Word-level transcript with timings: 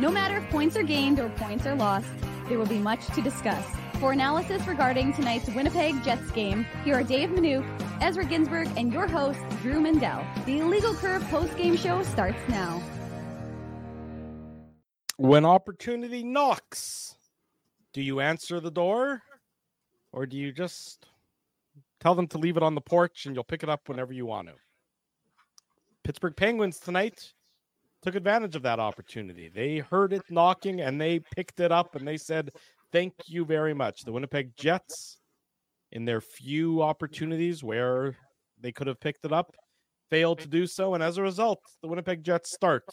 No 0.00 0.10
matter 0.10 0.38
if 0.38 0.48
points 0.48 0.78
are 0.78 0.82
gained 0.82 1.20
or 1.20 1.28
points 1.28 1.66
are 1.66 1.74
lost, 1.74 2.08
there 2.48 2.56
will 2.56 2.64
be 2.64 2.78
much 2.78 3.06
to 3.08 3.20
discuss. 3.20 3.62
For 3.98 4.12
analysis 4.12 4.66
regarding 4.66 5.12
tonight's 5.12 5.50
Winnipeg 5.50 6.02
Jets 6.02 6.30
game, 6.30 6.64
here 6.84 6.94
are 6.94 7.02
Dave 7.02 7.28
Manuk, 7.28 7.66
Ezra 8.00 8.24
Ginsburg, 8.24 8.70
and 8.78 8.94
your 8.94 9.06
host, 9.06 9.40
Drew 9.60 9.78
Mandel. 9.78 10.24
The 10.46 10.60
Illegal 10.60 10.94
Curve 10.94 11.22
post-game 11.28 11.76
show 11.76 12.02
starts 12.02 12.38
now. 12.48 12.82
When 15.18 15.44
opportunity 15.44 16.22
knocks, 16.22 17.16
do 17.92 18.00
you 18.00 18.20
answer 18.20 18.58
the 18.58 18.70
door 18.70 19.20
or 20.12 20.24
do 20.24 20.38
you 20.38 20.50
just 20.50 21.08
tell 22.00 22.14
them 22.14 22.26
to 22.28 22.38
leave 22.38 22.56
it 22.56 22.62
on 22.62 22.74
the 22.74 22.80
porch 22.80 23.26
and 23.26 23.34
you'll 23.34 23.44
pick 23.44 23.62
it 23.62 23.68
up 23.68 23.86
whenever 23.86 24.14
you 24.14 24.24
want 24.24 24.48
to? 24.48 24.54
Pittsburgh 26.04 26.36
Penguins 26.36 26.78
tonight 26.78 27.34
took 28.02 28.14
advantage 28.14 28.56
of 28.56 28.62
that 28.62 28.80
opportunity. 28.80 29.48
They 29.48 29.78
heard 29.78 30.12
it 30.12 30.22
knocking 30.30 30.80
and 30.80 31.00
they 31.00 31.20
picked 31.20 31.60
it 31.60 31.72
up 31.72 31.94
and 31.94 32.06
they 32.06 32.16
said, 32.16 32.50
Thank 32.92 33.14
you 33.26 33.44
very 33.44 33.74
much. 33.74 34.02
The 34.02 34.12
Winnipeg 34.12 34.56
Jets, 34.56 35.18
in 35.92 36.04
their 36.04 36.20
few 36.20 36.82
opportunities 36.82 37.62
where 37.62 38.16
they 38.60 38.72
could 38.72 38.88
have 38.88 39.00
picked 39.00 39.24
it 39.24 39.32
up, 39.32 39.54
failed 40.10 40.40
to 40.40 40.48
do 40.48 40.66
so. 40.66 40.94
And 40.94 41.02
as 41.02 41.16
a 41.16 41.22
result, 41.22 41.60
the 41.82 41.88
Winnipeg 41.88 42.24
Jets 42.24 42.52
start 42.52 42.84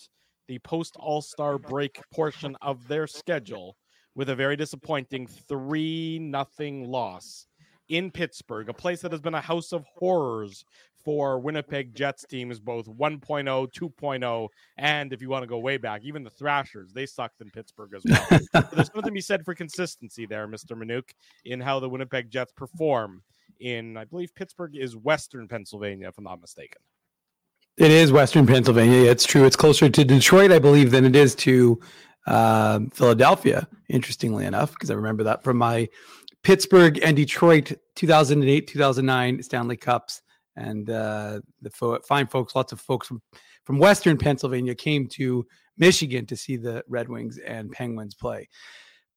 the 0.48 0.59
post 0.59 0.96
All 0.99 1.21
Star 1.21 1.58
break 1.58 1.99
portion 2.13 2.55
of 2.62 2.88
their 2.88 3.08
schedule 3.08 3.76
with 4.16 4.30
a 4.30 4.35
very 4.35 4.55
disappointing 4.55 5.27
3 5.27 6.20
nothing 6.20 6.88
loss 6.88 7.48
in 7.90 8.12
Pittsburgh, 8.12 8.70
a 8.70 8.74
place 8.74 9.02
that 9.02 9.12
has 9.12 9.21
been 9.21 9.35
a 9.35 9.41
house 9.41 9.71
of 9.71 9.85
horrors 9.96 10.63
for 11.08 11.40
Winnipeg 11.40 11.96
Jets 11.96 12.26
teams, 12.26 12.60
both 12.60 12.86
1.0, 12.86 13.22
2.0, 13.22 14.50
and 14.78 15.14
if 15.14 15.22
you 15.22 15.30
want 15.30 15.42
to 15.42 15.48
go 15.48 15.58
way 15.58 15.78
back, 15.78 16.04
even 16.04 16.22
the 16.22 16.30
Thrashers, 16.30 16.92
they 16.92 17.06
sucked 17.06 17.40
in 17.40 17.50
Pittsburgh 17.50 17.92
as 17.96 18.04
well. 18.04 18.42
there's 18.74 18.88
something 18.88 19.04
to 19.04 19.12
be 19.12 19.22
said 19.22 19.46
for 19.46 19.56
consistency 19.56 20.26
there, 20.26 20.49
Mr. 20.49 20.72
Minuk, 20.72 21.12
in 21.46 21.62
how 21.62 21.80
the 21.80 21.88
Winnipeg 21.88 22.30
Jets 22.30 22.52
perform 22.52 23.24
in, 23.62 23.96
I 23.96 24.04
believe 24.04 24.36
Pittsburgh 24.36 24.76
is 24.76 24.98
Western 24.98 25.48
Pennsylvania, 25.48 26.10
if 26.10 26.18
I'm 26.18 26.26
not 26.26 26.41
mistaken. 26.41 26.82
It 27.77 27.92
is 27.92 28.12
Western 28.12 28.46
Pennsylvania. 28.46 29.10
It's 29.10 29.26
true. 29.26 29.46
It's 29.46 29.55
closer 29.55 29.88
to 29.88 30.04
Detroit, 30.04 30.52
I 30.52 30.60
believe, 30.60 30.92
than 30.92 31.05
it 31.05 31.16
is 31.16 31.36
to 31.36 31.80
uh, 32.26 32.82
Philadelphia, 32.92 33.66
interestingly 33.88 34.44
enough, 34.44 34.74
because 34.74 34.92
I 34.92 34.96
remember 34.96 35.24
that 35.24 35.42
from 35.42 35.55
my 35.55 35.88
Pittsburgh 36.44 36.99
and 37.02 37.16
Detroit 37.16 37.71
2008 37.96 38.68
2009 38.68 39.42
Stanley 39.42 39.77
Cups 39.77 40.21
and 40.58 40.90
uh, 40.90 41.40
the 41.62 41.70
fo- 41.70 42.00
fine 42.02 42.27
folks, 42.27 42.55
lots 42.55 42.72
of 42.72 42.82
folks 42.82 43.08
from, 43.08 43.22
from 43.63 43.77
Western 43.77 44.18
Pennsylvania 44.18 44.76
came 44.76 45.08
to 45.08 45.46
Michigan 45.77 46.26
to 46.26 46.36
see 46.36 46.58
the 46.58 46.84
Red 46.88 47.08
Wings 47.08 47.38
and 47.38 47.72
Penguins 47.72 48.16
play. 48.16 48.49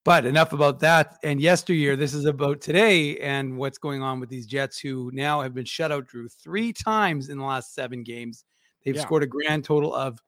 But 0.03 0.25
enough 0.25 0.53
about 0.53 0.79
that. 0.79 1.17
And 1.23 1.41
yesteryear, 1.41 1.95
this 1.95 2.13
is 2.13 2.25
about 2.25 2.61
today 2.61 3.17
and 3.17 3.57
what's 3.57 3.77
going 3.77 4.01
on 4.01 4.19
with 4.19 4.29
these 4.29 4.47
Jets 4.47 4.79
who 4.79 5.11
now 5.13 5.41
have 5.41 5.53
been 5.53 5.65
shut 5.65 5.91
out, 5.91 6.07
Drew, 6.07 6.27
three 6.27 6.73
times 6.73 7.29
in 7.29 7.37
the 7.37 7.43
last 7.43 7.75
seven 7.75 8.03
games. 8.03 8.45
They've 8.83 8.95
yeah. 8.95 9.01
scored 9.01 9.23
a 9.23 9.27
grand 9.27 9.63
total 9.63 9.93
of 9.93 10.19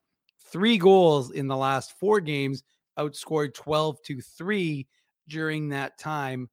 three 0.51 0.77
goals 0.77 1.31
in 1.31 1.47
the 1.47 1.57
last 1.57 1.97
four 1.99 2.19
games, 2.19 2.63
outscored 2.99 3.53
12 3.55 3.97
to 4.05 4.21
three 4.21 4.87
during 5.27 5.69
that 5.69 5.97
time. 5.97 6.49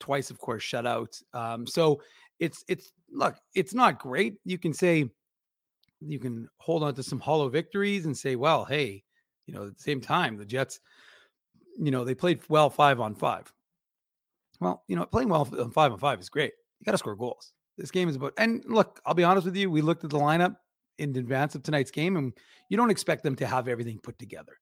Twice, 0.00 0.30
of 0.30 0.38
course, 0.38 0.64
shutouts. 0.64 1.22
Um, 1.32 1.66
so 1.66 2.02
it's 2.40 2.64
it's 2.68 2.92
look, 3.10 3.36
it's 3.54 3.74
not 3.74 3.98
great. 3.98 4.36
You 4.44 4.58
can 4.58 4.72
say 4.72 5.10
you 6.00 6.18
can 6.18 6.48
hold 6.58 6.82
on 6.82 6.94
to 6.94 7.02
some 7.02 7.20
hollow 7.20 7.48
victories 7.48 8.06
and 8.06 8.16
say, 8.16 8.36
well, 8.36 8.64
hey, 8.64 9.02
you 9.46 9.54
know, 9.54 9.66
at 9.66 9.76
the 9.76 9.82
same 9.82 10.00
time, 10.00 10.36
the 10.36 10.44
Jets, 10.44 10.80
you 11.78 11.90
know, 11.90 12.04
they 12.04 12.14
played 12.14 12.40
well 12.48 12.70
five 12.70 13.00
on 13.00 13.14
five. 13.14 13.52
Well, 14.60 14.82
you 14.88 14.96
know, 14.96 15.06
playing 15.06 15.28
well 15.28 15.48
on 15.58 15.70
five 15.70 15.92
on 15.92 15.98
five 15.98 16.20
is 16.20 16.28
great. 16.28 16.52
You 16.80 16.84
got 16.84 16.92
to 16.92 16.98
score 16.98 17.16
goals. 17.16 17.52
This 17.78 17.90
game 17.90 18.08
is 18.08 18.16
about, 18.16 18.32
and 18.38 18.64
look, 18.66 19.00
I'll 19.04 19.14
be 19.14 19.24
honest 19.24 19.44
with 19.44 19.56
you. 19.56 19.70
We 19.70 19.82
looked 19.82 20.04
at 20.04 20.10
the 20.10 20.18
lineup 20.18 20.56
in 20.98 21.14
advance 21.16 21.54
of 21.54 21.62
tonight's 21.62 21.90
game, 21.90 22.16
and 22.16 22.32
you 22.70 22.76
don't 22.76 22.90
expect 22.90 23.22
them 23.22 23.36
to 23.36 23.46
have 23.46 23.68
everything 23.68 23.98
put 24.02 24.18
together. 24.18 24.54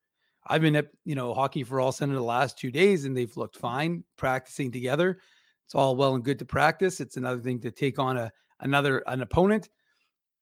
I've 0.46 0.60
been 0.60 0.76
at, 0.76 0.88
you 1.04 1.14
know, 1.14 1.32
Hockey 1.32 1.62
for 1.62 1.80
All 1.80 1.92
Center 1.92 2.14
the 2.14 2.22
last 2.22 2.58
two 2.58 2.70
days, 2.70 3.04
and 3.04 3.16
they've 3.16 3.36
looked 3.36 3.56
fine 3.56 4.04
practicing 4.16 4.72
together. 4.72 5.20
It's 5.64 5.74
all 5.74 5.96
well 5.96 6.14
and 6.14 6.24
good 6.24 6.38
to 6.38 6.44
practice. 6.44 7.00
It's 7.00 7.16
another 7.16 7.40
thing 7.40 7.60
to 7.60 7.70
take 7.70 7.98
on 7.98 8.16
a 8.16 8.32
another 8.60 9.02
an 9.06 9.20
opponent 9.22 9.68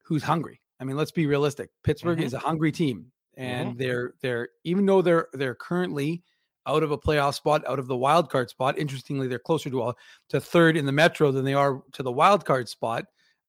who's 0.05 0.23
hungry. 0.23 0.61
I 0.81 0.85
mean, 0.85 0.97
let's 0.97 1.13
be 1.13 1.27
realistic. 1.27 1.71
Pittsburgh 1.85 2.19
mm-hmm. 2.19 2.27
is 2.27 2.35
a 2.35 2.39
hungry 2.39 2.73
team, 2.73 3.07
and 3.37 3.71
mm-hmm. 3.71 3.79
they're 3.79 4.15
they're 4.21 4.49
even 4.65 4.87
though 4.87 5.03
they're 5.03 5.29
they're 5.33 5.55
currently 5.55 6.23
out 6.67 6.83
of 6.83 6.91
a 6.91 6.99
playoff 6.99 7.35
spot, 7.35 7.67
out 7.67 7.79
of 7.79 7.87
the 7.89 7.97
wild 7.97 8.31
card 8.31 8.49
spot. 8.51 8.79
Interestingly, 8.79 9.27
they're 9.27 9.39
closer 9.39 9.71
to 9.71 9.83
a, 9.83 9.95
to 10.29 10.41
third 10.41 10.77
in 10.77 10.87
the 10.87 10.93
Metro 10.93 11.33
than 11.33 11.45
they 11.45 11.55
are 11.55 11.83
to 11.93 12.03
the 12.03 12.13
wild 12.13 12.45
card 12.45 12.69
spot, 12.69 13.05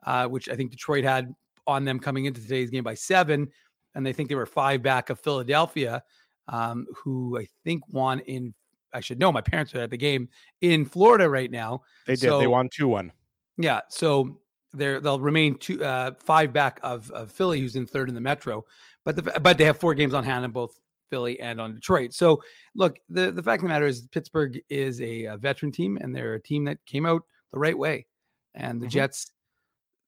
uh, 0.06 0.28
which 0.28 0.50
I 0.50 0.56
think 0.56 0.72
Detroit 0.72 1.04
had 1.04 1.34
on 1.68 1.86
them 1.86 2.00
coming 2.00 2.26
into 2.26 2.42
today's 2.42 2.70
game 2.70 2.84
by 2.84 2.96
seven, 2.96 3.50
and 3.96 4.06
they 4.06 4.14
think 4.14 4.30
they 4.30 4.36
were 4.36 4.46
five 4.46 4.82
back 4.82 5.10
of 5.10 5.20
Philadelphia, 5.20 6.04
um, 6.48 6.88
who 7.04 7.40
I 7.40 7.48
think 7.64 7.84
won 7.90 8.20
in 8.22 8.54
I 8.94 9.00
should 9.00 9.20
know. 9.20 9.32
My 9.32 9.42
parents 9.42 9.74
are 9.76 9.82
at 9.82 9.90
the 9.90 9.98
game 9.98 10.30
in 10.62 10.86
Florida 10.86 11.30
right 11.30 11.52
now. 11.52 11.82
They 12.06 12.14
did. 12.14 12.30
So, 12.30 12.40
they 12.40 12.48
won 12.48 12.70
two 12.72 12.88
one. 12.88 13.12
Yeah. 13.58 13.82
So 13.90 14.40
they're 14.74 15.00
they'll 15.00 15.20
remain 15.20 15.58
two 15.58 15.84
uh, 15.84 16.12
five 16.20 16.54
back 16.54 16.80
of, 16.84 17.10
of 17.12 17.32
Philly, 17.32 17.60
who's 17.60 17.76
in 17.76 17.86
third 17.86 18.10
in 18.10 18.16
the 18.16 18.22
Metro, 18.22 18.66
but 19.06 19.16
the, 19.16 19.40
but 19.40 19.58
they 19.58 19.66
have 19.66 19.78
four 19.78 19.94
games 19.94 20.14
on 20.14 20.24
hand 20.24 20.46
in 20.46 20.52
both 20.52 20.80
Philly 21.10 21.40
and 21.40 21.62
on 21.62 21.76
Detroit. 21.76 22.14
So 22.14 22.42
look, 22.76 22.98
the 23.10 23.32
the 23.32 23.44
fact 23.44 23.62
of 23.62 23.68
the 23.68 23.74
matter 23.74 23.86
is 23.86 24.08
Pittsburgh 24.08 24.60
is 24.70 25.00
a, 25.02 25.26
a 25.26 25.38
veteran 25.38 25.72
team, 25.72 25.98
and 25.98 26.16
they're 26.16 26.36
a 26.36 26.42
team 26.42 26.66
that 26.66 26.80
came 26.86 27.06
out 27.06 27.24
the 27.52 27.60
right 27.60 27.78
way, 27.78 28.08
and 28.56 28.82
the 28.82 28.88
mm-hmm. 28.88 28.92
Jets 28.92 29.32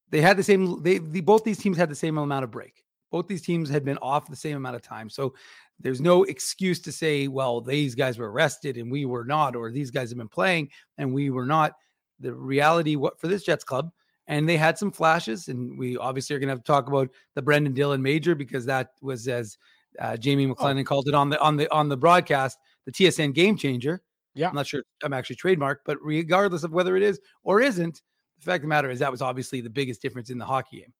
they 0.09 0.21
had 0.21 0.37
the 0.37 0.43
same. 0.43 0.81
They 0.81 0.97
the, 0.97 1.21
both 1.21 1.43
these 1.43 1.57
teams 1.57 1.77
had 1.77 1.89
the 1.89 1.95
same 1.95 2.17
amount 2.17 2.43
of 2.43 2.51
break. 2.51 2.84
Both 3.15 3.29
these 3.29 3.43
teams 3.43 3.69
had 3.69 3.85
been 3.85 3.97
off 3.99 4.29
the 4.29 4.35
same 4.35 4.57
amount 4.57 4.75
of 4.75 4.81
time. 4.81 5.09
So 5.09 5.33
there's 5.79 6.01
no 6.01 6.25
excuse 6.25 6.81
to 6.81 6.91
say, 6.91 7.29
well, 7.29 7.61
these 7.61 7.95
guys 7.95 8.17
were 8.17 8.29
arrested 8.29 8.75
and 8.75 8.91
we 8.91 9.05
were 9.05 9.23
not, 9.23 9.55
or 9.55 9.71
these 9.71 9.89
guys 9.89 10.09
have 10.09 10.17
been 10.17 10.27
playing 10.27 10.69
and 10.97 11.13
we 11.13 11.29
were 11.29 11.45
not. 11.45 11.75
The 12.19 12.33
reality, 12.33 12.97
what 12.97 13.17
for 13.17 13.29
this 13.29 13.45
Jets 13.45 13.63
club, 13.63 13.89
and 14.27 14.49
they 14.49 14.57
had 14.57 14.77
some 14.77 14.91
flashes, 14.91 15.47
and 15.47 15.79
we 15.79 15.95
obviously 15.95 16.35
are 16.35 16.39
going 16.39 16.49
to 16.49 16.51
have 16.55 16.63
to 16.63 16.69
talk 16.69 16.89
about 16.89 17.09
the 17.35 17.41
Brendan 17.41 17.73
Dillon 17.73 18.01
major 18.01 18.35
because 18.35 18.65
that 18.65 18.89
was 19.01 19.29
as 19.29 19.57
uh, 19.97 20.17
Jamie 20.17 20.45
oh. 20.45 20.53
McLennan 20.53 20.81
oh. 20.81 20.83
called 20.83 21.07
it 21.07 21.13
on 21.13 21.29
the 21.29 21.39
on 21.39 21.55
the 21.55 21.71
on 21.73 21.87
the 21.87 21.95
broadcast, 21.95 22.57
the 22.85 22.91
TSN 22.91 23.33
game 23.33 23.55
changer. 23.55 24.01
Yeah, 24.33 24.49
I'm 24.49 24.55
not 24.55 24.67
sure 24.67 24.83
I'm 25.05 25.13
actually 25.13 25.37
trademarked, 25.37 25.85
but 25.85 25.97
regardless 26.01 26.65
of 26.65 26.73
whether 26.73 26.97
it 26.97 27.03
is 27.03 27.21
or 27.45 27.61
isn't, 27.61 28.01
the 28.39 28.43
fact 28.43 28.57
of 28.57 28.63
the 28.63 28.67
matter 28.67 28.89
is 28.89 28.99
that 28.99 29.11
was 29.11 29.21
obviously 29.21 29.61
the 29.61 29.69
biggest 29.69 30.01
difference 30.01 30.29
in 30.29 30.37
the 30.37 30.45
hockey 30.45 30.79
game. 30.81 30.93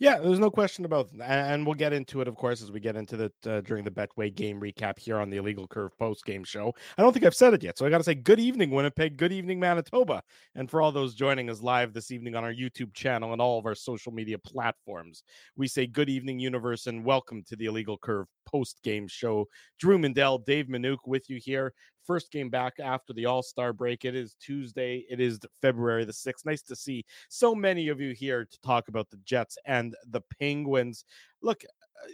Yeah, 0.00 0.18
there's 0.18 0.38
no 0.38 0.50
question 0.50 0.84
about. 0.84 1.10
And 1.20 1.66
we'll 1.66 1.74
get 1.74 1.92
into 1.92 2.20
it, 2.20 2.28
of 2.28 2.36
course, 2.36 2.62
as 2.62 2.70
we 2.70 2.78
get 2.78 2.94
into 2.94 3.16
the 3.16 3.32
uh, 3.44 3.60
during 3.62 3.82
the 3.82 3.90
Betway 3.90 4.32
game 4.32 4.60
recap 4.60 4.96
here 4.96 5.18
on 5.18 5.28
the 5.28 5.38
Illegal 5.38 5.66
Curve 5.66 5.96
post 5.98 6.24
game 6.24 6.44
show. 6.44 6.72
I 6.96 7.02
don't 7.02 7.12
think 7.12 7.26
I've 7.26 7.34
said 7.34 7.52
it 7.52 7.64
yet. 7.64 7.76
So 7.76 7.84
I 7.84 7.90
got 7.90 7.98
to 7.98 8.04
say 8.04 8.14
good 8.14 8.38
evening, 8.38 8.70
Winnipeg. 8.70 9.16
Good 9.16 9.32
evening, 9.32 9.58
Manitoba. 9.58 10.22
And 10.54 10.70
for 10.70 10.80
all 10.80 10.92
those 10.92 11.16
joining 11.16 11.50
us 11.50 11.62
live 11.62 11.92
this 11.92 12.12
evening 12.12 12.36
on 12.36 12.44
our 12.44 12.54
YouTube 12.54 12.94
channel 12.94 13.32
and 13.32 13.42
all 13.42 13.58
of 13.58 13.66
our 13.66 13.74
social 13.74 14.12
media 14.12 14.38
platforms, 14.38 15.24
we 15.56 15.66
say 15.66 15.88
good 15.88 16.08
evening, 16.08 16.38
universe, 16.38 16.86
and 16.86 17.04
welcome 17.04 17.42
to 17.48 17.56
the 17.56 17.66
Illegal 17.66 17.98
Curve 17.98 18.28
post 18.46 18.80
game 18.84 19.08
show. 19.08 19.46
Drew 19.80 19.98
Mandel, 19.98 20.38
Dave 20.38 20.66
Manuk, 20.66 20.98
with 21.06 21.28
you 21.28 21.40
here 21.42 21.72
first 22.08 22.32
game 22.32 22.48
back 22.48 22.80
after 22.80 23.12
the 23.12 23.26
All 23.26 23.42
Star 23.42 23.72
break. 23.72 24.04
It 24.04 24.16
is 24.16 24.34
Tuesday. 24.40 25.04
It 25.08 25.20
is 25.20 25.38
February 25.62 26.04
the 26.04 26.12
6th. 26.12 26.46
Nice 26.46 26.62
to 26.62 26.74
see 26.74 27.04
so 27.28 27.54
many 27.54 27.88
of 27.88 28.00
you 28.00 28.14
here 28.14 28.46
to 28.46 28.60
talk 28.62 28.88
about 28.88 29.10
the 29.10 29.18
Jets 29.18 29.58
and 29.66 29.94
the 30.10 30.22
Penguins. 30.40 31.04
Look, 31.42 31.62
uh, 31.64 32.08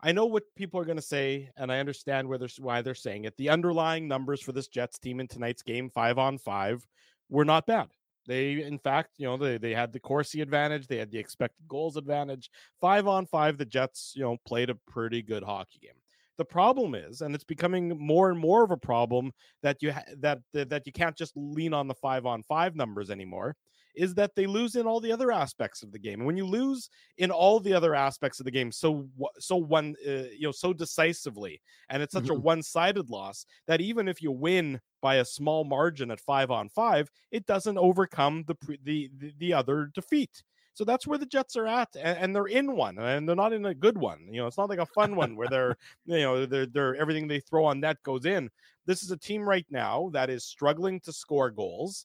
I 0.00 0.12
know 0.12 0.26
what 0.26 0.44
people 0.54 0.78
are 0.78 0.84
going 0.84 0.96
to 0.96 1.02
say, 1.02 1.50
and 1.56 1.72
I 1.72 1.80
understand 1.80 2.28
where 2.28 2.38
they're, 2.38 2.48
why 2.58 2.80
they're 2.80 2.94
saying 2.94 3.24
it. 3.24 3.36
The 3.36 3.50
underlying 3.50 4.06
numbers 4.06 4.40
for 4.40 4.52
this 4.52 4.68
Jets 4.68 4.98
team 4.98 5.18
in 5.18 5.26
tonight's 5.26 5.62
game, 5.62 5.90
five 5.90 6.16
on 6.16 6.38
five, 6.38 6.86
were 7.28 7.44
not 7.44 7.66
bad. 7.66 7.88
They, 8.26 8.62
in 8.62 8.78
fact, 8.78 9.10
you 9.18 9.26
know, 9.26 9.36
they, 9.36 9.58
they 9.58 9.74
had 9.74 9.92
the 9.92 10.00
Corsi 10.00 10.40
advantage, 10.40 10.86
they 10.86 10.98
had 10.98 11.10
the 11.10 11.18
expected 11.18 11.66
goals 11.66 11.96
advantage. 11.96 12.50
Five 12.80 13.06
on 13.08 13.26
five, 13.26 13.58
the 13.58 13.64
Jets, 13.64 14.12
you 14.14 14.22
know, 14.22 14.36
played 14.46 14.70
a 14.70 14.74
pretty 14.74 15.22
good 15.22 15.42
hockey 15.42 15.78
game. 15.80 15.92
The 16.38 16.44
problem 16.44 16.94
is, 16.94 17.22
and 17.22 17.34
it's 17.34 17.44
becoming 17.44 17.96
more 17.98 18.30
and 18.30 18.38
more 18.38 18.62
of 18.62 18.70
a 18.70 18.76
problem 18.76 19.32
that 19.62 19.82
you 19.82 19.92
ha- 19.92 20.04
that, 20.18 20.40
that 20.52 20.68
that 20.68 20.86
you 20.86 20.92
can't 20.92 21.16
just 21.16 21.32
lean 21.36 21.72
on 21.72 21.88
the 21.88 21.94
five 21.94 22.26
on 22.26 22.42
five 22.42 22.76
numbers 22.76 23.10
anymore. 23.10 23.56
Is 23.94 24.14
that 24.16 24.34
they 24.36 24.46
lose 24.46 24.76
in 24.76 24.86
all 24.86 25.00
the 25.00 25.10
other 25.10 25.32
aspects 25.32 25.82
of 25.82 25.90
the 25.90 25.98
game, 25.98 26.20
and 26.20 26.26
when 26.26 26.36
you 26.36 26.44
lose 26.46 26.90
in 27.16 27.30
all 27.30 27.58
the 27.58 27.72
other 27.72 27.94
aspects 27.94 28.38
of 28.38 28.44
the 28.44 28.50
game, 28.50 28.70
so 28.70 29.08
so 29.38 29.56
one 29.56 29.94
uh, 30.06 30.28
you 30.36 30.42
know 30.42 30.52
so 30.52 30.74
decisively, 30.74 31.62
and 31.88 32.02
it's 32.02 32.12
such 32.12 32.24
mm-hmm. 32.24 32.36
a 32.36 32.40
one 32.40 32.62
sided 32.62 33.08
loss 33.08 33.46
that 33.66 33.80
even 33.80 34.06
if 34.06 34.20
you 34.20 34.30
win 34.30 34.78
by 35.00 35.14
a 35.16 35.24
small 35.24 35.64
margin 35.64 36.10
at 36.10 36.20
five 36.20 36.50
on 36.50 36.68
five, 36.68 37.08
it 37.30 37.46
doesn't 37.46 37.78
overcome 37.78 38.44
the 38.46 38.56
the 38.84 39.10
the, 39.16 39.32
the 39.38 39.54
other 39.54 39.90
defeat. 39.94 40.42
So 40.76 40.84
that's 40.84 41.06
where 41.06 41.16
the 41.16 41.24
Jets 41.24 41.56
are 41.56 41.66
at, 41.66 41.96
and, 41.98 42.18
and, 42.18 42.36
they're 42.36 42.44
in 42.44 42.76
one, 42.76 42.98
and 42.98 43.26
they're 43.26 43.34
not 43.34 43.54
in 43.54 43.64
a 43.64 43.74
good 43.74 43.96
one. 43.96 44.28
You 44.30 44.42
know, 44.42 44.46
it's 44.46 44.58
not 44.58 44.68
like 44.68 44.78
a 44.78 44.84
fun 44.84 45.16
one 45.16 45.34
where 45.34 45.48
they're, 45.48 45.74
you 46.04 46.20
know, 46.20 46.44
they're, 46.44 46.66
they're 46.66 46.94
everything 46.96 47.26
they 47.26 47.40
throw 47.40 47.64
on 47.64 47.80
net 47.80 48.02
goes 48.02 48.26
in. 48.26 48.50
This 48.84 49.02
is 49.02 49.10
a 49.10 49.16
team 49.16 49.40
right 49.48 49.64
now 49.70 50.10
that 50.12 50.28
is 50.28 50.44
struggling 50.44 51.00
to 51.00 51.14
score 51.14 51.50
goals. 51.50 52.04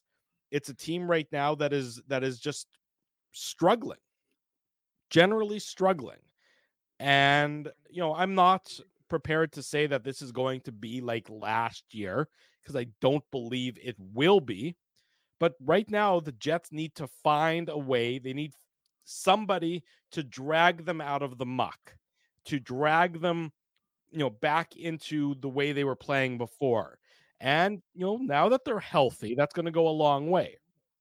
It's 0.50 0.70
a 0.70 0.74
team 0.74 1.06
right 1.06 1.28
now 1.30 1.54
that 1.56 1.74
is 1.74 2.00
that 2.08 2.24
is 2.24 2.40
just 2.40 2.66
struggling, 3.32 4.00
generally 5.10 5.58
struggling, 5.58 6.20
and 6.98 7.70
you 7.90 8.00
know, 8.00 8.14
I'm 8.14 8.34
not 8.34 8.72
prepared 9.10 9.52
to 9.52 9.62
say 9.62 9.86
that 9.86 10.02
this 10.02 10.22
is 10.22 10.32
going 10.32 10.62
to 10.62 10.72
be 10.72 11.02
like 11.02 11.28
last 11.28 11.84
year 11.90 12.26
because 12.62 12.74
I 12.74 12.86
don't 13.02 13.24
believe 13.32 13.76
it 13.82 13.96
will 14.14 14.40
be. 14.40 14.76
But 15.42 15.54
right 15.58 15.90
now, 15.90 16.20
the 16.20 16.30
Jets 16.30 16.70
need 16.70 16.94
to 16.94 17.08
find 17.08 17.68
a 17.68 17.76
way. 17.76 18.20
They 18.20 18.32
need 18.32 18.52
somebody 19.02 19.82
to 20.12 20.22
drag 20.22 20.84
them 20.84 21.00
out 21.00 21.20
of 21.20 21.36
the 21.36 21.44
muck, 21.44 21.96
to 22.44 22.60
drag 22.60 23.20
them, 23.20 23.50
you 24.12 24.20
know, 24.20 24.30
back 24.30 24.76
into 24.76 25.34
the 25.40 25.48
way 25.48 25.72
they 25.72 25.82
were 25.82 25.96
playing 25.96 26.38
before. 26.38 26.96
And, 27.40 27.82
you 27.92 28.06
know, 28.06 28.18
now 28.18 28.50
that 28.50 28.64
they're 28.64 28.78
healthy, 28.78 29.34
that's 29.34 29.52
going 29.52 29.66
to 29.66 29.72
go 29.72 29.88
a 29.88 29.90
long 29.90 30.30
way. 30.30 30.58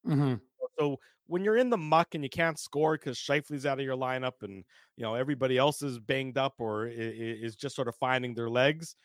Mm-hmm. 0.08 0.34
So 0.80 0.98
when 1.28 1.44
you're 1.44 1.58
in 1.58 1.70
the 1.70 1.78
muck 1.78 2.16
and 2.16 2.24
you 2.24 2.30
can't 2.32 2.58
score 2.58 2.98
because 2.98 3.20
Scheifele's 3.20 3.68
out 3.68 3.78
of 3.78 3.86
your 3.86 3.96
lineup 3.96 4.42
and, 4.42 4.64
you 4.98 5.04
know, 5.04 5.14
everybody 5.14 5.60
else 5.60 5.84
is 5.84 6.00
banged 6.00 6.40
up 6.40 6.56
or 6.58 6.88
is 6.88 7.56
just 7.56 7.76
sort 7.76 7.88
of 7.88 7.96
finding 7.98 8.34
their 8.34 8.50
legs, 8.50 8.96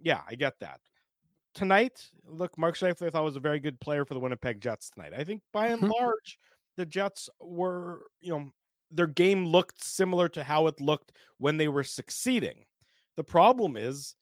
yeah, 0.00 0.20
I 0.28 0.36
get 0.36 0.60
that. 0.60 0.78
Tonight, 1.54 2.10
look, 2.26 2.56
Mark 2.56 2.76
Scheifele 2.76 3.08
I 3.08 3.10
thought 3.10 3.24
was 3.24 3.36
a 3.36 3.40
very 3.40 3.60
good 3.60 3.80
player 3.80 4.04
for 4.04 4.14
the 4.14 4.20
Winnipeg 4.20 4.60
Jets 4.60 4.90
tonight. 4.90 5.12
I 5.16 5.24
think 5.24 5.42
by 5.52 5.68
and 5.68 5.82
mm-hmm. 5.82 5.92
large, 6.00 6.38
the 6.76 6.86
Jets 6.86 7.28
were, 7.40 8.02
you 8.20 8.32
know, 8.32 8.50
their 8.90 9.06
game 9.06 9.46
looked 9.46 9.82
similar 9.82 10.28
to 10.30 10.44
how 10.44 10.66
it 10.66 10.80
looked 10.80 11.12
when 11.38 11.56
they 11.56 11.68
were 11.68 11.84
succeeding. 11.84 12.64
The 13.16 13.24
problem 13.24 13.76
is, 13.76 14.14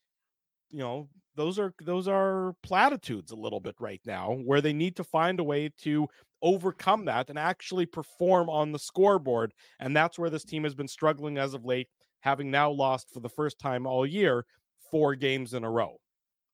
you 0.70 0.80
know, 0.80 1.08
those 1.38 1.58
are 1.58 1.72
those 1.80 2.08
are 2.08 2.54
platitudes 2.62 3.30
a 3.30 3.36
little 3.36 3.60
bit 3.60 3.76
right 3.78 4.00
now 4.04 4.32
where 4.44 4.60
they 4.60 4.72
need 4.72 4.96
to 4.96 5.04
find 5.04 5.38
a 5.38 5.44
way 5.44 5.70
to 5.78 6.08
overcome 6.42 7.04
that 7.04 7.30
and 7.30 7.38
actually 7.38 7.86
perform 7.86 8.50
on 8.50 8.72
the 8.72 8.78
scoreboard 8.78 9.52
and 9.80 9.96
that's 9.96 10.19
where 10.19 10.30
this 10.30 10.44
team 10.44 10.64
has 10.64 10.75
been 10.75 10.88
struggling 10.88 11.38
as 11.38 11.54
of 11.54 11.64
late 11.64 11.88
having 12.20 12.50
now 12.50 12.70
lost 12.70 13.08
for 13.12 13.20
the 13.20 13.28
first 13.28 13.58
time 13.58 13.86
all 13.86 14.04
year 14.04 14.44
four 14.90 15.14
games 15.14 15.54
in 15.54 15.64
a 15.64 15.70
row 15.70 15.96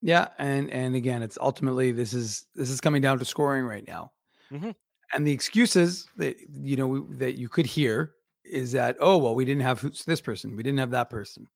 yeah 0.05 0.29
and 0.39 0.71
and 0.71 0.95
again 0.95 1.23
it's 1.23 1.39
ultimately 1.41 1.91
this 1.91 2.13
is 2.13 2.47
this 2.55 2.71
is 2.71 2.81
coming 2.81 3.03
down 3.03 3.19
to 3.19 3.25
scoring 3.25 3.65
right 3.65 3.89
now 3.89 4.13
mm-hmm. 4.53 4.71
And 5.15 5.25
the 5.25 5.33
excuses 5.33 6.09
that 6.17 6.37
you 6.51 6.77
know 6.77 7.07
that 7.11 7.39
you 7.39 7.49
could 7.49 7.67
hear 7.67 8.15
is 8.45 8.73
that 8.73 8.97
oh 9.01 9.17
well 9.17 9.35
we 9.35 9.45
didn't 9.45 9.63
have 9.63 9.81
this 10.07 10.21
person, 10.21 10.57
we 10.57 10.63
didn't 10.63 10.81
have 10.81 10.91
that 10.91 11.09
person. 11.09 11.47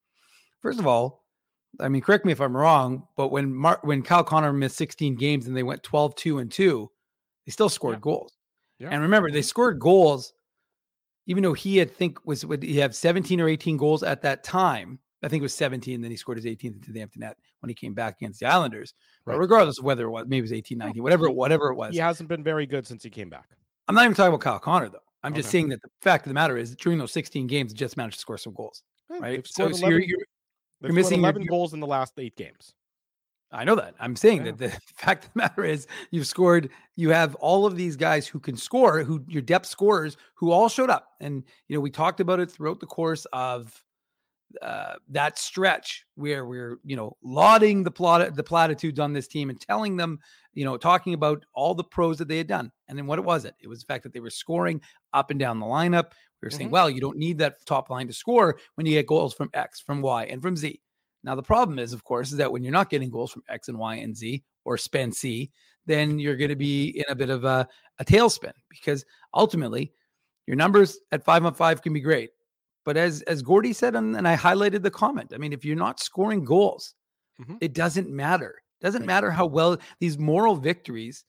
First 0.62 0.78
of 0.78 0.86
all, 0.86 1.24
I 1.80 1.88
mean 1.88 2.00
correct 2.00 2.24
me 2.24 2.32
if 2.32 2.40
I'm 2.40 2.56
wrong, 2.56 3.08
but 3.16 3.28
when 3.28 3.52
Mar- 3.52 3.80
when 3.82 4.02
Kyle 4.02 4.22
Connor 4.22 4.52
missed 4.52 4.76
16 4.76 5.16
games 5.16 5.48
and 5.48 5.56
they 5.56 5.64
went 5.64 5.82
12 5.82 6.14
2 6.14 6.38
and 6.38 6.52
2, 6.52 6.90
they 7.46 7.50
still 7.50 7.68
scored 7.68 7.96
yeah. 7.96 8.00
goals. 8.00 8.32
Yeah. 8.78 8.88
And 8.92 9.02
remember, 9.02 9.30
they 9.30 9.42
scored 9.42 9.80
goals 9.80 10.32
even 11.26 11.42
though 11.42 11.52
he 11.52 11.78
had 11.78 11.90
think 11.90 12.24
was 12.24 12.46
would 12.46 12.62
he 12.62 12.78
have 12.78 12.94
17 12.94 13.40
or 13.40 13.48
18 13.48 13.76
goals 13.76 14.04
at 14.04 14.22
that 14.22 14.44
time 14.44 15.00
I 15.22 15.28
think 15.28 15.40
it 15.40 15.44
was 15.44 15.54
17. 15.54 15.96
And 15.96 16.04
then 16.04 16.10
he 16.10 16.16
scored 16.16 16.38
his 16.38 16.46
18th 16.46 16.76
into 16.76 16.92
the 16.92 17.00
empty 17.00 17.20
net 17.20 17.36
when 17.60 17.68
he 17.68 17.74
came 17.74 17.94
back 17.94 18.16
against 18.20 18.40
the 18.40 18.46
Islanders. 18.46 18.94
Right. 19.24 19.34
But 19.34 19.40
regardless 19.40 19.78
of 19.78 19.84
whether 19.84 20.04
it 20.04 20.10
was 20.10 20.26
maybe 20.26 20.38
it 20.38 20.42
was 20.42 20.52
18, 20.52 20.78
19, 20.78 21.02
whatever, 21.02 21.30
whatever 21.30 21.70
it 21.70 21.74
was. 21.74 21.92
He 21.92 21.98
hasn't 21.98 22.28
been 22.28 22.44
very 22.44 22.66
good 22.66 22.86
since 22.86 23.02
he 23.02 23.10
came 23.10 23.28
back. 23.28 23.48
I'm 23.88 23.94
not 23.94 24.04
even 24.04 24.14
talking 24.14 24.28
about 24.28 24.40
Kyle 24.40 24.58
Connor 24.58 24.88
though. 24.88 24.98
I'm 25.22 25.32
okay. 25.32 25.40
just 25.40 25.50
saying 25.50 25.70
that 25.70 25.82
the 25.82 25.88
fact 26.00 26.26
of 26.26 26.30
the 26.30 26.34
matter 26.34 26.56
is 26.56 26.76
during 26.76 26.98
those 26.98 27.12
16 27.12 27.46
games, 27.46 27.72
the 27.72 27.78
Jets 27.78 27.96
managed 27.96 28.16
to 28.16 28.20
score 28.20 28.38
some 28.38 28.54
goals. 28.54 28.82
Yeah, 29.10 29.18
right. 29.18 29.46
So, 29.46 29.70
so 29.72 29.78
11, 29.78 29.90
you're, 29.90 30.00
you're, 30.00 30.18
you're 30.82 30.92
missing 30.92 31.18
11 31.18 31.42
your, 31.42 31.48
goals 31.48 31.74
in 31.74 31.80
the 31.80 31.86
last 31.86 32.12
eight 32.18 32.36
games. 32.36 32.74
I 33.50 33.64
know 33.64 33.74
that. 33.76 33.94
I'm 33.98 34.14
saying 34.14 34.44
yeah. 34.44 34.52
that 34.52 34.58
the 34.58 34.80
fact 34.96 35.24
of 35.24 35.32
the 35.32 35.38
matter 35.38 35.64
is 35.64 35.86
you've 36.10 36.26
scored, 36.26 36.70
you 36.96 37.10
have 37.10 37.34
all 37.36 37.66
of 37.66 37.76
these 37.76 37.96
guys 37.96 38.26
who 38.26 38.38
can 38.38 38.56
score, 38.56 39.02
who 39.02 39.24
your 39.26 39.42
depth 39.42 39.66
scorers 39.66 40.16
who 40.34 40.52
all 40.52 40.68
showed 40.68 40.90
up. 40.90 41.08
And 41.20 41.42
you 41.68 41.76
know, 41.76 41.80
we 41.80 41.90
talked 41.90 42.20
about 42.20 42.40
it 42.40 42.50
throughout 42.50 42.80
the 42.80 42.86
course 42.86 43.26
of 43.32 43.82
uh, 44.62 44.94
that 45.10 45.38
stretch 45.38 46.04
where 46.14 46.46
we're 46.46 46.78
you 46.84 46.96
know 46.96 47.16
lauding 47.22 47.82
the 47.82 47.90
plot 47.90 48.34
the 48.34 48.42
platitudes 48.42 48.98
on 48.98 49.12
this 49.12 49.28
team 49.28 49.50
and 49.50 49.60
telling 49.60 49.96
them 49.96 50.18
you 50.54 50.64
know 50.64 50.76
talking 50.76 51.14
about 51.14 51.44
all 51.54 51.74
the 51.74 51.84
pros 51.84 52.18
that 52.18 52.28
they 52.28 52.38
had 52.38 52.46
done. 52.46 52.70
And 52.88 52.98
then 52.98 53.06
what 53.06 53.18
it 53.18 53.24
was 53.24 53.44
it? 53.44 53.54
It 53.60 53.68
was 53.68 53.80
the 53.80 53.86
fact 53.86 54.04
that 54.04 54.12
they 54.12 54.20
were 54.20 54.30
scoring 54.30 54.80
up 55.12 55.30
and 55.30 55.38
down 55.38 55.60
the 55.60 55.66
lineup. 55.66 56.12
We 56.40 56.46
were 56.46 56.50
mm-hmm. 56.50 56.56
saying 56.56 56.70
well 56.70 56.88
you 56.88 57.00
don't 57.00 57.18
need 57.18 57.38
that 57.38 57.64
top 57.66 57.90
line 57.90 58.06
to 58.06 58.12
score 58.12 58.58
when 58.76 58.86
you 58.86 58.94
get 58.94 59.06
goals 59.06 59.34
from 59.34 59.50
x 59.54 59.80
from 59.80 60.00
y 60.00 60.24
and 60.24 60.40
from 60.40 60.56
z. 60.56 60.80
Now 61.24 61.34
the 61.34 61.42
problem 61.42 61.78
is 61.78 61.92
of 61.92 62.04
course 62.04 62.30
is 62.30 62.38
that 62.38 62.50
when 62.50 62.62
you're 62.62 62.72
not 62.72 62.90
getting 62.90 63.10
goals 63.10 63.32
from 63.32 63.42
x 63.48 63.68
and 63.68 63.78
y 63.78 63.96
and 63.96 64.16
z 64.16 64.42
or 64.64 64.78
span 64.78 65.12
c 65.12 65.50
then 65.86 66.18
you're 66.18 66.36
going 66.36 66.50
to 66.50 66.56
be 66.56 66.90
in 66.90 67.04
a 67.08 67.14
bit 67.14 67.30
of 67.30 67.44
a, 67.44 67.66
a 67.98 68.04
tailspin 68.04 68.52
because 68.68 69.04
ultimately 69.34 69.90
your 70.46 70.56
numbers 70.56 70.98
at 71.12 71.24
five 71.24 71.44
on 71.44 71.54
five 71.54 71.82
can 71.82 71.92
be 71.92 72.00
great 72.00 72.30
but 72.88 72.96
as 72.96 73.20
as 73.26 73.42
Gordy 73.42 73.74
said, 73.74 73.94
and, 73.94 74.16
and 74.16 74.26
I 74.26 74.34
highlighted 74.34 74.80
the 74.80 74.90
comment. 74.90 75.34
I 75.34 75.36
mean, 75.36 75.52
if 75.52 75.62
you're 75.62 75.76
not 75.76 76.00
scoring 76.00 76.42
goals, 76.42 76.94
mm-hmm. 77.38 77.56
it 77.60 77.74
doesn't 77.74 78.08
matter. 78.08 78.62
It 78.80 78.86
doesn't 78.86 79.02
right. 79.02 79.06
matter 79.06 79.30
how 79.30 79.44
well 79.44 79.76
these 80.00 80.16
moral 80.16 80.56
victories 80.56 81.22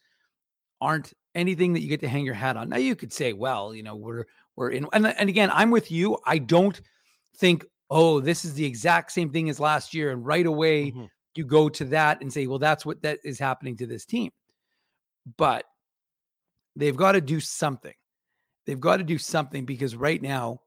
aren't 0.79 1.11
anything 1.35 1.73
that 1.73 1.81
you 1.81 1.89
get 1.89 2.00
to 2.00 2.07
hang 2.07 2.23
your 2.23 2.33
hat 2.33 2.56
on. 2.56 2.69
Now 2.69 2.77
you 2.77 2.95
could 2.95 3.11
say, 3.11 3.33
well, 3.33 3.75
you 3.75 3.83
know, 3.83 3.97
we're 3.97 4.23
we're 4.56 4.69
in 4.69 4.88
and, 4.94 5.07
and 5.07 5.27
again, 5.27 5.50
I'm 5.51 5.69
with 5.69 5.91
you. 5.91 6.17
I 6.25 6.38
don't 6.38 6.79
think, 7.35 7.65
oh, 7.89 8.21
this 8.21 8.45
is 8.45 8.53
the 8.53 8.63
exact 8.63 9.12
same 9.12 9.29
thing 9.29 9.50
as 9.50 9.59
last 9.59 9.94
year. 9.94 10.12
And 10.12 10.25
right 10.25 10.45
away 10.45 10.91
mm-hmm. 10.91 11.07
you 11.35 11.44
go 11.44 11.67
to 11.67 11.83
that 11.83 12.21
and 12.21 12.31
say, 12.31 12.47
well, 12.47 12.59
that's 12.59 12.85
what 12.85 13.01
that 13.01 13.19
is 13.25 13.38
happening 13.38 13.75
to 13.79 13.85
this 13.85 14.05
team. 14.05 14.31
But 15.35 15.65
they've 16.77 16.95
got 16.95 17.12
to 17.12 17.21
do 17.21 17.41
something. 17.41 17.95
They've 18.65 18.79
got 18.79 18.95
to 18.95 19.03
do 19.03 19.17
something 19.17 19.65
because 19.65 19.94
right 19.97 20.21
now 20.21 20.62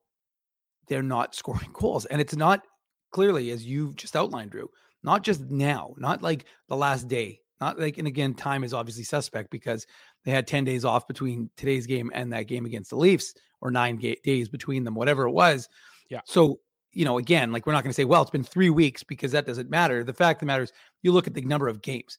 they're 0.88 1.02
not 1.02 1.34
scoring 1.34 1.70
goals. 1.72 2.04
And 2.06 2.20
it's 2.20 2.36
not 2.36 2.62
clearly, 3.10 3.50
as 3.50 3.64
you 3.64 3.92
just 3.94 4.16
outlined, 4.16 4.50
Drew, 4.50 4.68
not 5.02 5.22
just 5.22 5.42
now, 5.50 5.94
not 5.98 6.22
like 6.22 6.46
the 6.68 6.76
last 6.76 7.08
day, 7.08 7.40
not 7.60 7.78
like, 7.78 7.98
and 7.98 8.08
again, 8.08 8.34
time 8.34 8.64
is 8.64 8.74
obviously 8.74 9.04
suspect 9.04 9.50
because 9.50 9.86
they 10.24 10.30
had 10.30 10.46
10 10.46 10.64
days 10.64 10.84
off 10.84 11.06
between 11.06 11.50
today's 11.56 11.86
game 11.86 12.10
and 12.14 12.32
that 12.32 12.48
game 12.48 12.64
against 12.66 12.90
the 12.90 12.96
Leafs 12.96 13.34
or 13.60 13.70
nine 13.70 13.96
ga- 13.96 14.20
days 14.24 14.48
between 14.48 14.84
them, 14.84 14.94
whatever 14.94 15.26
it 15.26 15.32
was. 15.32 15.68
Yeah. 16.08 16.20
So, 16.24 16.60
you 16.92 17.04
know, 17.04 17.18
again, 17.18 17.52
like 17.52 17.66
we're 17.66 17.72
not 17.72 17.84
going 17.84 17.90
to 17.90 17.94
say, 17.94 18.04
well, 18.04 18.22
it's 18.22 18.30
been 18.30 18.42
three 18.42 18.70
weeks 18.70 19.02
because 19.02 19.32
that 19.32 19.46
doesn't 19.46 19.70
matter. 19.70 20.04
The 20.04 20.12
fact 20.12 20.40
that 20.40 20.46
matters, 20.46 20.72
you 21.02 21.12
look 21.12 21.26
at 21.26 21.34
the 21.34 21.42
number 21.42 21.68
of 21.68 21.82
games. 21.82 22.18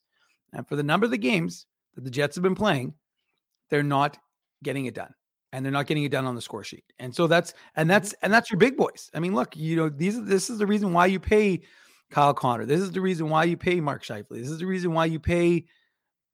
And 0.54 0.68
for 0.68 0.76
the 0.76 0.84
number 0.84 1.06
of 1.06 1.12
the 1.12 1.18
games 1.18 1.66
that 1.96 2.04
the 2.04 2.12
Jets 2.12 2.36
have 2.36 2.44
been 2.44 2.56
playing, 2.56 2.94
they're 3.70 3.84
not 3.84 4.18
getting 4.64 4.86
it 4.86 4.96
done 4.96 5.14
and 5.54 5.64
they're 5.64 5.72
not 5.72 5.86
getting 5.86 6.04
it 6.04 6.12
done 6.12 6.26
on 6.26 6.36
the 6.36 6.42
score 6.42 6.64
sheet. 6.64 6.84
And 7.00 7.16
so 7.16 7.28
that's 7.28 7.54
and 7.76 7.90
that's 7.90 8.10
mm-hmm. 8.10 8.26
and 8.26 8.34
that's 8.34 8.52
your 8.52 8.58
big 8.58 8.76
boys. 8.76 9.10
I 9.14 9.20
mean, 9.20 9.36
look, 9.36 9.56
you 9.56 9.78
know, 9.78 9.88
these 9.88 10.22
this 10.26 10.50
is 10.50 10.58
the 10.58 10.68
reason 10.68 10.92
why 10.92 11.06
you 11.06 11.20
pay 11.20 11.62
Kyle 12.10 12.34
Connor. 12.34 12.66
This 12.66 12.82
is 12.82 12.92
the 12.92 13.02
reason 13.02 13.30
why 13.30 13.46
you 13.46 13.56
pay 13.56 13.80
Mark 13.80 14.04
Scheifele. 14.04 14.26
This 14.32 14.50
is 14.50 14.58
the 14.58 14.66
reason 14.66 14.94
why 14.94 15.06
you 15.06 15.20
pay 15.20 15.66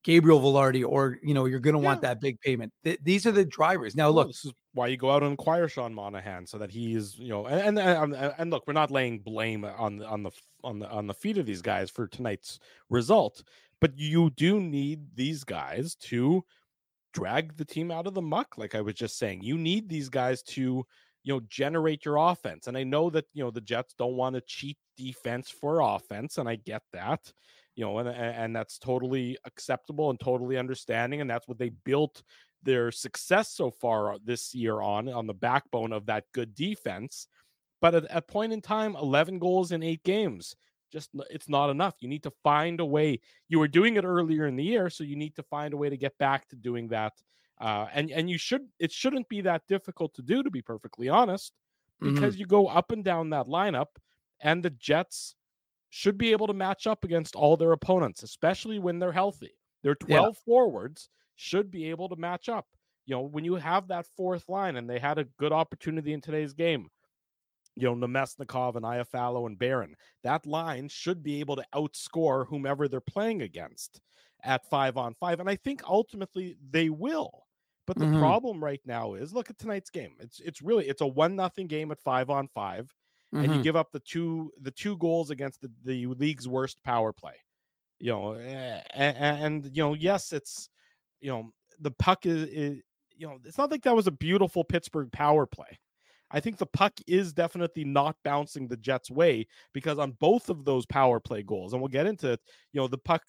Gabriel 0.02 0.40
Vilardi, 0.40 0.84
or 0.86 1.18
you 1.22 1.34
know, 1.34 1.44
you're 1.44 1.60
going 1.60 1.76
to 1.76 1.80
yeah. 1.80 1.86
want 1.86 2.00
that 2.00 2.20
big 2.20 2.40
payment. 2.40 2.72
Th- 2.82 2.98
these 3.02 3.26
are 3.26 3.32
the 3.32 3.44
drivers. 3.44 3.94
Now, 3.94 4.08
look, 4.08 4.28
this 4.28 4.46
is 4.46 4.52
why 4.72 4.86
you 4.86 4.96
go 4.96 5.10
out 5.10 5.22
and 5.22 5.34
acquire 5.34 5.68
Sean 5.68 5.92
Monahan 5.92 6.46
so 6.46 6.56
that 6.56 6.70
he's, 6.70 7.18
you 7.18 7.28
know, 7.28 7.46
and 7.46 7.78
and, 7.78 8.14
and, 8.14 8.34
and 8.38 8.50
look, 8.50 8.66
we're 8.66 8.72
not 8.72 8.90
laying 8.90 9.18
blame 9.18 9.66
on 9.66 9.98
the 9.98 10.06
on 10.06 10.22
the 10.22 10.30
on 10.64 10.78
the 10.78 10.88
on 10.88 11.06
the 11.06 11.14
feet 11.14 11.36
of 11.36 11.44
these 11.44 11.60
guys 11.60 11.90
for 11.90 12.08
tonight's 12.08 12.58
result, 12.88 13.42
but 13.80 13.98
you 13.98 14.30
do 14.30 14.58
need 14.60 15.14
these 15.14 15.44
guys 15.44 15.94
to 15.96 16.42
drag 17.12 17.56
the 17.56 17.64
team 17.64 17.90
out 17.90 18.06
of 18.06 18.14
the 18.14 18.22
muck 18.22 18.56
like 18.56 18.74
i 18.74 18.80
was 18.80 18.94
just 18.94 19.18
saying. 19.18 19.42
You 19.42 19.58
need 19.58 19.88
these 19.88 20.08
guys 20.08 20.42
to 20.44 20.84
you 21.22 21.34
know 21.34 21.40
generate 21.48 22.04
your 22.04 22.16
offense 22.16 22.66
and 22.66 22.76
i 22.78 22.82
know 22.82 23.10
that 23.10 23.26
you 23.34 23.44
know 23.44 23.50
the 23.50 23.60
jets 23.60 23.94
don't 23.98 24.16
want 24.16 24.34
to 24.34 24.40
cheat 24.42 24.78
defense 24.96 25.50
for 25.50 25.80
offense 25.80 26.38
and 26.38 26.48
i 26.48 26.56
get 26.56 26.82
that 26.94 27.32
you 27.76 27.84
know 27.84 27.98
and 27.98 28.08
and 28.08 28.56
that's 28.56 28.78
totally 28.78 29.36
acceptable 29.44 30.08
and 30.08 30.18
totally 30.18 30.56
understanding 30.56 31.20
and 31.20 31.28
that's 31.28 31.46
what 31.46 31.58
they 31.58 31.70
built 31.84 32.22
their 32.62 32.90
success 32.90 33.50
so 33.50 33.70
far 33.70 34.16
this 34.24 34.54
year 34.54 34.80
on 34.80 35.08
on 35.08 35.26
the 35.26 35.34
backbone 35.34 35.92
of 35.92 36.06
that 36.06 36.24
good 36.32 36.54
defense. 36.54 37.26
But 37.80 37.94
at 37.94 38.06
a 38.10 38.20
point 38.20 38.52
in 38.52 38.60
time 38.60 38.96
11 38.96 39.38
goals 39.38 39.72
in 39.72 39.82
8 39.82 40.02
games 40.02 40.54
just 40.92 41.10
it's 41.30 41.48
not 41.48 41.70
enough. 41.70 41.94
You 42.00 42.08
need 42.08 42.22
to 42.24 42.32
find 42.42 42.80
a 42.80 42.84
way. 42.84 43.20
You 43.48 43.58
were 43.58 43.68
doing 43.68 43.96
it 43.96 44.04
earlier 44.04 44.46
in 44.46 44.56
the 44.56 44.64
year, 44.64 44.90
so 44.90 45.04
you 45.04 45.16
need 45.16 45.34
to 45.36 45.42
find 45.44 45.74
a 45.74 45.76
way 45.76 45.88
to 45.88 45.96
get 45.96 46.16
back 46.18 46.48
to 46.48 46.56
doing 46.56 46.88
that. 46.88 47.12
Uh, 47.60 47.86
and 47.92 48.10
and 48.10 48.30
you 48.30 48.38
should 48.38 48.66
it 48.78 48.90
shouldn't 48.92 49.28
be 49.28 49.40
that 49.42 49.62
difficult 49.68 50.14
to 50.14 50.22
do, 50.22 50.42
to 50.42 50.50
be 50.50 50.62
perfectly 50.62 51.08
honest, 51.08 51.52
because 52.00 52.34
mm-hmm. 52.34 52.40
you 52.40 52.46
go 52.46 52.66
up 52.66 52.90
and 52.92 53.04
down 53.04 53.30
that 53.30 53.46
lineup, 53.46 53.96
and 54.40 54.62
the 54.62 54.70
Jets 54.70 55.34
should 55.90 56.16
be 56.16 56.32
able 56.32 56.46
to 56.46 56.54
match 56.54 56.86
up 56.86 57.04
against 57.04 57.34
all 57.34 57.56
their 57.56 57.72
opponents, 57.72 58.22
especially 58.22 58.78
when 58.78 58.98
they're 58.98 59.12
healthy. 59.12 59.50
Their 59.82 59.96
12 59.96 60.26
yeah. 60.26 60.40
forwards 60.44 61.08
should 61.36 61.70
be 61.70 61.90
able 61.90 62.08
to 62.08 62.16
match 62.16 62.48
up. 62.48 62.66
you 63.06 63.16
know, 63.16 63.22
when 63.22 63.44
you 63.44 63.56
have 63.56 63.88
that 63.88 64.06
fourth 64.16 64.48
line 64.48 64.76
and 64.76 64.88
they 64.88 64.98
had 64.98 65.18
a 65.18 65.24
good 65.38 65.52
opportunity 65.52 66.12
in 66.12 66.20
today's 66.20 66.52
game, 66.52 66.88
you 67.76 67.84
know, 67.94 67.94
Namestnikov 68.06 68.76
and 68.76 68.84
Iafallo 68.84 69.46
and 69.46 69.58
Barron, 69.58 69.96
that 70.22 70.46
line 70.46 70.88
should 70.88 71.22
be 71.22 71.40
able 71.40 71.56
to 71.56 71.66
outscore 71.74 72.46
whomever 72.46 72.88
they're 72.88 73.00
playing 73.00 73.42
against 73.42 74.00
at 74.42 74.66
five 74.68 74.96
on 74.96 75.14
five. 75.14 75.40
And 75.40 75.48
I 75.48 75.56
think 75.56 75.82
ultimately 75.84 76.56
they 76.70 76.90
will. 76.90 77.46
But 77.86 77.98
the 77.98 78.06
Mhm. 78.06 78.40
problem 78.46 78.62
right 78.62 78.80
now 78.84 79.14
is 79.14 79.32
look 79.32 79.50
at 79.50 79.58
tonight's 79.58 79.90
game. 79.90 80.16
It's 80.20 80.40
it's 80.40 80.62
really 80.62 80.88
it's 80.88 81.00
a 81.00 81.06
one 81.06 81.34
nothing 81.36 81.66
game 81.66 81.90
at 81.90 82.00
five 82.00 82.30
on 82.30 82.48
5 82.48 82.94
and 83.40 83.52
you 83.52 83.58
Mhm. 83.58 83.60
give 83.60 83.74
up 83.76 83.90
the 83.90 84.00
two 84.00 84.52
the 84.60 84.70
two 84.70 84.96
goals 84.98 85.30
against 85.30 85.60
the, 85.60 85.72
the 85.82 86.06
league's 86.06 86.46
worst 86.48 86.82
power 86.84 87.12
play. 87.12 87.34
You 87.98 88.12
know, 88.12 88.34
and, 88.34 88.84
and 88.94 89.76
you 89.76 89.82
know, 89.82 89.94
yes, 89.94 90.32
it's 90.32 90.68
you 91.20 91.30
know 91.30 91.50
the 91.78 91.90
puck 91.92 92.26
is, 92.26 92.44
is 92.48 92.82
you 93.16 93.26
know 93.28 93.38
it's 93.44 93.58
not 93.58 93.70
like 93.70 93.82
that 93.82 93.96
was 93.96 94.06
a 94.06 94.10
beautiful 94.12 94.64
Pittsburgh 94.64 95.12
power 95.12 95.46
play. 95.46 95.78
I 96.30 96.40
think 96.40 96.58
the 96.58 96.66
puck 96.66 96.92
is 97.06 97.32
definitely 97.32 97.84
not 97.84 98.16
bouncing 98.24 98.68
the 98.68 98.76
Jets' 98.76 99.10
way 99.10 99.46
because 99.72 99.98
on 99.98 100.12
both 100.12 100.48
of 100.48 100.64
those 100.64 100.86
power 100.86 101.20
play 101.20 101.42
goals, 101.42 101.72
and 101.72 101.82
we'll 101.82 101.88
get 101.88 102.06
into 102.06 102.32
it, 102.32 102.40
you 102.72 102.80
know, 102.80 102.88
the 102.88 102.98
puck 102.98 103.22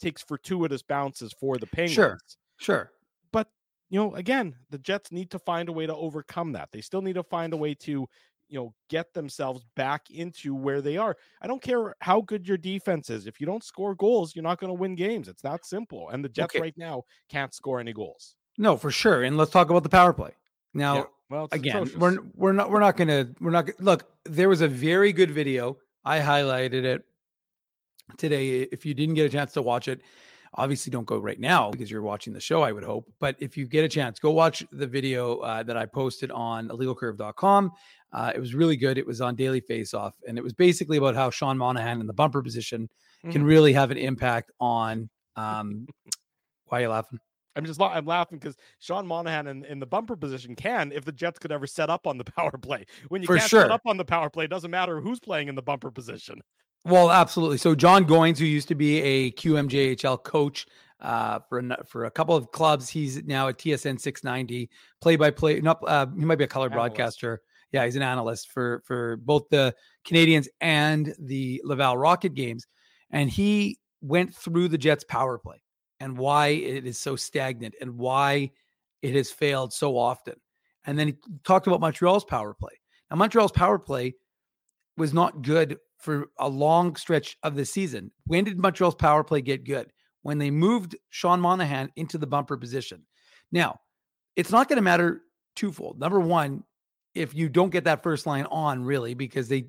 takes 0.00 0.22
fortuitous 0.22 0.82
bounces 0.82 1.32
for 1.38 1.56
the 1.58 1.66
Penguins. 1.66 1.94
Sure. 1.94 2.18
Sure. 2.56 2.90
But, 3.32 3.48
you 3.90 4.00
know, 4.00 4.14
again, 4.14 4.56
the 4.70 4.78
Jets 4.78 5.12
need 5.12 5.30
to 5.30 5.38
find 5.38 5.68
a 5.68 5.72
way 5.72 5.86
to 5.86 5.94
overcome 5.94 6.52
that. 6.52 6.70
They 6.72 6.80
still 6.80 7.02
need 7.02 7.14
to 7.14 7.22
find 7.22 7.52
a 7.52 7.56
way 7.56 7.74
to, 7.74 7.90
you 8.48 8.58
know, 8.58 8.74
get 8.88 9.14
themselves 9.14 9.64
back 9.76 10.10
into 10.10 10.54
where 10.54 10.82
they 10.82 10.96
are. 10.96 11.16
I 11.40 11.46
don't 11.46 11.62
care 11.62 11.94
how 12.00 12.20
good 12.20 12.46
your 12.46 12.58
defense 12.58 13.10
is. 13.10 13.26
If 13.26 13.40
you 13.40 13.46
don't 13.46 13.64
score 13.64 13.94
goals, 13.94 14.34
you're 14.34 14.42
not 14.42 14.58
going 14.60 14.68
to 14.68 14.78
win 14.78 14.94
games. 14.94 15.28
It's 15.28 15.42
that 15.42 15.64
simple. 15.64 16.10
And 16.10 16.24
the 16.24 16.28
Jets 16.28 16.54
Okay. 16.54 16.60
right 16.60 16.76
now 16.76 17.04
can't 17.28 17.54
score 17.54 17.80
any 17.80 17.92
goals. 17.92 18.34
No, 18.58 18.76
for 18.76 18.90
sure. 18.90 19.22
And 19.22 19.36
let's 19.36 19.50
talk 19.50 19.70
about 19.70 19.82
the 19.84 19.88
power 19.88 20.12
play. 20.12 20.32
Now, 20.74 20.94
Yeah, 20.96 21.04
Well, 21.30 21.48
again 21.52 21.76
atrocious. 21.82 21.96
we're 21.96 22.18
we're 22.34 22.52
not 22.52 22.70
we're 22.70 22.80
not 22.80 22.96
gonna 22.96 23.28
we're 23.40 23.50
not 23.50 23.66
gonna 23.66 23.76
look 23.80 24.04
there 24.24 24.48
was 24.48 24.60
a 24.60 24.68
very 24.68 25.12
good 25.12 25.30
video. 25.30 25.78
I 26.04 26.18
highlighted 26.20 26.84
it 26.84 27.04
today. 28.18 28.60
If 28.62 28.84
you 28.86 28.94
didn't 28.94 29.14
get 29.14 29.26
a 29.26 29.28
chance 29.28 29.52
to 29.54 29.62
watch 29.62 29.88
it 29.88 30.00
obviously 30.54 30.90
don't 30.90 31.06
go 31.06 31.16
right 31.16 31.40
now 31.40 31.70
because 31.70 31.90
you're 31.90 32.02
watching 32.02 32.30
the 32.34 32.38
show 32.40 32.60
i 32.60 32.70
would 32.70 32.84
hope 32.84 33.10
but 33.20 33.34
if 33.38 33.56
you 33.56 33.66
get 33.66 33.86
a 33.86 33.88
chance 33.88 34.18
go 34.18 34.30
watch 34.30 34.62
the 34.70 34.86
video 34.86 35.38
uh, 35.38 35.62
that 35.62 35.78
i 35.78 35.86
posted 35.86 36.30
on 36.30 36.68
illegalcurve.com 36.68 37.72
uh, 38.12 38.30
it 38.34 38.38
was 38.38 38.54
really 38.54 38.76
good. 38.76 38.98
It 38.98 39.06
was 39.06 39.22
on 39.22 39.34
daily 39.34 39.60
face 39.60 39.94
off 39.94 40.12
and 40.28 40.36
it 40.36 40.44
was 40.44 40.52
basically 40.52 40.98
about 40.98 41.14
how 41.14 41.30
sean 41.30 41.56
monahan 41.56 42.02
in 42.02 42.06
the 42.06 42.12
bumper 42.12 42.42
position 42.42 42.90
can 43.30 43.42
Mhm. 43.44 43.46
really 43.46 43.72
have 43.72 43.90
an 43.90 43.96
impact 43.96 44.50
on 44.60 45.08
um 45.36 45.86
why 46.66 46.80
are 46.80 46.82
you 46.82 46.88
laughing 46.90 47.18
I'm 47.56 47.64
just 47.66 47.80
I'm 47.80 48.06
laughing 48.06 48.38
because 48.38 48.56
Sean 48.78 49.06
Monahan 49.06 49.46
in, 49.46 49.64
in 49.64 49.78
the 49.78 49.86
bumper 49.86 50.16
position 50.16 50.54
can 50.56 50.92
if 50.92 51.04
the 51.04 51.12
Jets 51.12 51.38
could 51.38 51.52
ever 51.52 51.66
set 51.66 51.90
up 51.90 52.06
on 52.06 52.18
the 52.18 52.24
power 52.36 52.56
play. 52.58 52.84
When 53.08 53.22
you 53.22 53.26
For 53.26 53.36
can't 53.36 53.48
sure. 53.48 53.62
set 53.62 53.70
up 53.70 53.82
on 53.86 53.96
the 53.96 54.04
power 54.04 54.30
play, 54.30 54.44
it 54.44 54.50
doesn't 54.50 54.70
matter 54.70 55.00
who's 55.00 55.20
playing 55.20 55.48
in 55.48 55.54
the 55.54 55.62
bumper 55.62 55.90
position. 55.90 56.40
Well, 56.84 57.10
absolutely. 57.10 57.58
So 57.58 57.74
Jon 57.74 58.04
Goyens, 58.04 58.38
who 58.38 58.44
used 58.44 58.68
to 58.68 58.74
be 58.74 59.00
a 59.00 59.30
QMJHL 59.32 60.24
coach 60.24 60.66
uh, 61.00 61.38
for 61.48 61.60
a, 61.60 61.84
for 61.84 62.06
a 62.06 62.10
couple 62.10 62.34
of 62.34 62.50
clubs, 62.50 62.88
he's 62.88 63.22
now 63.24 63.48
at 63.48 63.58
TSN 63.58 64.00
690, 64.00 64.68
play 65.00 65.16
by 65.16 65.30
play. 65.30 65.60
Not 65.60 65.78
uh, 65.86 66.06
he 66.18 66.24
might 66.24 66.38
be 66.38 66.44
a 66.44 66.48
color 66.48 66.66
Analyst. 66.66 66.96
broadcaster. 66.96 67.40
Yeah, 67.70 67.84
he's 67.84 67.96
an 67.96 68.02
analyst 68.02 68.50
for 68.50 68.82
for 68.84 69.16
both 69.18 69.48
the 69.48 69.74
Canadiens 70.06 70.46
and 70.60 71.14
the 71.18 71.62
Laval 71.64 71.96
Rocket 71.96 72.34
games, 72.34 72.66
and 73.10 73.30
he 73.30 73.78
went 74.02 74.34
through 74.34 74.68
the 74.68 74.76
Jets 74.76 75.04
power 75.04 75.38
play 75.38 75.62
and 76.02 76.18
why 76.18 76.48
it 76.48 76.84
is 76.84 76.98
so 76.98 77.14
stagnant 77.14 77.76
and 77.80 77.96
why 77.96 78.50
it 79.02 79.14
has 79.14 79.30
failed 79.30 79.72
so 79.72 79.96
often. 79.96 80.34
And 80.84 80.98
then 80.98 81.06
he 81.06 81.14
talked 81.44 81.68
about 81.68 81.80
Montreal's 81.80 82.24
power 82.24 82.52
play. 82.54 82.80
Now 83.08 83.16
Montreal's 83.16 83.52
power 83.52 83.78
play 83.78 84.16
was 84.96 85.14
not 85.14 85.42
good 85.42 85.78
for 85.98 86.26
a 86.40 86.48
long 86.48 86.96
stretch 86.96 87.38
of 87.44 87.54
the 87.54 87.64
season. 87.64 88.10
When 88.26 88.42
did 88.42 88.58
Montreal's 88.58 88.96
power 88.96 89.22
play 89.22 89.42
get 89.42 89.64
good? 89.64 89.92
When 90.22 90.38
they 90.38 90.50
moved 90.50 90.96
Sean 91.10 91.40
Monahan 91.40 91.92
into 91.94 92.18
the 92.18 92.26
bumper 92.26 92.56
position. 92.56 93.02
Now, 93.52 93.78
it's 94.34 94.50
not 94.50 94.68
going 94.68 94.78
to 94.78 94.82
matter 94.82 95.22
twofold. 95.54 96.00
Number 96.00 96.18
one, 96.18 96.64
if 97.14 97.32
you 97.32 97.48
don't 97.48 97.70
get 97.70 97.84
that 97.84 98.02
first 98.02 98.26
line 98.26 98.46
on, 98.50 98.82
really, 98.82 99.14
because 99.14 99.46
they, 99.46 99.66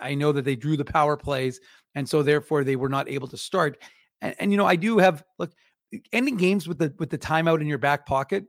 I 0.00 0.16
know 0.16 0.32
that 0.32 0.44
they 0.44 0.56
drew 0.56 0.76
the 0.76 0.84
power 0.84 1.16
plays, 1.16 1.60
and 1.94 2.08
so 2.08 2.22
therefore 2.22 2.64
they 2.64 2.76
were 2.76 2.88
not 2.88 3.08
able 3.08 3.28
to 3.28 3.36
start. 3.36 3.78
And, 4.20 4.34
and 4.38 4.50
you 4.50 4.56
know, 4.58 4.66
I 4.66 4.76
do 4.76 4.98
have 4.98 5.22
look 5.38 5.52
ending 6.12 6.36
games 6.36 6.66
with 6.68 6.78
the 6.78 6.94
with 6.98 7.10
the 7.10 7.18
timeout 7.18 7.60
in 7.60 7.66
your 7.66 7.78
back 7.78 8.06
pocket. 8.06 8.44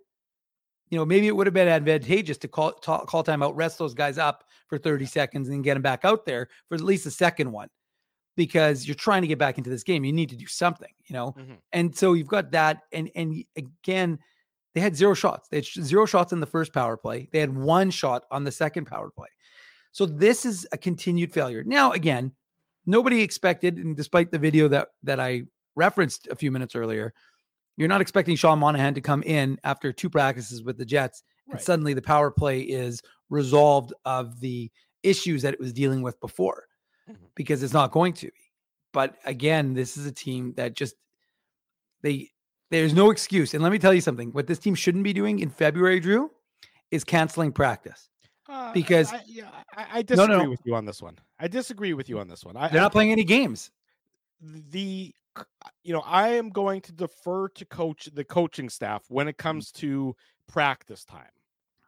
You 0.89 0.98
know, 0.98 1.06
maybe 1.06 1.27
it 1.27 1.36
would 1.36 1.48
have 1.48 1.53
been 1.53 1.67
advantageous 1.67 2.38
to 2.39 2.48
call 2.48 2.72
ta- 2.74 3.03
call 3.06 3.24
timeout, 3.24 3.53
rest 3.56 3.77
those 3.77 3.94
guys 3.94 4.17
up 4.17 4.46
for 4.67 4.77
30 4.77 5.06
seconds, 5.06 5.48
and 5.48 5.56
then 5.56 5.62
get 5.62 5.74
them 5.74 5.82
back 5.82 6.06
out 6.06 6.25
there 6.25 6.48
for 6.70 6.75
at 6.75 6.82
least 6.82 7.03
the 7.03 7.12
second 7.12 7.51
one, 7.51 7.67
because 8.38 8.88
you're 8.88 8.96
trying 8.96 9.22
to 9.22 9.27
get 9.27 9.38
back 9.38 9.58
into 9.58 9.70
this 9.70 9.84
game. 9.84 10.06
You 10.06 10.13
need 10.13 10.29
to 10.29 10.38
do 10.38 10.48
something, 10.48 10.94
you 11.06 11.13
know. 11.13 11.34
Mhm. 11.38 11.58
And 11.74 11.96
so 11.96 12.13
you've 12.13 12.27
got 12.29 12.51
that, 12.51 12.84
and 12.94 13.12
and 13.15 13.44
again, 13.58 14.17
they 14.74 14.82
had 14.82 14.96
zero 14.96 15.13
shots. 15.13 15.50
They 15.50 15.58
had 15.58 15.65
zero 15.65 16.06
shots 16.06 16.32
in 16.32 16.39
the 16.39 16.46
first 16.46 16.72
power 16.72 16.96
play. 16.96 17.27
They 17.32 17.39
had 17.39 17.53
one 17.53 17.89
shot 17.91 18.24
on 18.32 18.44
the 18.46 18.51
second 18.51 18.86
power 18.86 19.10
play. 19.10 19.29
So 19.91 20.06
this 20.06 20.46
is 20.46 20.65
a 20.72 20.77
continued 20.77 21.34
failure. 21.34 21.63
Now, 21.65 21.91
again, 21.91 22.32
nobody 22.86 23.22
expected, 23.22 23.77
and 23.77 23.96
despite 23.98 24.32
the 24.32 24.39
video 24.39 24.70
that 24.70 24.89
that 25.03 25.20
I 25.20 25.44
referenced 25.77 26.27
a 26.27 26.36
few 26.36 26.51
minutes 26.51 26.75
earlier, 26.75 27.13
you're 27.77 27.88
not 27.88 28.01
expecting 28.01 28.36
Sean 28.36 28.60
Monahan 28.60 28.93
to 28.96 29.01
come 29.01 29.24
in 29.24 29.57
after 29.63 29.93
two 29.93 30.10
practices 30.10 30.63
with 30.63 30.77
the 30.77 30.86
Jets, 30.86 31.24
and 31.46 31.53
Right. 31.53 31.63
suddenly 31.63 31.93
the 31.93 32.01
power 32.01 32.31
play 32.31 32.60
is 32.62 33.01
resolved 33.29 33.93
of 34.03 34.39
the 34.41 34.69
issues 35.03 35.43
that 35.43 35.53
it 35.53 35.60
was 35.60 35.72
dealing 35.72 36.01
with 36.01 36.19
before, 36.19 36.67
Mhm. 37.07 37.15
because 37.36 37.62
it's 37.63 37.74
not 37.74 37.91
going 37.91 38.13
to 38.13 38.25
be. 38.27 38.51
But 38.91 39.17
again, 39.25 39.74
this 39.75 39.96
is 39.96 40.05
a 40.07 40.12
team 40.12 40.53
that 40.55 40.74
just 40.75 40.96
they 42.01 42.31
there's 42.69 42.93
no 42.93 43.12
excuse. 43.12 43.53
And 43.53 43.63
let 43.63 43.72
me 43.72 43.79
tell 43.79 43.93
you 43.93 44.01
something: 44.01 44.31
what 44.34 44.48
this 44.48 44.60
team 44.60 44.75
shouldn't 44.75 45.03
be 45.05 45.13
doing 45.13 45.39
in 45.39 45.50
February, 45.50 46.00
Drew, 46.01 46.31
is 46.91 47.03
canceling 47.05 47.51
practice. 47.53 48.10
Uh, 48.50 48.74
Because- 48.74 49.13
I, 49.13 49.22
yeah, 49.25 49.50
I, 49.75 49.84
I 50.00 50.03
No, 50.10 50.15
no, 50.15 50.27
disagree 50.27 50.43
no. 50.43 50.50
with 50.50 50.62
you 50.65 50.75
on 50.75 50.86
this 50.86 51.01
one. 51.01 51.17
I 51.39 51.48
disagree 51.48 51.93
with 51.93 52.10
you 52.10 52.19
on 52.19 52.27
this 52.27 52.43
one. 52.43 52.57
I, 52.57 52.67
They're 52.69 52.79
I 52.81 52.86
not 52.86 52.91
playing 52.91 53.12
any 53.12 53.24
games. 53.24 53.72
the 54.41 55.13
you 55.84 55.94
know 55.94 56.03
i 56.06 56.29
am 56.29 56.50
going 56.50 56.82
to 56.82 56.91
defer 56.91 57.48
to 57.50 57.65
coach 57.65 58.10
the 58.13 58.24
coaching 58.24 58.70
staff 58.70 59.03
when 59.10 59.27
it 59.27 59.36
mm. 59.36 59.39
comes 59.39 59.72
to 59.72 60.15
practice 60.48 61.03
time 61.03 61.25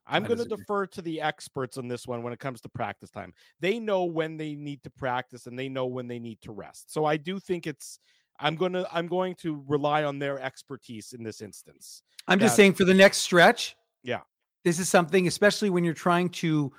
i'm 0.07 0.23
going 0.23 0.39
to 0.39 0.45
defer 0.45 0.85
to 0.85 1.01
the 1.01 1.21
experts 1.21 1.77
on 1.77 1.87
this 1.87 2.07
one 2.07 2.23
when 2.23 2.33
it 2.33 2.39
comes 2.39 2.61
to 2.61 2.69
practice 2.69 3.09
time 3.09 3.33
they 3.59 3.79
know 3.79 4.05
when 4.05 4.37
they 4.37 4.55
need 4.55 4.81
to 4.83 4.89
practice 4.89 5.45
and 5.45 5.57
they 5.57 5.69
know 5.69 5.85
when 5.85 6.07
they 6.07 6.19
need 6.19 6.39
to 6.41 6.51
rest 6.51 6.91
so 6.91 7.05
i 7.05 7.15
do 7.15 7.39
think 7.39 7.67
it's 7.67 7.99
i'm 8.39 8.55
going 8.55 8.73
to 8.73 8.87
i'm 8.91 9.07
going 9.07 9.35
to 9.35 9.63
rely 9.67 10.03
on 10.03 10.19
their 10.19 10.39
expertise 10.39 11.13
in 11.13 11.23
this 11.23 11.41
instance 11.41 12.03
I'm 12.29 12.39
just 12.39 12.55
saying 12.55 12.73
for 12.73 12.85
the 12.85 12.93
next 12.93 13.17
stretch. 13.17 13.75
Yeah. 14.03 14.21
This 14.63 14.79
is 14.79 14.87
something, 14.87 15.27
especially 15.27 15.69
when 15.69 15.83
you're 15.83 15.93
trying 15.93 16.29
to 16.29 16.71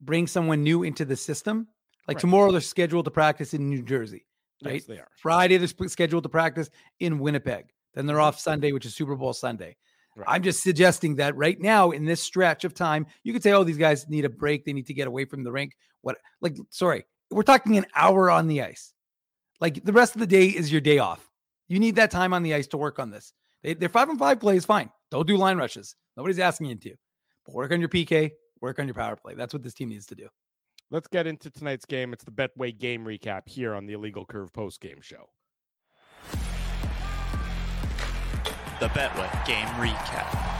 bring 0.00 0.26
someone 0.26 0.62
new 0.62 0.82
into 0.84 1.04
the 1.04 1.16
system. 1.16 1.68
Like 2.08 2.16
Right. 2.16 2.20
tomorrow, 2.22 2.50
they're 2.50 2.60
scheduled 2.60 3.04
to 3.04 3.10
practice 3.10 3.52
in 3.52 3.68
New 3.68 3.82
Jersey. 3.82 4.26
Yes 4.60 4.72
Right. 4.72 4.86
they 4.86 4.98
are 4.98 5.08
Friday, 5.16 5.56
they're 5.56 5.88
scheduled 5.88 6.22
to 6.24 6.28
practice 6.28 6.70
in 7.00 7.18
Winnipeg. 7.18 7.66
Then 7.94 8.06
they're 8.06 8.20
off 8.20 8.38
Sunday, 8.38 8.72
which 8.72 8.84
is 8.86 8.94
Super 8.94 9.16
Bowl 9.16 9.32
Sunday. 9.32 9.76
Right. 10.14 10.26
I'm 10.28 10.42
just 10.42 10.62
suggesting 10.62 11.16
that 11.16 11.36
right 11.36 11.60
now, 11.60 11.90
in 11.90 12.04
this 12.04 12.22
stretch 12.22 12.64
of 12.64 12.74
time, 12.74 13.06
you 13.22 13.32
could 13.32 13.42
say, 13.42 13.52
oh, 13.52 13.64
these 13.64 13.76
guys 13.76 14.08
need 14.08 14.24
a 14.24 14.30
break. 14.30 14.64
They 14.64 14.72
need 14.72 14.86
to 14.86 14.94
get 14.94 15.08
away 15.08 15.26
from 15.26 15.44
the 15.44 15.52
rink. 15.52 15.76
What, 16.00 16.16
like, 16.40 16.56
sorry, 16.70 17.04
we're 17.30 17.42
talking 17.42 17.76
an 17.76 17.86
hour 17.94 18.30
on 18.30 18.46
the 18.48 18.62
ice. 18.62 18.94
Like 19.60 19.84
the 19.84 19.92
rest 19.92 20.14
of 20.14 20.20
the 20.20 20.26
day 20.26 20.46
is 20.46 20.70
your 20.72 20.80
day 20.80 20.98
off. 20.98 21.26
You 21.68 21.78
need 21.78 21.96
that 21.96 22.10
time 22.10 22.32
on 22.32 22.42
the 22.42 22.54
ice 22.54 22.66
to 22.68 22.76
work 22.76 22.98
on 22.98 23.10
this. 23.10 23.32
They, 23.62 23.74
their 23.74 23.88
five 23.88 24.08
and 24.08 24.18
five 24.18 24.40
play 24.40 24.56
is 24.56 24.64
fine. 24.64 24.90
Don't 25.10 25.26
do 25.26 25.36
line 25.36 25.56
rushes. 25.56 25.96
Nobody's 26.16 26.38
asking 26.38 26.68
you 26.68 26.76
to. 26.76 26.94
But 27.44 27.54
work 27.54 27.72
on 27.72 27.80
your 27.80 27.88
PK, 27.88 28.32
work 28.60 28.78
on 28.78 28.86
your 28.86 28.94
power 28.94 29.16
play. 29.16 29.34
That's 29.34 29.52
what 29.52 29.62
this 29.62 29.74
team 29.74 29.88
needs 29.88 30.06
to 30.06 30.14
do. 30.14 30.28
Let's 30.90 31.08
get 31.08 31.26
into 31.26 31.50
tonight's 31.50 31.84
game 31.84 32.12
it's 32.12 32.24
the 32.24 32.30
betway 32.30 32.76
game 32.76 33.04
recap 33.04 33.48
here 33.48 33.74
on 33.74 33.86
the 33.86 33.92
illegal 33.92 34.24
curve 34.24 34.52
post 34.52 34.80
game 34.80 35.00
show 35.00 35.28
The 38.78 38.88
Betway 38.88 39.46
Game 39.46 39.68
Recap. 39.78 40.56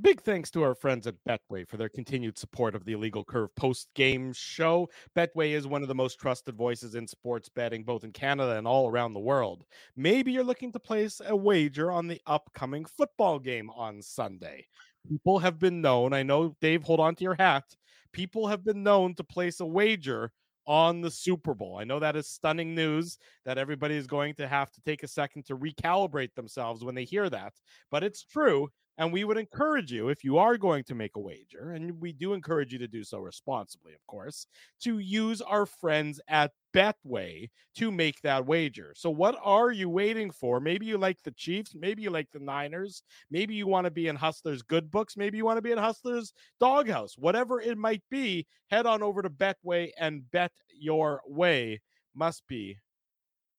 Big 0.00 0.20
thanks 0.20 0.50
to 0.50 0.64
our 0.64 0.74
friends 0.74 1.06
at 1.06 1.14
Betway 1.24 1.66
for 1.66 1.76
their 1.76 1.88
continued 1.88 2.36
support 2.36 2.74
of 2.74 2.84
the 2.84 2.94
Illegal 2.94 3.24
Curve 3.24 3.54
post 3.54 3.88
game 3.94 4.32
show. 4.32 4.88
Betway 5.16 5.52
is 5.52 5.68
one 5.68 5.82
of 5.82 5.88
the 5.88 5.94
most 5.94 6.18
trusted 6.18 6.56
voices 6.56 6.96
in 6.96 7.06
sports 7.06 7.48
betting, 7.48 7.84
both 7.84 8.02
in 8.02 8.10
Canada 8.10 8.58
and 8.58 8.66
all 8.66 8.90
around 8.90 9.14
the 9.14 9.20
world. 9.20 9.64
Maybe 9.94 10.32
you're 10.32 10.42
looking 10.42 10.72
to 10.72 10.80
place 10.80 11.20
a 11.24 11.36
wager 11.36 11.92
on 11.92 12.08
the 12.08 12.20
upcoming 12.26 12.86
football 12.86 13.38
game 13.38 13.70
on 13.70 14.02
Sunday. 14.02 14.66
People 15.08 15.38
have 15.38 15.58
been 15.58 15.80
known, 15.80 16.12
I 16.12 16.22
know, 16.22 16.56
Dave, 16.60 16.82
hold 16.82 17.00
on 17.00 17.14
to 17.16 17.24
your 17.24 17.34
hat. 17.34 17.64
People 18.12 18.46
have 18.48 18.64
been 18.64 18.82
known 18.82 19.14
to 19.14 19.24
place 19.24 19.60
a 19.60 19.66
wager 19.66 20.32
on 20.66 21.00
the 21.00 21.10
Super 21.10 21.54
Bowl. 21.54 21.76
I 21.78 21.84
know 21.84 22.00
that 22.00 22.16
is 22.16 22.28
stunning 22.28 22.74
news 22.74 23.18
that 23.44 23.58
everybody 23.58 23.94
is 23.96 24.06
going 24.06 24.34
to 24.34 24.48
have 24.48 24.72
to 24.72 24.80
take 24.80 25.02
a 25.02 25.08
second 25.08 25.46
to 25.46 25.56
recalibrate 25.56 26.34
themselves 26.34 26.82
when 26.82 26.94
they 26.94 27.04
hear 27.04 27.30
that, 27.30 27.52
but 27.90 28.02
it's 28.02 28.24
true. 28.24 28.68
And 28.98 29.12
we 29.12 29.24
would 29.24 29.36
encourage 29.36 29.92
you, 29.92 30.08
if 30.08 30.24
you 30.24 30.38
are 30.38 30.56
going 30.56 30.82
to 30.84 30.94
make 30.94 31.16
a 31.16 31.20
wager, 31.20 31.72
and 31.72 32.00
we 32.00 32.12
do 32.12 32.32
encourage 32.32 32.72
you 32.72 32.78
to 32.78 32.88
do 32.88 33.04
so 33.04 33.18
responsibly, 33.18 33.92
of 33.92 34.04
course, 34.06 34.46
to 34.84 34.98
use 34.98 35.42
our 35.42 35.66
friends 35.66 36.18
at 36.28 36.52
Betway 36.76 37.48
to 37.76 37.90
make 37.90 38.20
that 38.20 38.44
wager. 38.44 38.92
So, 38.94 39.08
what 39.08 39.38
are 39.42 39.70
you 39.70 39.88
waiting 39.88 40.30
for? 40.30 40.60
Maybe 40.60 40.84
you 40.84 40.98
like 40.98 41.22
the 41.22 41.30
Chiefs, 41.30 41.74
maybe 41.74 42.02
you 42.02 42.10
like 42.10 42.30
the 42.32 42.38
Niners, 42.38 43.02
maybe 43.30 43.54
you 43.54 43.66
want 43.66 43.86
to 43.86 43.90
be 43.90 44.08
in 44.08 44.16
Hustler's 44.16 44.62
good 44.62 44.90
books, 44.90 45.16
maybe 45.16 45.38
you 45.38 45.44
want 45.46 45.56
to 45.56 45.62
be 45.62 45.72
in 45.72 45.78
Hustler's 45.78 46.34
doghouse, 46.60 47.14
whatever 47.16 47.60
it 47.60 47.78
might 47.78 48.02
be. 48.10 48.46
Head 48.70 48.84
on 48.84 49.02
over 49.02 49.22
to 49.22 49.30
Betway 49.30 49.90
and 49.98 50.30
bet 50.30 50.52
your 50.68 51.22
way. 51.26 51.80
Must 52.14 52.46
be 52.46 52.76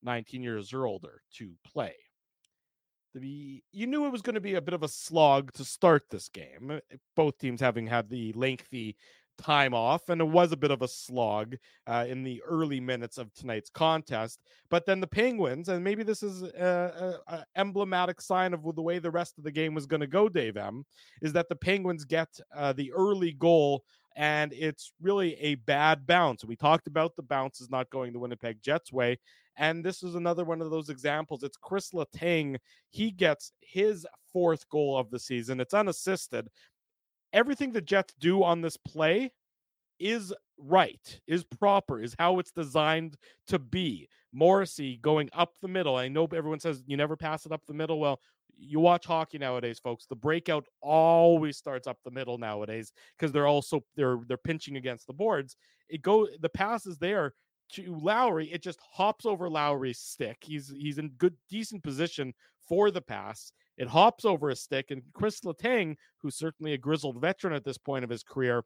19 0.03 0.43
years 0.43 0.71
or 0.73 0.85
older 0.85 1.21
to 1.37 1.53
play 1.65 1.95
you 3.23 3.87
knew 3.87 4.05
it 4.05 4.11
was 4.11 4.21
going 4.21 4.35
to 4.35 4.41
be 4.41 4.55
a 4.55 4.61
bit 4.61 4.73
of 4.73 4.83
a 4.83 4.87
slog 4.87 5.51
to 5.53 5.63
start 5.63 6.03
this 6.09 6.29
game. 6.29 6.71
Eh, 6.71 6.97
both 7.15 7.37
teams 7.37 7.61
having 7.61 7.87
had 7.87 8.09
the 8.09 8.33
lengthy 8.33 8.95
time 9.37 9.73
off, 9.73 10.09
and 10.09 10.21
it 10.21 10.27
was 10.27 10.51
a 10.51 10.57
bit 10.57 10.71
of 10.71 10.81
a 10.81 10.87
slog 10.87 11.55
uh, 11.85 12.05
in 12.07 12.23
the 12.23 12.41
early 12.45 12.79
minutes 12.79 13.17
of 13.17 13.33
tonight's 13.33 13.69
contest. 13.69 14.39
But 14.69 14.85
then 14.85 14.99
the 14.99 15.07
Penguins, 15.07 15.69
and 15.69 15.83
maybe 15.83 16.03
this 16.03 16.23
is 16.23 16.43
a, 16.43 17.19
a, 17.27 17.33
a 17.33 17.45
emblematic 17.55 18.21
sign 18.21 18.53
of 18.53 18.63
the 18.75 18.81
way 18.81 18.99
the 18.99 19.11
rest 19.11 19.37
of 19.37 19.43
the 19.43 19.51
game 19.51 19.73
was 19.73 19.85
going 19.85 20.01
to 20.01 20.07
go. 20.07 20.29
Dave 20.29 20.57
M 20.57 20.85
is 21.21 21.33
that 21.33 21.49
the 21.49 21.55
Penguins 21.55 22.05
get 22.05 22.29
uh, 22.55 22.73
the 22.73 22.91
early 22.93 23.33
goal 23.33 23.83
and 24.17 24.51
it's 24.53 24.93
really 24.99 25.35
a 25.35 25.55
bad 25.55 26.07
bounce. 26.07 26.43
We 26.43 26.55
talked 26.55 26.87
about 26.87 27.15
the 27.15 27.21
bounces 27.21 27.69
not 27.69 27.91
going 27.91 28.11
the 28.11 28.19
Winnipeg 28.19 28.63
Jets 28.63 28.91
way, 28.91 29.19
and 29.57 29.85
this 29.85 30.01
is 30.01 30.15
another 30.15 30.43
one 30.43 30.59
of 30.59 30.71
those 30.71 30.89
examples. 30.89 31.43
It's 31.43 31.57
Chris 31.57 31.91
Letang. 31.91 32.57
He 32.89 33.11
gets 33.11 33.53
his 33.61 34.05
fourth 34.33 34.67
goal 34.69 34.97
of 34.97 35.11
the 35.11 35.19
season. 35.19 35.59
It's 35.59 35.73
unassisted. 35.73 36.49
Everything 37.33 37.71
the 37.71 37.81
Jets 37.81 38.13
do 38.19 38.43
on 38.43 38.61
this 38.61 38.77
play 38.77 39.31
is 39.99 40.33
right, 40.57 41.19
is 41.27 41.43
proper, 41.43 41.99
is 42.01 42.15
how 42.17 42.39
it's 42.39 42.51
designed 42.51 43.17
to 43.47 43.59
be. 43.59 44.07
Morrissey 44.33 44.97
going 45.01 45.29
up 45.33 45.53
the 45.61 45.67
middle. 45.67 45.95
I 45.95 46.07
know 46.07 46.27
everyone 46.33 46.59
says 46.59 46.83
you 46.85 46.97
never 46.97 47.15
pass 47.15 47.45
it 47.45 47.51
up 47.51 47.61
the 47.67 47.73
middle. 47.73 47.99
Well, 47.99 48.19
you 48.59 48.79
watch 48.79 49.05
hockey 49.05 49.37
nowadays, 49.37 49.79
folks. 49.79 50.05
The 50.05 50.15
breakout 50.15 50.65
always 50.81 51.57
starts 51.57 51.87
up 51.87 51.97
the 52.03 52.11
middle 52.11 52.37
nowadays 52.37 52.91
because 53.17 53.31
they're 53.31 53.47
also 53.47 53.83
they're 53.95 54.19
they're 54.27 54.37
pinching 54.37 54.77
against 54.77 55.07
the 55.07 55.13
boards. 55.13 55.55
It 55.89 56.01
go 56.01 56.27
the 56.39 56.49
pass 56.49 56.85
is 56.85 56.97
there 56.97 57.33
to 57.73 57.95
Lowry. 58.01 58.51
It 58.51 58.63
just 58.63 58.79
hops 58.91 59.25
over 59.25 59.49
Lowry's 59.49 59.99
stick. 59.99 60.37
He's 60.41 60.73
he's 60.75 60.97
in 60.97 61.09
good 61.17 61.35
decent 61.49 61.83
position 61.83 62.33
for 62.67 62.91
the 62.91 63.01
pass. 63.01 63.51
It 63.77 63.87
hops 63.87 64.25
over 64.25 64.49
a 64.49 64.55
stick, 64.55 64.91
and 64.91 65.01
Chris 65.13 65.41
Letang, 65.41 65.95
who's 66.21 66.35
certainly 66.35 66.73
a 66.73 66.77
grizzled 66.77 67.21
veteran 67.21 67.53
at 67.53 67.63
this 67.63 67.77
point 67.77 68.03
of 68.03 68.09
his 68.09 68.23
career, 68.23 68.63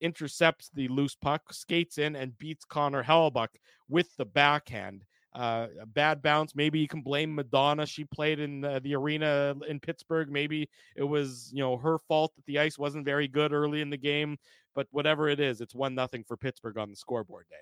intercepts 0.00 0.70
the 0.74 0.88
loose 0.88 1.14
puck, 1.14 1.52
skates 1.52 1.98
in, 1.98 2.16
and 2.16 2.36
beats 2.38 2.64
Connor 2.64 3.02
Hellebuyck 3.02 3.48
with 3.88 4.14
the 4.16 4.26
backhand 4.26 5.04
uh, 5.34 5.66
a 5.80 5.86
bad 5.86 6.22
bounce. 6.22 6.54
Maybe 6.54 6.78
you 6.78 6.88
can 6.88 7.00
blame 7.00 7.34
Madonna. 7.34 7.86
She 7.86 8.04
played 8.04 8.38
in 8.38 8.64
uh, 8.64 8.80
the 8.82 8.94
arena 8.94 9.54
in 9.68 9.80
Pittsburgh. 9.80 10.30
Maybe 10.30 10.68
it 10.96 11.04
was 11.04 11.50
you 11.52 11.60
know 11.60 11.76
her 11.76 11.98
fault 11.98 12.32
that 12.36 12.44
the 12.46 12.58
ice 12.58 12.78
wasn't 12.78 13.04
very 13.04 13.28
good 13.28 13.52
early 13.52 13.80
in 13.80 13.90
the 13.90 13.96
game. 13.96 14.36
But 14.74 14.86
whatever 14.90 15.28
it 15.28 15.40
is, 15.40 15.60
it's 15.60 15.74
one 15.74 15.94
nothing 15.94 16.24
for 16.24 16.36
Pittsburgh 16.36 16.78
on 16.78 16.90
the 16.90 16.96
scoreboard, 16.96 17.46
Dave. 17.50 17.58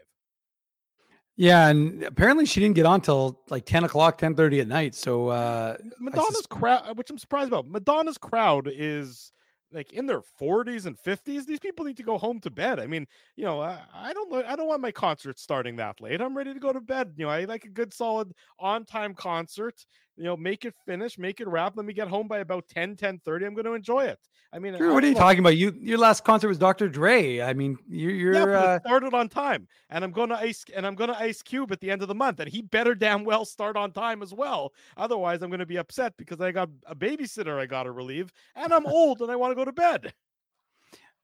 Yeah, 1.41 1.69
and 1.69 2.03
apparently 2.03 2.45
she 2.45 2.61
didn't 2.61 2.75
get 2.75 2.85
on 2.85 3.01
till 3.01 3.41
like 3.49 3.65
ten 3.65 3.83
o'clock, 3.83 4.19
ten 4.19 4.35
thirty 4.35 4.61
at 4.61 4.69
night. 4.69 4.95
So 4.95 5.29
uh, 5.29 5.79
Madonna's 5.99 6.37
sus- 6.37 6.47
crowd, 6.47 6.99
which 6.99 7.09
I'm 7.09 7.17
surprised 7.17 7.49
about. 7.49 7.67
Madonna's 7.67 8.19
crowd 8.19 8.69
is 8.71 9.33
like 9.73 9.95
in 9.95 10.05
their 10.05 10.21
40s 10.21 10.87
and 10.87 10.99
50s 10.99 11.47
these 11.47 11.61
people 11.61 11.85
need 11.85 11.97
to 11.97 12.03
go 12.03 12.19
home 12.19 12.41
to 12.41 12.51
bed 12.51 12.81
i 12.81 12.89
mean 12.89 13.07
you 13.37 13.45
know 13.45 13.61
I, 13.61 13.79
I 13.95 14.13
don't 14.13 14.35
i 14.45 14.57
don't 14.57 14.67
want 14.67 14.83
my 14.83 14.91
concert 14.91 15.39
starting 15.39 15.77
that 15.77 16.01
late 16.01 16.21
i'm 16.21 16.37
ready 16.37 16.53
to 16.53 16.59
go 16.59 16.73
to 16.73 16.81
bed 16.81 17.13
you 17.17 17.25
know 17.25 17.31
i 17.31 17.45
like 17.45 17.65
a 17.65 17.69
good 17.69 17.95
solid 17.95 18.33
on 18.59 18.85
time 18.85 19.15
concert 19.15 19.87
you 20.17 20.25
know, 20.25 20.37
make 20.37 20.65
it 20.65 20.75
finish, 20.85 21.19
make 21.19 21.41
it 21.41 21.49
wrap. 21.49 21.77
Let 21.77 21.87
me 21.87 21.93
get 21.93 22.09
home 22.09 22.29
by 22.29 22.39
about 22.39 22.69
10, 22.69 22.97
10 22.97 23.21
30. 23.25 23.47
I'm 23.47 23.55
going 23.55 23.65
to 23.65 23.73
enjoy 23.73 24.05
it. 24.05 24.19
I 24.53 24.59
mean, 24.59 24.75
what 24.75 25.05
are 25.05 25.07
you 25.07 25.15
know. 25.15 25.21
talking 25.21 25.39
about? 25.39 25.57
You 25.57 25.73
your 25.81 25.99
last 25.99 26.25
concert 26.25 26.49
was 26.49 26.59
Dr. 26.59 26.89
Dre. 26.89 27.41
I 27.41 27.55
mean, 27.55 27.79
you're, 27.89 28.11
you're 28.11 28.35
yeah, 28.35 28.59
uh... 28.59 28.81
started 28.81 29.15
on 29.15 29.29
time, 29.29 29.69
and 29.91 30.03
I'm 30.03 30.11
going 30.11 30.29
to 30.31 30.35
ice 30.35 30.65
and 30.75 30.85
I'm 30.85 30.97
going 30.97 31.09
to 31.09 31.17
Ice 31.17 31.41
Cube 31.41 31.71
at 31.71 31.81
the 31.81 31.91
end 31.91 32.03
of 32.03 32.09
the 32.09 32.17
month, 32.17 32.41
and 32.41 32.49
he 32.49 32.61
better 32.61 32.97
damn 32.97 33.25
well 33.25 33.45
start 33.45 33.77
on 33.77 33.93
time 33.93 34.23
as 34.23 34.35
well. 34.35 34.73
Otherwise, 34.97 35.43
I'm 35.43 35.51
going 35.51 35.61
to 35.61 35.67
be 35.67 35.79
upset 35.79 36.15
because 36.17 36.41
I 36.41 36.51
got 36.51 36.69
a 36.87 36.97
babysitter 36.97 37.61
I 37.61 37.67
got 37.67 37.85
to 37.85 37.93
relieve, 37.93 38.33
and 38.57 38.75
I'm 38.75 38.87
old 38.87 39.23
and 39.23 39.31
I 39.31 39.37
want 39.37 39.53
to 39.53 39.55
go 39.55 39.65
to 39.65 39.73
bed. 39.73 40.13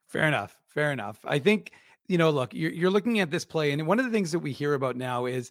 Fair 0.06 0.28
enough. 0.28 0.56
Fair 0.68 0.92
enough. 0.92 1.18
I 1.24 1.40
think 1.40 1.72
you 2.06 2.18
know. 2.18 2.30
Look, 2.30 2.54
you're 2.54 2.70
you're 2.70 2.90
looking 2.90 3.18
at 3.18 3.32
this 3.32 3.44
play, 3.44 3.72
and 3.72 3.86
one 3.88 3.98
of 3.98 4.04
the 4.04 4.12
things 4.12 4.30
that 4.30 4.38
we 4.38 4.52
hear 4.52 4.74
about 4.74 4.94
now 4.94 5.26
is, 5.26 5.50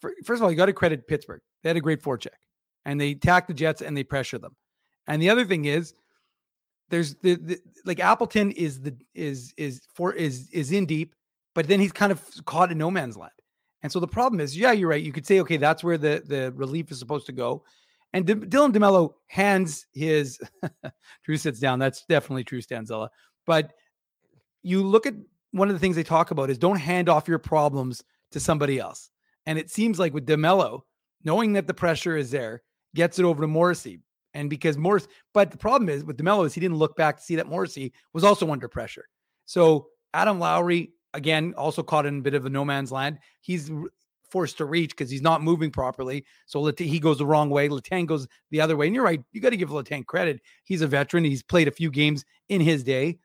first 0.00 0.40
of 0.40 0.42
all, 0.42 0.50
you 0.50 0.56
got 0.56 0.66
to 0.66 0.72
credit 0.72 1.06
Pittsburgh. 1.06 1.40
They 1.62 1.68
had 1.68 1.76
a 1.76 1.80
great 1.80 2.02
forecheck 2.02 2.38
and 2.84 3.00
they 3.00 3.12
attack 3.12 3.46
the 3.46 3.54
Jets 3.54 3.82
and 3.82 3.96
they 3.96 4.04
pressure 4.04 4.38
them. 4.38 4.56
And 5.06 5.20
the 5.20 5.30
other 5.30 5.44
thing 5.44 5.64
is, 5.64 5.94
there's 6.90 7.14
the, 7.16 7.34
the 7.34 7.60
like 7.84 8.00
Appleton 8.00 8.50
is 8.52 8.80
the 8.80 8.96
is 9.14 9.52
is 9.56 9.82
for 9.94 10.12
is 10.12 10.48
is 10.50 10.72
in 10.72 10.86
deep, 10.86 11.14
but 11.54 11.68
then 11.68 11.80
he's 11.80 11.92
kind 11.92 12.12
of 12.12 12.22
caught 12.46 12.72
in 12.72 12.78
no 12.78 12.90
man's 12.90 13.16
land. 13.16 13.32
And 13.82 13.92
so 13.92 14.00
the 14.00 14.08
problem 14.08 14.40
is, 14.40 14.56
yeah, 14.56 14.72
you're 14.72 14.88
right. 14.88 15.02
You 15.02 15.12
could 15.12 15.26
say, 15.26 15.40
okay, 15.40 15.56
that's 15.56 15.84
where 15.84 15.98
the 15.98 16.22
the 16.24 16.52
relief 16.52 16.90
is 16.90 16.98
supposed 16.98 17.26
to 17.26 17.32
go. 17.32 17.62
And 18.12 18.26
D- 18.26 18.34
Dylan 18.34 18.72
DeMelo 18.72 19.12
hands 19.26 19.86
his 19.92 20.40
Drew 21.24 21.36
sits 21.36 21.60
down. 21.60 21.78
That's 21.78 22.04
definitely 22.06 22.44
true, 22.44 22.62
Stanzella. 22.62 23.08
But 23.46 23.72
you 24.62 24.82
look 24.82 25.06
at 25.06 25.14
one 25.52 25.68
of 25.68 25.74
the 25.74 25.80
things 25.80 25.96
they 25.96 26.02
talk 26.02 26.30
about 26.30 26.50
is 26.50 26.58
don't 26.58 26.78
hand 26.78 27.08
off 27.08 27.28
your 27.28 27.38
problems 27.38 28.02
to 28.32 28.40
somebody 28.40 28.78
else. 28.78 29.10
And 29.46 29.58
it 29.58 29.70
seems 29.70 29.98
like 29.98 30.12
with 30.12 30.26
DeMelo, 30.26 30.80
knowing 31.24 31.54
that 31.54 31.66
the 31.66 31.74
pressure 31.74 32.16
is 32.16 32.30
there, 32.30 32.62
gets 32.94 33.18
it 33.18 33.24
over 33.24 33.42
to 33.42 33.46
Morrissey. 33.48 34.00
And 34.34 34.50
because 34.50 34.76
Morris, 34.76 35.08
but 35.34 35.50
the 35.50 35.56
problem 35.56 35.88
is 35.88 36.04
with 36.04 36.18
DeMelo 36.18 36.46
is 36.46 36.54
he 36.54 36.60
didn't 36.60 36.76
look 36.76 36.96
back 36.96 37.16
to 37.16 37.22
see 37.22 37.36
that 37.36 37.48
Morrissey 37.48 37.92
was 38.12 38.24
also 38.24 38.50
under 38.50 38.68
pressure. 38.68 39.06
So 39.46 39.88
Adam 40.14 40.38
Lowry, 40.38 40.92
again, 41.14 41.54
also 41.56 41.82
caught 41.82 42.06
in 42.06 42.18
a 42.18 42.22
bit 42.22 42.34
of 42.34 42.46
a 42.46 42.50
no 42.50 42.64
man's 42.64 42.92
land. 42.92 43.18
He's 43.40 43.70
forced 44.30 44.58
to 44.58 44.66
reach 44.66 44.90
because 44.90 45.10
he's 45.10 45.22
not 45.22 45.42
moving 45.42 45.70
properly. 45.70 46.26
So 46.46 46.72
he 46.76 47.00
goes 47.00 47.18
the 47.18 47.26
wrong 47.26 47.48
way. 47.50 47.68
Letang 47.68 48.06
goes 48.06 48.28
the 48.50 48.60
other 48.60 48.76
way. 48.76 48.86
And 48.86 48.94
you're 48.94 49.04
right. 49.04 49.22
You 49.32 49.40
got 49.40 49.50
to 49.50 49.56
give 49.56 49.70
Letang 49.70 50.04
credit. 50.04 50.40
He's 50.64 50.82
a 50.82 50.86
veteran. 50.86 51.24
He's 51.24 51.42
played 51.42 51.68
a 51.68 51.72
few 51.72 51.90
games 51.90 52.24
in 52.48 52.60
his 52.60 52.84
day. 52.84 53.18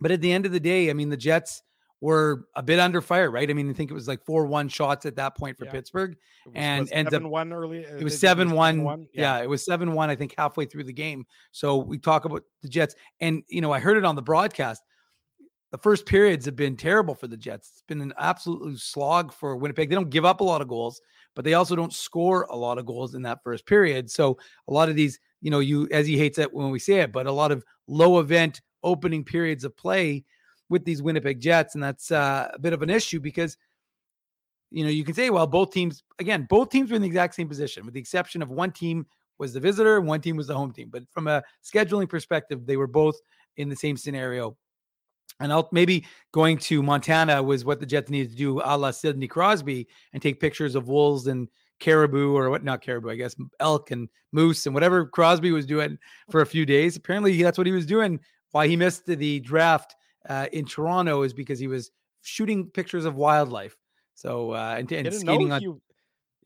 But 0.00 0.10
at 0.10 0.20
the 0.20 0.32
end 0.32 0.44
of 0.44 0.52
the 0.52 0.60
day, 0.60 0.90
I 0.90 0.92
mean, 0.92 1.08
the 1.08 1.16
Jets 1.16 1.62
were 2.04 2.44
a 2.54 2.62
bit 2.62 2.78
under 2.78 3.00
fire, 3.00 3.30
right? 3.30 3.48
I 3.48 3.54
mean, 3.54 3.70
I 3.70 3.72
think 3.72 3.90
it 3.90 3.94
was 3.94 4.06
like 4.06 4.22
four 4.26 4.44
one 4.44 4.68
shots 4.68 5.06
at 5.06 5.16
that 5.16 5.38
point 5.38 5.56
for 5.56 5.64
yeah. 5.64 5.70
Pittsburgh, 5.70 6.18
and 6.54 6.86
ends 6.92 7.14
up 7.14 7.22
one 7.22 7.50
early. 7.50 7.86
Uh, 7.86 7.96
it 7.96 8.04
was 8.04 8.20
seven 8.20 8.50
one. 8.50 9.08
Yeah. 9.14 9.38
yeah, 9.38 9.42
it 9.42 9.48
was 9.48 9.64
seven 9.64 9.92
one. 9.92 10.10
I 10.10 10.14
think 10.14 10.34
halfway 10.36 10.66
through 10.66 10.84
the 10.84 10.92
game. 10.92 11.24
So 11.52 11.78
we 11.78 11.96
talk 11.96 12.26
about 12.26 12.42
the 12.60 12.68
Jets, 12.68 12.94
and 13.20 13.42
you 13.48 13.62
know, 13.62 13.72
I 13.72 13.78
heard 13.78 13.96
it 13.96 14.04
on 14.04 14.16
the 14.16 14.22
broadcast. 14.22 14.82
The 15.72 15.78
first 15.78 16.04
periods 16.04 16.44
have 16.44 16.56
been 16.56 16.76
terrible 16.76 17.14
for 17.14 17.26
the 17.26 17.38
Jets. 17.38 17.70
It's 17.72 17.82
been 17.88 18.02
an 18.02 18.12
absolute 18.18 18.78
slog 18.78 19.32
for 19.32 19.56
Winnipeg. 19.56 19.88
They 19.88 19.94
don't 19.94 20.10
give 20.10 20.26
up 20.26 20.42
a 20.42 20.44
lot 20.44 20.60
of 20.60 20.68
goals, 20.68 21.00
but 21.34 21.46
they 21.46 21.54
also 21.54 21.74
don't 21.74 21.92
score 21.92 22.42
a 22.50 22.56
lot 22.56 22.76
of 22.76 22.84
goals 22.84 23.14
in 23.14 23.22
that 23.22 23.42
first 23.42 23.64
period. 23.64 24.10
So 24.10 24.36
a 24.68 24.74
lot 24.74 24.90
of 24.90 24.94
these, 24.94 25.18
you 25.40 25.50
know, 25.50 25.60
you 25.60 25.88
as 25.90 26.06
he 26.06 26.18
hates 26.18 26.36
it 26.36 26.52
when 26.52 26.68
we 26.68 26.78
say 26.78 27.00
it, 27.00 27.12
but 27.12 27.26
a 27.26 27.32
lot 27.32 27.50
of 27.50 27.64
low 27.88 28.18
event 28.18 28.60
opening 28.82 29.24
periods 29.24 29.64
of 29.64 29.74
play 29.74 30.22
with 30.68 30.84
these 30.84 31.02
Winnipeg 31.02 31.40
Jets, 31.40 31.74
and 31.74 31.82
that's 31.82 32.10
uh, 32.10 32.50
a 32.52 32.58
bit 32.58 32.72
of 32.72 32.82
an 32.82 32.90
issue 32.90 33.20
because 33.20 33.56
you 34.70 34.84
know 34.84 34.90
you 34.90 35.04
can 35.04 35.14
say, 35.14 35.30
well, 35.30 35.46
both 35.46 35.72
teams 35.72 36.02
again, 36.18 36.46
both 36.48 36.70
teams 36.70 36.90
were 36.90 36.96
in 36.96 37.02
the 37.02 37.08
exact 37.08 37.34
same 37.34 37.48
position, 37.48 37.84
with 37.84 37.94
the 37.94 38.00
exception 38.00 38.42
of 38.42 38.50
one 38.50 38.72
team 38.72 39.06
was 39.38 39.52
the 39.52 39.60
visitor, 39.60 40.00
one 40.00 40.20
team 40.20 40.36
was 40.36 40.46
the 40.46 40.54
home 40.54 40.72
team. 40.72 40.88
But 40.90 41.02
from 41.10 41.26
a 41.26 41.42
scheduling 41.64 42.08
perspective, 42.08 42.66
they 42.66 42.76
were 42.76 42.86
both 42.86 43.16
in 43.56 43.68
the 43.68 43.76
same 43.76 43.96
scenario. 43.96 44.56
And 45.40 45.52
I'll, 45.52 45.68
maybe 45.72 46.06
going 46.32 46.58
to 46.58 46.82
Montana 46.82 47.42
was 47.42 47.64
what 47.64 47.80
the 47.80 47.86
Jets 47.86 48.10
needed 48.10 48.30
to 48.30 48.36
do, 48.36 48.60
a 48.64 48.78
la 48.78 48.92
Sidney 48.92 49.26
Crosby, 49.26 49.88
and 50.12 50.22
take 50.22 50.40
pictures 50.40 50.76
of 50.76 50.88
wolves 50.88 51.26
and 51.26 51.48
caribou 51.80 52.36
or 52.36 52.50
what 52.50 52.62
not 52.62 52.82
caribou, 52.82 53.10
I 53.10 53.16
guess 53.16 53.34
elk 53.58 53.90
and 53.90 54.08
moose 54.32 54.66
and 54.66 54.74
whatever 54.74 55.06
Crosby 55.06 55.50
was 55.50 55.66
doing 55.66 55.98
for 56.30 56.40
a 56.40 56.46
few 56.46 56.64
days. 56.64 56.96
Apparently, 56.96 57.42
that's 57.42 57.58
what 57.58 57.66
he 57.66 57.72
was 57.72 57.86
doing. 57.86 58.20
Why 58.52 58.68
he 58.68 58.76
missed 58.76 59.06
the 59.06 59.40
draft 59.40 59.96
uh, 60.28 60.46
in 60.52 60.64
Toronto 60.64 61.22
is 61.22 61.32
because 61.32 61.58
he 61.58 61.66
was 61.66 61.90
shooting 62.22 62.68
pictures 62.70 63.04
of 63.04 63.16
wildlife. 63.16 63.76
So 64.14 64.52
uh, 64.52 64.76
and, 64.78 64.90
and 64.92 65.12
skating 65.12 65.52
on. 65.52 65.60
He, 65.60 65.72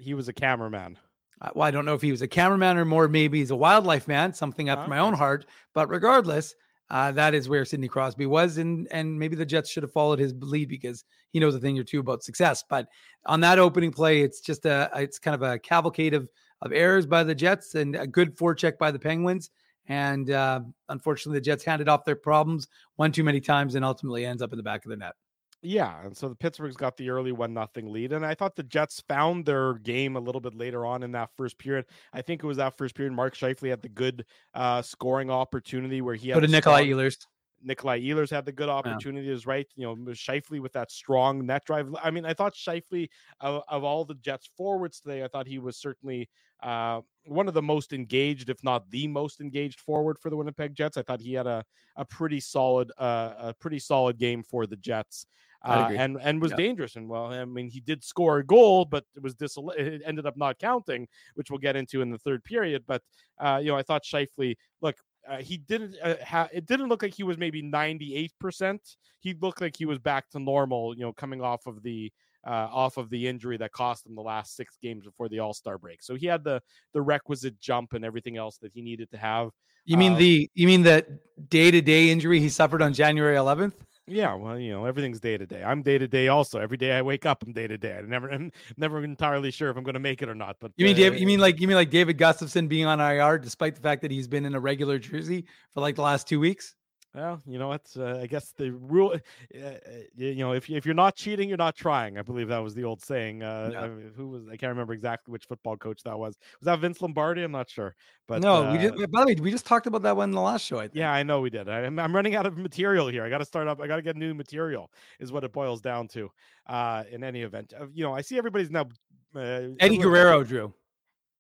he, 0.00 0.14
was 0.14 0.28
a 0.28 0.32
cameraman. 0.32 0.98
Uh, 1.40 1.50
well, 1.54 1.68
I 1.68 1.70
don't 1.70 1.84
know 1.84 1.94
if 1.94 2.02
he 2.02 2.10
was 2.10 2.22
a 2.22 2.28
cameraman 2.28 2.76
or 2.76 2.84
more 2.84 3.08
maybe 3.08 3.38
he's 3.38 3.50
a 3.50 3.56
wildlife 3.56 4.08
man, 4.08 4.32
something 4.32 4.68
after 4.68 4.88
my 4.88 4.98
own 4.98 5.14
heart. 5.14 5.46
But 5.74 5.88
regardless, 5.88 6.54
Uh, 6.90 7.12
that 7.12 7.34
is 7.34 7.50
where 7.50 7.66
Sidney 7.66 7.88
Crosby 7.88 8.24
was, 8.24 8.56
and 8.56 8.88
and 8.90 9.18
maybe 9.18 9.36
the 9.36 9.44
Jets 9.44 9.68
should 9.68 9.82
have 9.82 9.92
followed 9.92 10.18
his 10.18 10.32
lead 10.40 10.70
because 10.70 11.04
he 11.32 11.38
knows 11.38 11.54
a 11.54 11.60
thing 11.60 11.78
or 11.78 11.84
two 11.84 12.00
about 12.00 12.22
success. 12.22 12.64
But 12.66 12.88
on 13.26 13.40
that 13.40 13.58
opening 13.58 13.92
play, 13.92 14.22
it's 14.22 14.40
just 14.40 14.64
a 14.64 14.90
it's 14.96 15.18
kind 15.18 15.34
of 15.34 15.42
a 15.42 15.58
cavalcade 15.58 16.14
of 16.14 16.30
of 16.62 16.72
errors 16.72 17.06
by 17.06 17.24
the 17.24 17.34
Jets 17.34 17.74
and 17.74 17.94
a 17.94 18.06
good 18.06 18.36
forecheck 18.38 18.78
by 18.78 18.90
the 18.90 18.98
Penguins. 18.98 19.50
And 19.88 20.30
uh, 20.30 20.60
unfortunately, 20.88 21.38
the 21.38 21.44
Jets 21.44 21.64
handed 21.64 21.88
off 21.88 22.04
their 22.04 22.16
problems 22.16 22.68
one 22.96 23.10
too 23.10 23.24
many 23.24 23.40
times 23.40 23.74
and 23.74 23.84
ultimately 23.84 24.24
ends 24.24 24.42
up 24.42 24.52
in 24.52 24.56
the 24.56 24.62
back 24.62 24.84
of 24.84 24.90
the 24.90 24.96
net. 24.96 25.14
Yeah, 25.60 26.04
and 26.04 26.16
so 26.16 26.28
the 26.28 26.36
Pittsburgh's 26.36 26.76
got 26.76 26.96
the 26.96 27.10
early 27.10 27.32
one 27.32 27.52
nothing 27.52 27.90
lead, 27.90 28.12
and 28.12 28.24
I 28.24 28.34
thought 28.34 28.54
the 28.54 28.62
Jets 28.62 29.02
found 29.08 29.44
their 29.44 29.74
game 29.74 30.14
a 30.14 30.20
little 30.20 30.40
bit 30.40 30.54
later 30.54 30.86
on 30.86 31.02
in 31.02 31.10
that 31.12 31.30
first 31.36 31.58
period. 31.58 31.86
I 32.12 32.22
think 32.22 32.44
it 32.44 32.46
was 32.46 32.58
that 32.58 32.78
first 32.78 32.94
period. 32.94 33.12
Mark 33.12 33.34
Scheifele 33.34 33.70
had 33.70 33.82
the 33.82 33.88
good 33.88 34.24
uh, 34.54 34.82
scoring 34.82 35.30
opportunity 35.30 36.00
where 36.00 36.14
he 36.14 36.28
had. 36.28 36.34
Go 36.36 36.40
to 36.40 36.46
Nikolai 36.46 36.84
Ehlers. 36.86 37.16
Nikolai 37.62 38.00
Ehlers 38.00 38.30
had 38.30 38.44
the 38.44 38.52
good 38.52 38.68
opportunity. 38.68 39.26
Yeah. 39.28 39.38
Right. 39.44 39.66
You 39.76 39.86
know, 39.86 39.96
Scheifele 40.12 40.60
with 40.60 40.72
that 40.72 40.90
strong 40.90 41.44
net 41.46 41.64
drive. 41.64 41.94
I 42.02 42.10
mean, 42.10 42.24
I 42.24 42.34
thought 42.34 42.54
Scheifele 42.54 43.08
of, 43.40 43.62
of 43.68 43.84
all 43.84 44.04
the 44.04 44.14
Jets 44.14 44.48
forwards 44.56 45.00
today, 45.00 45.24
I 45.24 45.28
thought 45.28 45.46
he 45.46 45.58
was 45.58 45.76
certainly 45.76 46.28
uh, 46.62 47.00
one 47.26 47.48
of 47.48 47.54
the 47.54 47.62
most 47.62 47.92
engaged, 47.92 48.50
if 48.50 48.62
not 48.62 48.90
the 48.90 49.06
most 49.08 49.40
engaged 49.40 49.80
forward 49.80 50.18
for 50.18 50.30
the 50.30 50.36
Winnipeg 50.36 50.74
Jets. 50.74 50.96
I 50.96 51.02
thought 51.02 51.20
he 51.20 51.34
had 51.34 51.46
a 51.46 51.64
a 51.96 52.04
pretty 52.04 52.40
solid 52.40 52.90
uh, 52.98 53.34
a 53.38 53.54
pretty 53.54 53.78
solid 53.78 54.18
game 54.18 54.42
for 54.42 54.66
the 54.66 54.76
Jets. 54.76 55.26
Uh, 55.64 55.90
and 55.96 56.18
and 56.22 56.40
was 56.40 56.52
yeah. 56.52 56.56
dangerous 56.56 56.94
and 56.94 57.08
well 57.08 57.32
I 57.32 57.44
mean 57.44 57.68
he 57.68 57.80
did 57.80 58.04
score 58.04 58.38
a 58.38 58.46
goal 58.46 58.84
but 58.84 59.02
it 59.16 59.22
was 59.24 59.34
dis- 59.34 59.58
it 59.76 60.02
ended 60.06 60.24
up 60.24 60.36
not 60.36 60.56
counting 60.60 61.08
which 61.34 61.50
we'll 61.50 61.58
get 61.58 61.74
into 61.74 62.00
in 62.00 62.10
the 62.10 62.18
third 62.18 62.44
period 62.44 62.84
but 62.86 63.02
uh, 63.40 63.58
you 63.60 63.72
know 63.72 63.76
I 63.76 63.82
thought 63.82 64.04
Scheifele 64.04 64.54
look 64.82 64.94
uh, 65.28 65.38
he 65.38 65.58
didn't 65.58 65.96
uh, 66.02 66.14
ha- 66.24 66.48
it 66.52 66.66
didn't 66.66 66.88
look 66.88 67.02
like 67.02 67.14
he 67.14 67.22
was 67.22 67.38
maybe 67.38 67.62
98%. 67.62 68.78
He 69.20 69.34
looked 69.34 69.60
like 69.60 69.76
he 69.76 69.86
was 69.86 69.98
back 69.98 70.28
to 70.30 70.38
normal, 70.38 70.94
you 70.96 71.02
know, 71.02 71.12
coming 71.12 71.42
off 71.42 71.66
of 71.66 71.82
the 71.82 72.12
uh, 72.46 72.68
off 72.72 72.96
of 72.96 73.10
the 73.10 73.26
injury 73.26 73.56
that 73.58 73.72
cost 73.72 74.06
him 74.06 74.14
the 74.14 74.22
last 74.22 74.56
six 74.56 74.78
games 74.80 75.04
before 75.04 75.28
the 75.28 75.40
All 75.40 75.52
Star 75.52 75.76
break. 75.76 76.02
So 76.02 76.14
he 76.14 76.26
had 76.26 76.44
the 76.44 76.62
the 76.94 77.02
requisite 77.02 77.60
jump 77.60 77.92
and 77.92 78.04
everything 78.04 78.36
else 78.36 78.58
that 78.58 78.72
he 78.72 78.80
needed 78.80 79.10
to 79.10 79.18
have. 79.18 79.50
You 79.84 79.96
mean 79.96 80.12
um, 80.12 80.18
the 80.18 80.50
you 80.54 80.66
mean 80.66 80.82
that 80.82 81.08
day 81.50 81.70
to 81.70 81.80
day 81.80 82.10
injury 82.10 82.40
he 82.40 82.48
suffered 82.48 82.82
on 82.82 82.92
January 82.92 83.36
11th? 83.36 83.74
Yeah, 84.08 84.34
well, 84.34 84.58
you 84.58 84.72
know, 84.72 84.84
everything's 84.84 85.20
day 85.20 85.36
to 85.36 85.46
day. 85.46 85.62
I'm 85.62 85.82
day 85.82 85.98
to 85.98 86.08
day 86.08 86.28
also. 86.28 86.58
Every 86.58 86.76
day 86.76 86.92
I 86.92 87.02
wake 87.02 87.26
up, 87.26 87.42
I'm 87.42 87.52
day 87.52 87.66
to 87.66 87.76
day. 87.76 87.96
I 87.96 88.00
never, 88.02 88.30
I'm 88.32 88.50
never 88.76 89.04
entirely 89.04 89.50
sure 89.50 89.70
if 89.70 89.76
I'm 89.76 89.84
going 89.84 89.94
to 89.94 90.00
make 90.00 90.22
it 90.22 90.28
or 90.28 90.34
not. 90.34 90.56
But 90.60 90.72
you 90.76 90.86
mean, 90.86 90.94
uh, 90.94 90.98
David, 90.98 91.20
you 91.20 91.26
mean 91.26 91.40
like 91.40 91.60
you 91.60 91.68
mean 91.68 91.76
like 91.76 91.90
David 91.90 92.18
Gustafsson 92.18 92.68
being 92.68 92.86
on 92.86 93.00
IR 93.00 93.38
despite 93.38 93.74
the 93.74 93.80
fact 93.80 94.02
that 94.02 94.10
he's 94.10 94.26
been 94.26 94.44
in 94.44 94.54
a 94.54 94.60
regular 94.60 94.98
jersey 94.98 95.46
for 95.74 95.80
like 95.80 95.96
the 95.96 96.02
last 96.02 96.26
two 96.26 96.40
weeks? 96.40 96.74
Well, 97.18 97.42
you 97.46 97.58
know 97.58 97.66
what? 97.66 97.82
Uh, 97.98 98.18
I 98.18 98.28
guess 98.28 98.52
the 98.52 98.70
rule, 98.70 99.12
uh, 99.12 99.66
uh 99.66 99.78
you 100.16 100.36
know, 100.36 100.52
if 100.52 100.70
if 100.70 100.86
you're 100.86 100.94
not 100.94 101.16
cheating, 101.16 101.48
you're 101.48 101.58
not 101.58 101.74
trying. 101.74 102.16
I 102.16 102.22
believe 102.22 102.46
that 102.46 102.58
was 102.58 102.74
the 102.74 102.84
old 102.84 103.02
saying. 103.02 103.42
Uh, 103.42 103.70
yeah. 103.72 103.80
I 103.80 103.88
mean, 103.88 104.12
who 104.16 104.28
was? 104.28 104.46
I 104.46 104.56
can't 104.56 104.70
remember 104.70 104.92
exactly 104.92 105.32
which 105.32 105.46
football 105.46 105.76
coach 105.76 106.04
that 106.04 106.16
was. 106.16 106.36
Was 106.60 106.66
that 106.66 106.78
Vince 106.78 107.02
Lombardi? 107.02 107.42
I'm 107.42 107.50
not 107.50 107.68
sure. 107.68 107.96
But 108.28 108.40
no, 108.40 108.70
we 108.70 108.78
just. 108.78 108.94
Uh 108.94 109.08
By 109.08 109.22
the 109.22 109.26
way, 109.26 109.34
we 109.34 109.50
just 109.50 109.66
talked 109.66 109.88
about 109.88 110.02
that 110.02 110.16
one 110.16 110.28
in 110.28 110.34
the 110.34 110.40
last 110.40 110.64
show. 110.64 110.78
I 110.78 110.82
think. 110.82 110.94
Yeah, 110.94 111.12
I 111.12 111.24
know 111.24 111.40
we 111.40 111.50
did. 111.50 111.68
I, 111.68 111.80
am 111.80 112.14
running 112.14 112.36
out 112.36 112.46
of 112.46 112.56
material 112.56 113.08
here. 113.08 113.24
I 113.24 113.30
got 113.30 113.38
to 113.38 113.44
start 113.44 113.66
up. 113.66 113.80
I 113.80 113.88
got 113.88 113.96
to 113.96 114.02
get 114.02 114.16
new 114.16 114.32
material. 114.32 114.88
Is 115.18 115.32
what 115.32 115.42
it 115.42 115.52
boils 115.52 115.80
down 115.80 116.06
to. 116.08 116.30
Uh, 116.68 117.02
in 117.10 117.24
any 117.24 117.42
event, 117.42 117.72
you 117.94 118.04
know, 118.04 118.14
I 118.14 118.20
see 118.20 118.38
everybody's 118.38 118.70
now. 118.70 118.86
Eddie 119.34 119.98
Guerrero, 119.98 120.44
Drew. 120.44 120.72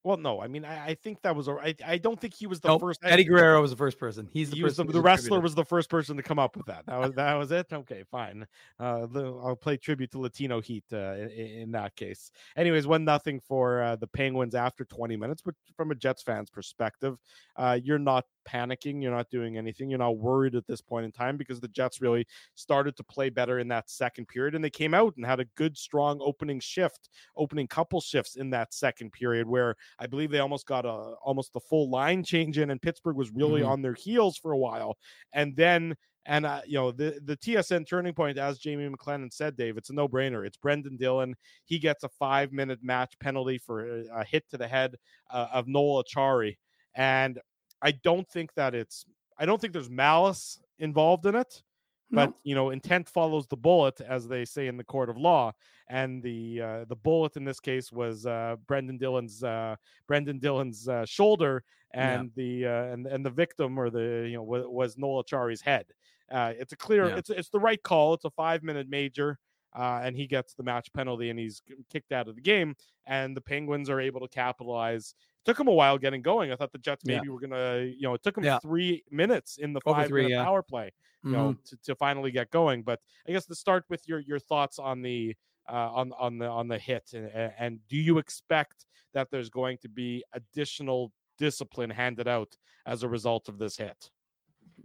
Well, 0.04 0.16
no, 0.16 0.40
I 0.40 0.46
mean, 0.46 0.64
I, 0.64 0.86
I 0.86 0.94
think 0.94 1.22
that 1.22 1.34
was. 1.34 1.48
I, 1.48 1.74
I 1.84 1.98
don't 1.98 2.18
think 2.20 2.32
he 2.32 2.46
was 2.46 2.60
the 2.60 2.68
nope, 2.68 2.80
first. 2.80 3.00
Eddie 3.02 3.24
Guerrero 3.24 3.60
was 3.60 3.72
the 3.72 3.76
first 3.76 3.98
person. 3.98 4.28
He's 4.32 4.50
the, 4.50 4.56
he 4.56 4.62
was 4.62 4.76
the, 4.76 4.84
the 4.84 5.00
wrestler 5.00 5.40
was 5.40 5.56
the 5.56 5.64
first 5.64 5.90
person 5.90 6.16
to 6.16 6.22
come 6.22 6.38
up 6.38 6.56
with 6.56 6.66
that. 6.66 6.86
That 6.86 6.98
was 6.98 7.12
that 7.14 7.34
was 7.34 7.50
it. 7.50 7.66
Okay, 7.72 8.04
fine. 8.08 8.46
Uh, 8.78 9.06
I'll 9.14 9.58
play 9.60 9.76
tribute 9.76 10.12
to 10.12 10.20
Latino 10.20 10.60
Heat 10.60 10.84
uh, 10.92 11.14
in, 11.14 11.30
in, 11.30 11.70
that 11.72 11.96
case. 11.96 12.30
Anyways, 12.56 12.86
one 12.86 13.04
nothing 13.04 13.40
for 13.40 13.82
uh, 13.82 13.96
the 13.96 14.06
Penguins 14.06 14.54
after 14.54 14.84
20 14.84 15.16
minutes. 15.16 15.42
But 15.42 15.56
from 15.76 15.90
a 15.90 15.96
Jets 15.96 16.22
fan's 16.22 16.48
perspective, 16.48 17.18
uh, 17.56 17.78
you're 17.82 17.98
not 17.98 18.24
panicking. 18.48 19.02
You're 19.02 19.14
not 19.14 19.30
doing 19.30 19.56
anything. 19.58 19.90
You're 19.90 19.98
not 19.98 20.18
worried 20.18 20.54
at 20.54 20.66
this 20.66 20.80
point 20.80 21.04
in 21.04 21.12
time 21.12 21.36
because 21.36 21.60
the 21.60 21.68
Jets 21.68 22.00
really 22.00 22.26
started 22.54 22.96
to 22.96 23.04
play 23.04 23.28
better 23.30 23.58
in 23.58 23.68
that 23.68 23.90
second 23.90 24.28
period, 24.28 24.54
and 24.54 24.64
they 24.64 24.70
came 24.70 24.94
out 24.94 25.14
and 25.16 25.26
had 25.26 25.40
a 25.40 25.44
good, 25.56 25.76
strong 25.76 26.18
opening 26.22 26.60
shift, 26.60 27.10
opening 27.36 27.66
couple 27.66 28.00
shifts 28.00 28.36
in 28.36 28.50
that 28.50 28.72
second 28.72 29.12
period, 29.12 29.46
where 29.46 29.74
I 29.98 30.06
believe 30.06 30.30
they 30.30 30.38
almost 30.38 30.66
got 30.66 30.84
a 30.84 30.88
almost 30.88 31.52
the 31.52 31.60
full 31.60 31.90
line 31.90 32.24
change 32.24 32.58
in, 32.58 32.70
and 32.70 32.80
Pittsburgh 32.80 33.16
was 33.16 33.30
really 33.30 33.62
mm-hmm. 33.62 33.70
on 33.70 33.82
their 33.82 33.94
heels 33.94 34.36
for 34.36 34.52
a 34.52 34.58
while, 34.58 34.96
and 35.32 35.54
then. 35.56 35.94
And 36.26 36.44
uh, 36.44 36.60
you 36.66 36.74
know 36.74 36.92
the 36.92 37.18
the 37.24 37.38
TSN 37.38 37.88
turning 37.88 38.12
point, 38.12 38.36
as 38.36 38.58
Jamie 38.58 38.86
McLennan 38.86 39.32
said, 39.32 39.56
Dave, 39.56 39.78
it's 39.78 39.88
a 39.88 39.94
no 39.94 40.06
brainer. 40.06 40.46
It's 40.46 40.58
Brendan 40.58 40.98
Dillon. 40.98 41.34
He 41.64 41.78
gets 41.78 42.04
a 42.04 42.08
five 42.10 42.52
minute 42.52 42.80
match 42.82 43.18
penalty 43.18 43.56
for 43.56 44.02
a, 44.12 44.24
hit 44.24 44.44
to 44.50 44.58
the 44.58 44.68
head 44.68 44.96
uh, 45.30 45.46
of 45.50 45.68
Noel 45.68 46.04
Acciari, 46.04 46.58
and 46.94 47.40
I 47.82 47.92
don't 47.92 48.28
think 48.28 48.54
that 48.54 48.74
it's 48.74 49.04
I 49.38 49.46
don't 49.46 49.60
think 49.60 49.72
there's 49.72 49.90
malice 49.90 50.60
involved 50.78 51.26
in 51.26 51.34
it. 51.34 51.62
But 52.10 52.30
no. 52.30 52.36
you 52.42 52.54
know, 52.54 52.70
intent 52.70 53.08
follows 53.08 53.46
the 53.48 53.56
bullet, 53.56 54.00
as 54.00 54.26
they 54.26 54.46
say 54.46 54.66
in 54.66 54.78
the 54.78 54.84
court 54.84 55.10
of 55.10 55.18
law. 55.18 55.52
And 55.90 56.22
the 56.22 56.62
uh, 56.62 56.84
the 56.88 56.96
bullet 56.96 57.36
in 57.36 57.44
this 57.44 57.60
case 57.60 57.92
was 57.92 58.24
uh, 58.24 58.56
Brendan 58.66 58.96
Dillon's 58.96 59.44
uh, 59.44 59.76
Brendan 60.06 60.38
Dillon's 60.38 60.88
uh, 60.88 61.04
shoulder, 61.04 61.64
and 61.92 62.30
yeah. 62.34 62.42
the 62.42 62.66
uh, 62.66 62.92
and 62.92 63.06
and 63.06 63.26
the 63.26 63.30
victim 63.30 63.78
or 63.78 63.90
the 63.90 64.26
you 64.26 64.36
know 64.36 64.42
was, 64.42 64.64
was 64.66 64.98
Noel 64.98 65.22
Acciari's 65.22 65.60
head. 65.60 65.84
Uh, 66.30 66.52
it's 66.58 66.72
a 66.72 66.76
clear, 66.76 67.08
yeah. 67.08 67.16
it's 67.16 67.30
it's 67.30 67.50
the 67.50 67.60
right 67.60 67.82
call. 67.82 68.14
It's 68.14 68.24
a 68.24 68.30
five 68.30 68.62
minute 68.62 68.88
major. 68.88 69.38
Uh, 69.78 70.00
and 70.02 70.16
he 70.16 70.26
gets 70.26 70.54
the 70.54 70.62
match 70.62 70.90
penalty 70.94 71.28
and 71.28 71.38
he's 71.38 71.62
kicked 71.92 72.10
out 72.10 72.26
of 72.26 72.34
the 72.34 72.40
game. 72.40 72.74
And 73.06 73.36
the 73.36 73.40
Penguins 73.40 73.90
are 73.90 74.00
able 74.00 74.20
to 74.20 74.28
capitalize 74.28 75.14
took 75.44 75.58
him 75.58 75.68
a 75.68 75.72
while 75.72 75.98
getting 75.98 76.22
going. 76.22 76.52
I 76.52 76.56
thought 76.56 76.72
the 76.72 76.78
Jets 76.78 77.04
maybe 77.04 77.26
yeah. 77.26 77.32
were 77.32 77.40
gonna, 77.40 77.78
you 77.84 78.02
know, 78.02 78.14
it 78.14 78.22
took 78.22 78.36
him 78.36 78.44
yeah. 78.44 78.58
three 78.58 79.02
minutes 79.10 79.58
in 79.58 79.72
the 79.72 79.80
five 79.80 80.08
three, 80.08 80.22
minute 80.22 80.36
yeah. 80.36 80.44
power 80.44 80.62
play, 80.62 80.92
you 81.22 81.30
mm-hmm. 81.30 81.38
know, 81.38 81.56
to, 81.66 81.76
to 81.84 81.94
finally 81.94 82.30
get 82.30 82.50
going. 82.50 82.82
But 82.82 83.00
I 83.26 83.32
guess 83.32 83.46
to 83.46 83.54
start 83.54 83.84
with 83.88 84.06
your 84.08 84.20
your 84.20 84.38
thoughts 84.38 84.78
on 84.78 85.02
the 85.02 85.34
uh, 85.68 85.90
on 85.92 86.12
on 86.18 86.38
the 86.38 86.46
on 86.46 86.68
the 86.68 86.78
hit, 86.78 87.10
and, 87.12 87.52
and 87.58 87.78
do 87.88 87.96
you 87.96 88.18
expect 88.18 88.84
that 89.14 89.30
there's 89.30 89.50
going 89.50 89.78
to 89.78 89.88
be 89.88 90.22
additional 90.34 91.12
discipline 91.38 91.90
handed 91.90 92.28
out 92.28 92.56
as 92.86 93.02
a 93.02 93.08
result 93.08 93.48
of 93.48 93.58
this 93.58 93.76
hit? 93.76 94.10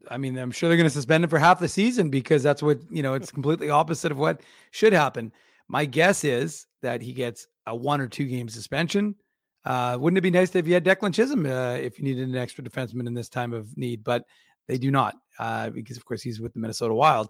I 0.09 0.17
mean, 0.17 0.37
I'm 0.37 0.51
sure 0.51 0.69
they're 0.69 0.77
going 0.77 0.89
to 0.89 0.93
suspend 0.93 1.23
him 1.23 1.29
for 1.29 1.39
half 1.39 1.59
the 1.59 1.67
season 1.67 2.09
because 2.09 2.43
that's 2.43 2.63
what 2.63 2.79
you 2.89 3.03
know. 3.03 3.13
It's 3.13 3.31
completely 3.31 3.69
opposite 3.69 4.11
of 4.11 4.17
what 4.17 4.41
should 4.71 4.93
happen. 4.93 5.31
My 5.67 5.85
guess 5.85 6.23
is 6.23 6.67
that 6.81 7.01
he 7.01 7.13
gets 7.13 7.47
a 7.65 7.75
one 7.75 8.01
or 8.01 8.07
two 8.07 8.25
game 8.25 8.49
suspension 8.49 9.15
uh, 9.65 9.97
wouldn't 9.99 10.17
it 10.17 10.21
be 10.21 10.31
nice 10.31 10.55
if 10.55 10.67
you 10.67 10.73
had 10.73 10.83
Declan 10.83 11.13
Chisholm 11.13 11.45
uh, 11.45 11.75
if 11.75 11.97
you 11.97 12.03
needed 12.03 12.27
an 12.27 12.35
extra 12.35 12.63
defenseman 12.63 13.07
in 13.07 13.13
this 13.13 13.29
time 13.29 13.53
of 13.53 13.75
need? 13.77 14.03
But 14.03 14.25
they 14.67 14.77
do 14.77 14.91
not, 14.91 15.15
uh, 15.39 15.69
because 15.69 15.97
of 15.97 16.05
course 16.05 16.21
he's 16.21 16.39
with 16.39 16.53
the 16.53 16.59
Minnesota 16.59 16.93
Wild. 16.93 17.29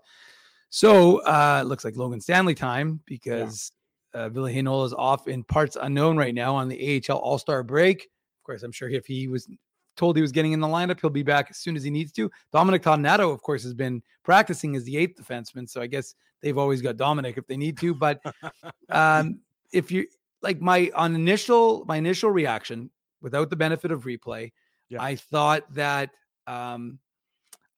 So 0.69 1.17
uh, 1.19 1.59
it 1.63 1.67
looks 1.67 1.85
like 1.85 1.95
Logan 1.95 2.19
Stanley 2.19 2.55
time 2.55 2.99
because 3.05 3.71
yeah. 4.15 4.21
uh, 4.21 4.29
Ville 4.29 4.45
Heinola 4.45 4.87
is 4.87 4.93
off 4.93 5.27
in 5.27 5.43
parts 5.43 5.77
unknown 5.79 6.17
right 6.17 6.33
now 6.33 6.55
on 6.55 6.67
the 6.67 7.03
AHL 7.07 7.17
All 7.17 7.37
Star 7.37 7.61
break. 7.61 8.03
Of 8.03 8.43
course, 8.43 8.63
I'm 8.63 8.71
sure 8.71 8.89
if 8.89 9.05
he 9.05 9.27
was 9.27 9.47
told 9.95 10.15
he 10.15 10.21
was 10.21 10.31
getting 10.31 10.53
in 10.53 10.59
the 10.59 10.67
lineup, 10.67 10.99
he'll 10.99 11.11
be 11.11 11.23
back 11.23 11.47
as 11.51 11.57
soon 11.57 11.75
as 11.75 11.83
he 11.83 11.91
needs 11.91 12.11
to. 12.13 12.31
Dominic 12.51 12.81
Toninato, 12.81 13.31
of 13.31 13.43
course, 13.43 13.61
has 13.63 13.75
been 13.75 14.01
practicing 14.23 14.75
as 14.75 14.83
the 14.83 14.97
eighth 14.97 15.21
defenseman, 15.21 15.69
so 15.69 15.81
I 15.81 15.87
guess 15.87 16.15
they've 16.41 16.57
always 16.57 16.81
got 16.81 16.97
Dominic 16.97 17.37
if 17.37 17.45
they 17.45 17.57
need 17.57 17.77
to. 17.77 17.93
But 17.93 18.19
um, 18.89 19.39
if 19.71 19.91
you 19.91 20.07
like 20.43 20.61
my 20.61 20.91
on 20.93 21.15
initial 21.15 21.85
my 21.85 21.97
initial 21.97 22.29
reaction 22.29 22.91
without 23.21 23.49
the 23.49 23.55
benefit 23.55 23.91
of 23.91 24.03
replay, 24.03 24.51
yeah. 24.89 25.01
I 25.01 25.15
thought 25.15 25.73
that 25.73 26.11
um 26.45 26.99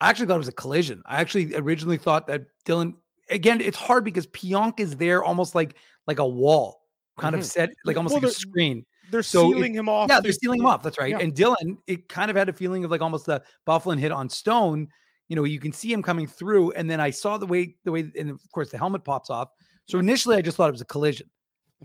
I 0.01 0.09
actually 0.09 0.25
thought 0.25 0.35
it 0.35 0.39
was 0.39 0.47
a 0.49 0.53
collision. 0.53 1.01
I 1.05 1.21
actually 1.21 1.55
originally 1.55 1.97
thought 1.97 2.27
that 2.27 2.47
Dylan 2.65 2.95
again, 3.29 3.61
it's 3.61 3.77
hard 3.77 4.03
because 4.03 4.27
Pionk 4.27 4.79
is 4.79 4.97
there 4.97 5.23
almost 5.23 5.55
like 5.55 5.75
like 6.07 6.19
a 6.19 6.27
wall, 6.27 6.81
kind 7.17 7.33
mm-hmm. 7.33 7.41
of 7.41 7.45
set 7.45 7.69
like 7.85 7.97
almost 7.97 8.13
well, 8.13 8.21
like 8.23 8.31
a 8.31 8.33
screen. 8.33 8.85
They're 9.11 9.23
so 9.23 9.51
sealing 9.51 9.75
it, 9.75 9.79
him 9.79 9.89
off. 9.89 10.09
Yeah, 10.09 10.19
they're 10.19 10.31
sealing 10.31 10.59
him 10.59 10.65
off. 10.65 10.83
That's 10.83 10.97
right. 10.97 11.11
Yeah. 11.11 11.19
And 11.19 11.33
Dylan, 11.33 11.77
it 11.87 12.09
kind 12.09 12.31
of 12.31 12.37
had 12.37 12.49
a 12.49 12.53
feeling 12.53 12.83
of 12.83 12.91
like 12.91 13.01
almost 13.01 13.27
the 13.27 13.43
Byfuglien 13.67 13.99
hit 13.99 14.11
on 14.11 14.29
Stone. 14.29 14.87
You 15.27 15.35
know, 15.35 15.43
you 15.43 15.59
can 15.59 15.71
see 15.71 15.91
him 15.91 16.03
coming 16.03 16.27
through, 16.27 16.71
and 16.71 16.89
then 16.89 16.99
I 16.99 17.09
saw 17.11 17.37
the 17.37 17.45
way 17.45 17.75
the 17.83 17.91
way, 17.91 18.11
and 18.17 18.29
of 18.31 18.41
course 18.51 18.71
the 18.71 18.77
helmet 18.77 19.03
pops 19.03 19.29
off. 19.29 19.49
So 19.85 19.99
initially, 19.99 20.37
I 20.37 20.41
just 20.41 20.57
thought 20.57 20.69
it 20.69 20.73
was 20.73 20.81
a 20.81 20.85
collision. 20.85 21.29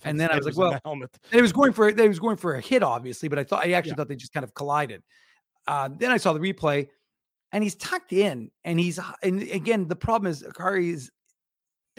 And 0.05 0.19
then 0.19 0.31
I 0.31 0.37
was 0.37 0.47
like, 0.47 0.57
well, 0.57 0.79
helmet. 0.85 1.11
it 1.33 1.43
was 1.43 1.53
going 1.53 1.73
for 1.73 1.93
they 1.93 2.09
was 2.09 2.19
going 2.19 2.37
for 2.37 2.55
a 2.55 2.61
hit, 2.61 2.83
obviously, 2.83 3.29
but 3.29 3.39
I 3.39 3.45
thought 3.45 3.65
I 3.65 3.73
actually 3.73 3.91
yeah. 3.91 3.95
thought 3.97 4.09
they 4.09 4.17
just 4.17 4.33
kind 4.33 4.45
of 4.45 4.55
collided. 4.55 5.03
Uh, 5.67 5.91
then 5.99 6.11
I 6.11 6.17
saw 6.17 6.33
the 6.33 6.41
replay, 6.41 6.89
and 7.53 7.63
he's 7.63 7.75
tucked 7.75 8.13
in, 8.13 8.51
and 8.65 8.79
he's 8.79 8.99
and 9.23 9.43
again 9.43 9.89
the 9.89 9.97
problem 9.97 10.31
is 10.31 10.43
Acciari 10.43 10.93
is 10.93 11.11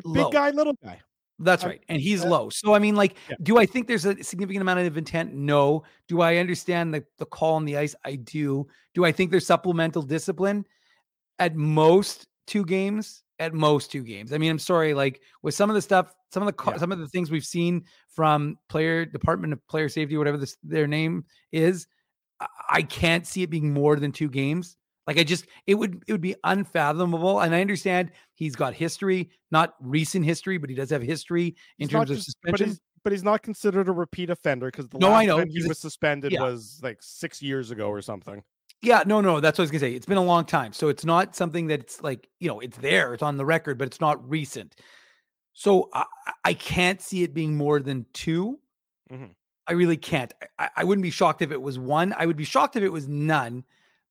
low. 0.03 0.25
big 0.25 0.33
guy, 0.33 0.49
little 0.51 0.73
guy. 0.83 0.99
That's 1.39 1.63
right, 1.63 1.81
and 1.89 2.01
he's 2.01 2.23
low. 2.23 2.49
So 2.49 2.73
I 2.73 2.79
mean, 2.79 2.95
like, 2.95 3.15
yeah. 3.29 3.35
do 3.41 3.57
I 3.57 3.65
think 3.65 3.87
there's 3.87 4.05
a 4.05 4.23
significant 4.23 4.61
amount 4.61 4.79
of 4.79 4.97
intent? 4.97 5.33
No. 5.33 5.83
Do 6.07 6.21
I 6.21 6.37
understand 6.37 6.93
the 6.93 7.03
the 7.17 7.25
call 7.25 7.55
on 7.55 7.65
the 7.65 7.77
ice? 7.77 7.95
I 8.05 8.15
do. 8.15 8.67
Do 8.93 9.05
I 9.05 9.11
think 9.11 9.31
there's 9.31 9.45
supplemental 9.45 10.03
discipline? 10.03 10.65
at 11.41 11.55
most 11.55 12.27
two 12.47 12.63
games. 12.63 13.23
At 13.39 13.53
most 13.53 13.91
two 13.91 14.03
games. 14.03 14.31
I 14.31 14.37
mean, 14.37 14.51
I'm 14.51 14.59
sorry. 14.59 14.93
Like 14.93 15.21
with 15.41 15.55
some 15.55 15.69
of 15.69 15.73
the 15.73 15.81
stuff, 15.81 16.13
some 16.31 16.43
of 16.43 16.47
the 16.47 16.53
co- 16.53 16.71
Yeah. 16.71 16.77
some 16.77 16.91
of 16.91 16.99
the 16.99 17.07
things 17.07 17.29
we've 17.31 17.45
seen 17.45 17.83
from 18.09 18.57
player 18.69 19.05
Department 19.05 19.53
of 19.53 19.65
Player 19.67 19.89
Safety, 19.89 20.17
whatever 20.17 20.37
this 20.37 20.57
their 20.63 20.87
name 20.87 21.25
is, 21.51 21.87
I- 22.69 22.81
can't 22.83 23.25
see 23.27 23.43
it 23.43 23.49
being 23.49 23.73
more 23.73 23.95
than 23.97 24.11
two 24.11 24.29
games. 24.29 24.77
Like 25.07 25.17
I 25.17 25.23
just 25.23 25.45
it 25.67 25.75
would 25.75 26.03
it 26.07 26.11
would 26.11 26.21
be 26.21 26.35
unfathomable. 26.43 27.41
And 27.41 27.53
I 27.53 27.61
understand 27.61 28.11
he's 28.35 28.55
got 28.55 28.73
history, 28.73 29.29
not 29.51 29.73
recent 29.81 30.25
history, 30.25 30.57
but 30.57 30.69
he 30.69 30.75
does 30.75 30.89
have 30.91 31.01
history 31.01 31.55
in 31.79 31.87
terms 31.87 32.09
of 32.11 32.17
cons- 32.17 32.35
but 32.43 32.59
he's, 32.59 32.79
but 33.03 33.11
he's 33.11 33.23
not 33.23 33.41
considered 33.41 33.89
a 33.89 33.91
repeat 33.91 34.29
offender 34.29 34.67
because 34.67 34.87
the 34.89 34.99
No, 34.99 35.09
last 35.09 35.21
I 35.21 35.25
know. 35.25 35.37
time 35.39 35.49
he 35.49 35.67
was 35.67 35.79
suspended 35.79 36.31
yeah. 36.31 36.41
was 36.43 36.79
like 36.83 36.99
six 37.01 37.41
years 37.41 37.71
ago 37.71 37.87
or 37.89 38.01
something. 38.01 38.43
Yeah, 38.83 39.03
no, 39.05 39.21
no, 39.21 39.39
that's 39.39 39.57
what 39.57 39.63
I 39.63 39.65
was 39.65 39.71
gonna 39.71 39.79
say. 39.79 39.93
It's 39.93 40.05
been 40.05 40.17
a 40.17 40.23
long 40.23 40.45
time, 40.45 40.71
so 40.73 40.87
it's 40.87 41.03
not 41.05 41.35
something 41.35 41.67
that's 41.67 42.01
like 42.01 42.27
you 42.39 42.47
know 42.47 42.59
it's 42.59 42.77
there, 42.77 43.13
it's 43.13 43.23
on 43.23 43.37
the 43.37 43.45
record, 43.45 43.77
but 43.77 43.87
it's 43.87 43.99
not 43.99 44.27
recent. 44.29 44.75
So 45.53 45.89
I, 45.93 46.05
I- 46.45 46.53
can't 46.53 47.01
see 47.01 47.23
it 47.23 47.33
being 47.33 47.55
more 47.57 47.79
than 47.79 48.05
2 48.13 48.57
Mhm. 49.11 49.29
I 49.67 49.73
really 49.73 49.97
can't. 49.97 50.33
I, 50.57 50.69
I 50.77 50.83
wouldn't 50.83 51.03
be 51.03 51.09
shocked 51.11 51.41
if 51.41 51.51
it 51.51 51.61
was 51.61 51.77
one. 51.77 52.13
I 52.17 52.25
would 52.25 52.37
be 52.37 52.43
shocked 52.45 52.75
if 52.77 52.83
it 52.83 52.89
was 52.91 53.07
none, 53.07 53.63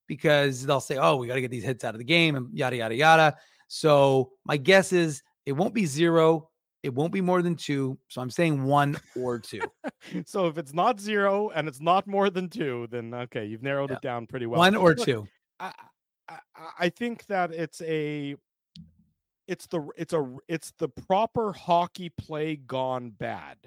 because 0.06 0.64
they'll 0.64 0.80
say, 0.80 0.96
"Oh, 0.98 1.16
we 1.16 1.26
got 1.26 1.34
to 1.34 1.40
get 1.40 1.50
these 1.50 1.64
hits 1.64 1.84
out 1.84 1.94
of 1.94 1.98
the 1.98 2.04
game," 2.04 2.36
and 2.36 2.48
yada 2.56 2.76
yada 2.76 2.94
yada. 2.94 3.36
So 3.68 4.32
my 4.44 4.56
guess 4.56 4.92
is 4.92 5.22
it 5.46 5.52
won't 5.52 5.74
be 5.74 5.86
zero. 5.86 6.48
It 6.82 6.94
won't 6.94 7.12
be 7.12 7.20
more 7.20 7.42
than 7.42 7.56
two. 7.56 7.98
So 8.08 8.20
I'm 8.22 8.30
saying 8.30 8.62
one 8.64 8.98
or 9.16 9.38
two. 9.38 9.60
So 10.24 10.46
if 10.46 10.56
it's 10.56 10.72
not 10.72 10.98
zero 11.00 11.50
and 11.50 11.68
it's 11.68 11.80
not 11.80 12.06
more 12.06 12.30
than 12.30 12.48
two, 12.48 12.86
then 12.90 13.12
okay, 13.12 13.44
you've 13.44 13.62
narrowed 13.62 13.90
Yeah. 13.90 13.96
it 13.96 14.02
down 14.02 14.26
pretty 14.26 14.46
well. 14.46 14.58
one 14.58 14.74
or 14.76 14.94
Look, 14.94 15.04
two. 15.06 15.28
I, 15.58 15.72
I 16.28 16.38
I 16.78 16.88
think 16.88 17.26
that 17.26 17.52
it's 17.52 17.80
a 17.82 18.36
it's 19.50 19.66
the 19.66 19.86
it's 19.96 20.12
a 20.14 20.36
it's 20.48 20.72
the 20.78 20.88
proper 20.88 21.52
hockey 21.52 22.08
play 22.10 22.56
gone 22.56 23.10
bad. 23.10 23.58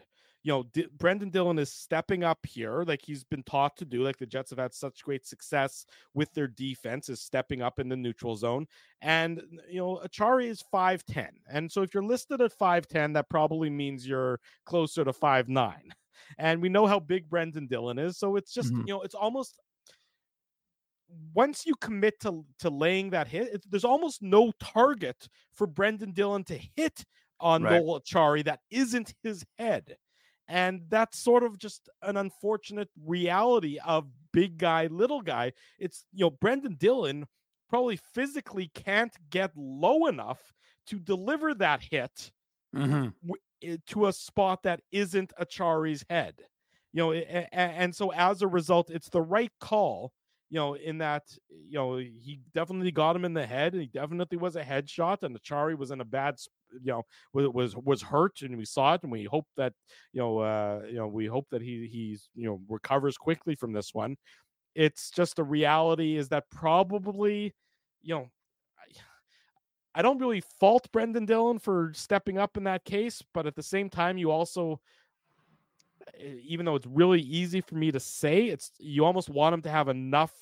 You 0.45 0.51
know, 0.51 0.63
D- 0.73 0.87
Brendan 0.97 1.29
Dillon 1.29 1.57
is 1.59 1.71
stepping 1.71 2.23
up 2.25 2.45
here, 2.45 2.83
like 2.83 3.01
he's 3.01 3.23
been 3.23 3.43
taught 3.43 3.77
to 3.77 3.85
do. 3.85 4.03
Like 4.03 4.17
the 4.17 4.25
Jets 4.25 4.49
have 4.49 4.59
had 4.59 4.73
such 4.73 5.03
great 5.03 5.25
success 5.25 5.85
with 6.13 6.33
their 6.33 6.47
defense, 6.47 7.07
is 7.09 7.21
stepping 7.21 7.61
up 7.61 7.79
in 7.79 7.87
the 7.89 7.95
neutral 7.95 8.35
zone. 8.35 8.67
And 9.01 9.41
you 9.69 9.79
know, 9.79 10.01
Acciari 10.05 10.47
is 10.47 10.61
five 10.71 11.05
ten, 11.05 11.31
and 11.49 11.71
so 11.71 11.81
if 11.81 11.93
you're 11.93 12.03
listed 12.03 12.41
at 12.41 12.51
five 12.53 12.87
ten, 12.87 13.13
that 13.13 13.29
probably 13.29 13.69
means 13.69 14.07
you're 14.07 14.39
closer 14.65 15.03
to 15.05 15.13
five 15.13 15.47
nine. 15.49 15.89
And 16.37 16.61
we 16.61 16.69
know 16.69 16.87
how 16.87 16.99
big 16.99 17.29
Brendan 17.29 17.67
Dillon 17.67 17.99
is, 17.99 18.17
so 18.17 18.35
it's 18.35 18.53
just 18.53 18.73
Mhm. 18.73 18.87
you 18.87 18.93
know, 18.93 19.01
it's 19.01 19.15
almost 19.15 19.59
once 21.33 21.65
you 21.65 21.75
commit 21.75 22.19
to 22.21 22.45
to 22.59 22.69
laying 22.69 23.09
that 23.11 23.27
hit, 23.27 23.53
it, 23.53 23.65
there's 23.69 23.85
almost 23.85 24.21
no 24.21 24.51
target 24.59 25.27
for 25.53 25.67
Brendan 25.67 26.11
Dillon 26.13 26.43
to 26.45 26.57
hit 26.75 27.05
on 27.39 27.63
Right. 27.63 27.83
Noel 27.83 27.99
Acciari 28.01 28.43
that 28.45 28.61
isn't 28.69 29.13
his 29.23 29.45
head. 29.57 29.97
And 30.47 30.83
that's 30.89 31.17
sort 31.19 31.43
of 31.43 31.57
just 31.57 31.89
an 32.01 32.17
unfortunate 32.17 32.89
reality 33.05 33.79
of 33.85 34.07
big 34.33 34.57
guy, 34.57 34.87
little 34.87 35.21
guy. 35.21 35.53
It's, 35.79 36.05
you 36.13 36.25
know, 36.25 36.29
Brendan 36.31 36.75
Dillon 36.75 37.25
probably 37.69 37.95
physically 37.97 38.67
can't 38.73 39.15
get 39.29 39.51
low 39.55 40.05
enough 40.07 40.53
to 40.87 40.99
deliver 40.99 41.53
that 41.55 41.81
hit 41.81 42.31
Mhm. 42.75 43.13
w- 43.23 43.41
i- 43.63 43.79
to 43.87 44.07
a 44.07 44.13
spot 44.13 44.63
that 44.63 44.81
isn't 44.91 45.31
Acciari's 45.39 46.05
head. 46.09 46.41
You 46.91 46.97
know, 47.03 47.11
a- 47.13 47.23
a- 47.23 47.53
and 47.53 47.95
so 47.95 48.11
as 48.11 48.41
a 48.41 48.47
result, 48.47 48.89
it's 48.89 49.09
the 49.09 49.21
right 49.21 49.51
call. 49.59 50.13
You 50.53 50.59
know, 50.59 50.73
in 50.75 50.99
that 50.99 51.23
you 51.49 51.79
know 51.79 51.97
he 51.97 52.39
definitely 52.53 52.91
got 52.91 53.15
him 53.15 53.25
in 53.25 53.33
the 53.33 53.47
head. 53.47 53.73
And 53.73 53.81
he 53.81 53.87
definitely 53.87 54.37
was 54.37 54.55
a 54.55 54.63
headshot, 54.63 55.23
and 55.23 55.35
Acciari 55.41 55.75
was 55.75 55.89
in 55.91 55.99
a 55.99 56.05
bad, 56.05 56.35
you 56.73 56.91
know, 56.93 57.03
was 57.33 57.47
was 57.49 57.75
was 57.77 58.01
hurt, 58.03 58.41
and 58.43 58.55
we 58.57 58.65
saw 58.65 58.93
it, 58.93 59.01
and 59.03 59.11
we 59.11 59.23
hope 59.23 59.47
that 59.57 59.73
you 60.13 60.21
know, 60.21 60.39
uh, 60.39 60.83
you 60.87 60.95
know, 60.97 61.07
we 61.07 61.25
hope 61.25 61.47
that 61.51 61.63
he 61.63 61.87
he's 61.91 62.29
you 62.35 62.45
know 62.47 62.61
recovers 62.69 63.17
quickly 63.17 63.55
from 63.55 63.73
this 63.73 63.95
one. 63.95 64.15
It's 64.75 65.11
just 65.11 65.37
the 65.37 65.43
reality 65.45 66.17
is 66.17 66.29
that 66.29 66.45
probably, 66.51 67.55
you 68.03 68.15
know, 68.15 68.29
I- 69.95 70.01
don't 70.01 70.19
really 70.19 70.41
fault 70.59 70.91
Brendan 70.91 71.25
Dillon 71.25 71.59
for 71.59 71.91
stepping 71.93 72.37
up 72.37 72.57
in 72.57 72.63
that 72.63 72.85
case, 72.85 73.21
but 73.33 73.45
at 73.45 73.55
the 73.55 73.63
same 73.63 73.89
time, 73.89 74.17
you 74.17 74.31
also, 74.31 74.81
even 76.19 76.65
though 76.65 76.75
it's 76.75 76.87
really 76.87 77.21
easy 77.21 77.61
for 77.61 77.75
me 77.75 77.91
to 77.91 77.99
say, 77.99 78.45
it's 78.45 78.71
you 78.79 79.05
almost 79.05 79.29
want 79.29 79.53
him 79.53 79.61
to 79.63 79.69
have 79.69 79.87
enough 79.87 80.33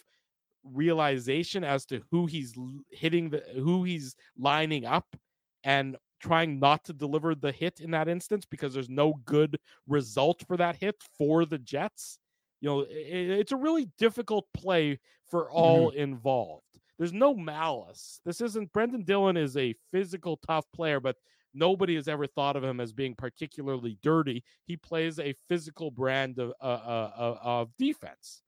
realization 0.63 1.63
as 1.63 1.85
to 1.87 2.01
who 2.11 2.25
he's 2.27 2.55
hitting 2.91 3.29
the 3.29 3.43
who 3.55 3.83
he's 3.83 4.15
lining 4.37 4.85
up 4.85 5.15
and 5.63 5.97
trying 6.19 6.59
not 6.59 6.83
to 6.85 6.93
deliver 6.93 7.33
the 7.33 7.51
hit 7.51 7.79
in 7.79 7.91
that 7.91 8.07
instance 8.07 8.45
because 8.45 8.73
there's 8.73 8.89
no 8.89 9.15
good 9.25 9.57
result 9.87 10.43
for 10.47 10.55
that 10.57 10.75
hit 10.75 10.95
for 11.17 11.45
the 11.45 11.57
Jets. 11.57 12.19
You 12.59 12.69
know, 12.69 12.81
i- 12.81 12.83
i- 12.83 13.39
it's 13.39 13.51
a 13.51 13.57
really 13.57 13.89
difficult 13.97 14.45
play 14.53 14.99
for 15.29 15.49
all 15.49 15.89
mm-hmm. 15.89 15.99
involved. 15.99 16.63
There's 16.99 17.13
no 17.13 17.33
malice. 17.33 18.21
This 18.23 18.41
isn't 18.41 18.71
Brendan 18.73 19.03
Dillon 19.03 19.35
is 19.35 19.57
a 19.57 19.73
physical 19.91 20.37
tough 20.37 20.65
player, 20.71 20.99
but 20.99 21.15
nobody 21.53 21.95
has 21.95 22.07
ever 22.07 22.27
thought 22.27 22.55
of 22.55 22.63
him 22.63 22.79
as 22.79 22.93
being 22.93 23.15
particularly 23.15 23.97
dirty. 24.01 24.43
He 24.65 24.77
plays 24.77 25.19
a 25.19 25.33
physical 25.47 25.91
brand 25.91 26.39
of 26.39 26.53
uh, 26.61 26.63
uh, 26.63 27.11
uh, 27.17 27.39
of 27.41 27.77
defense. 27.77 28.43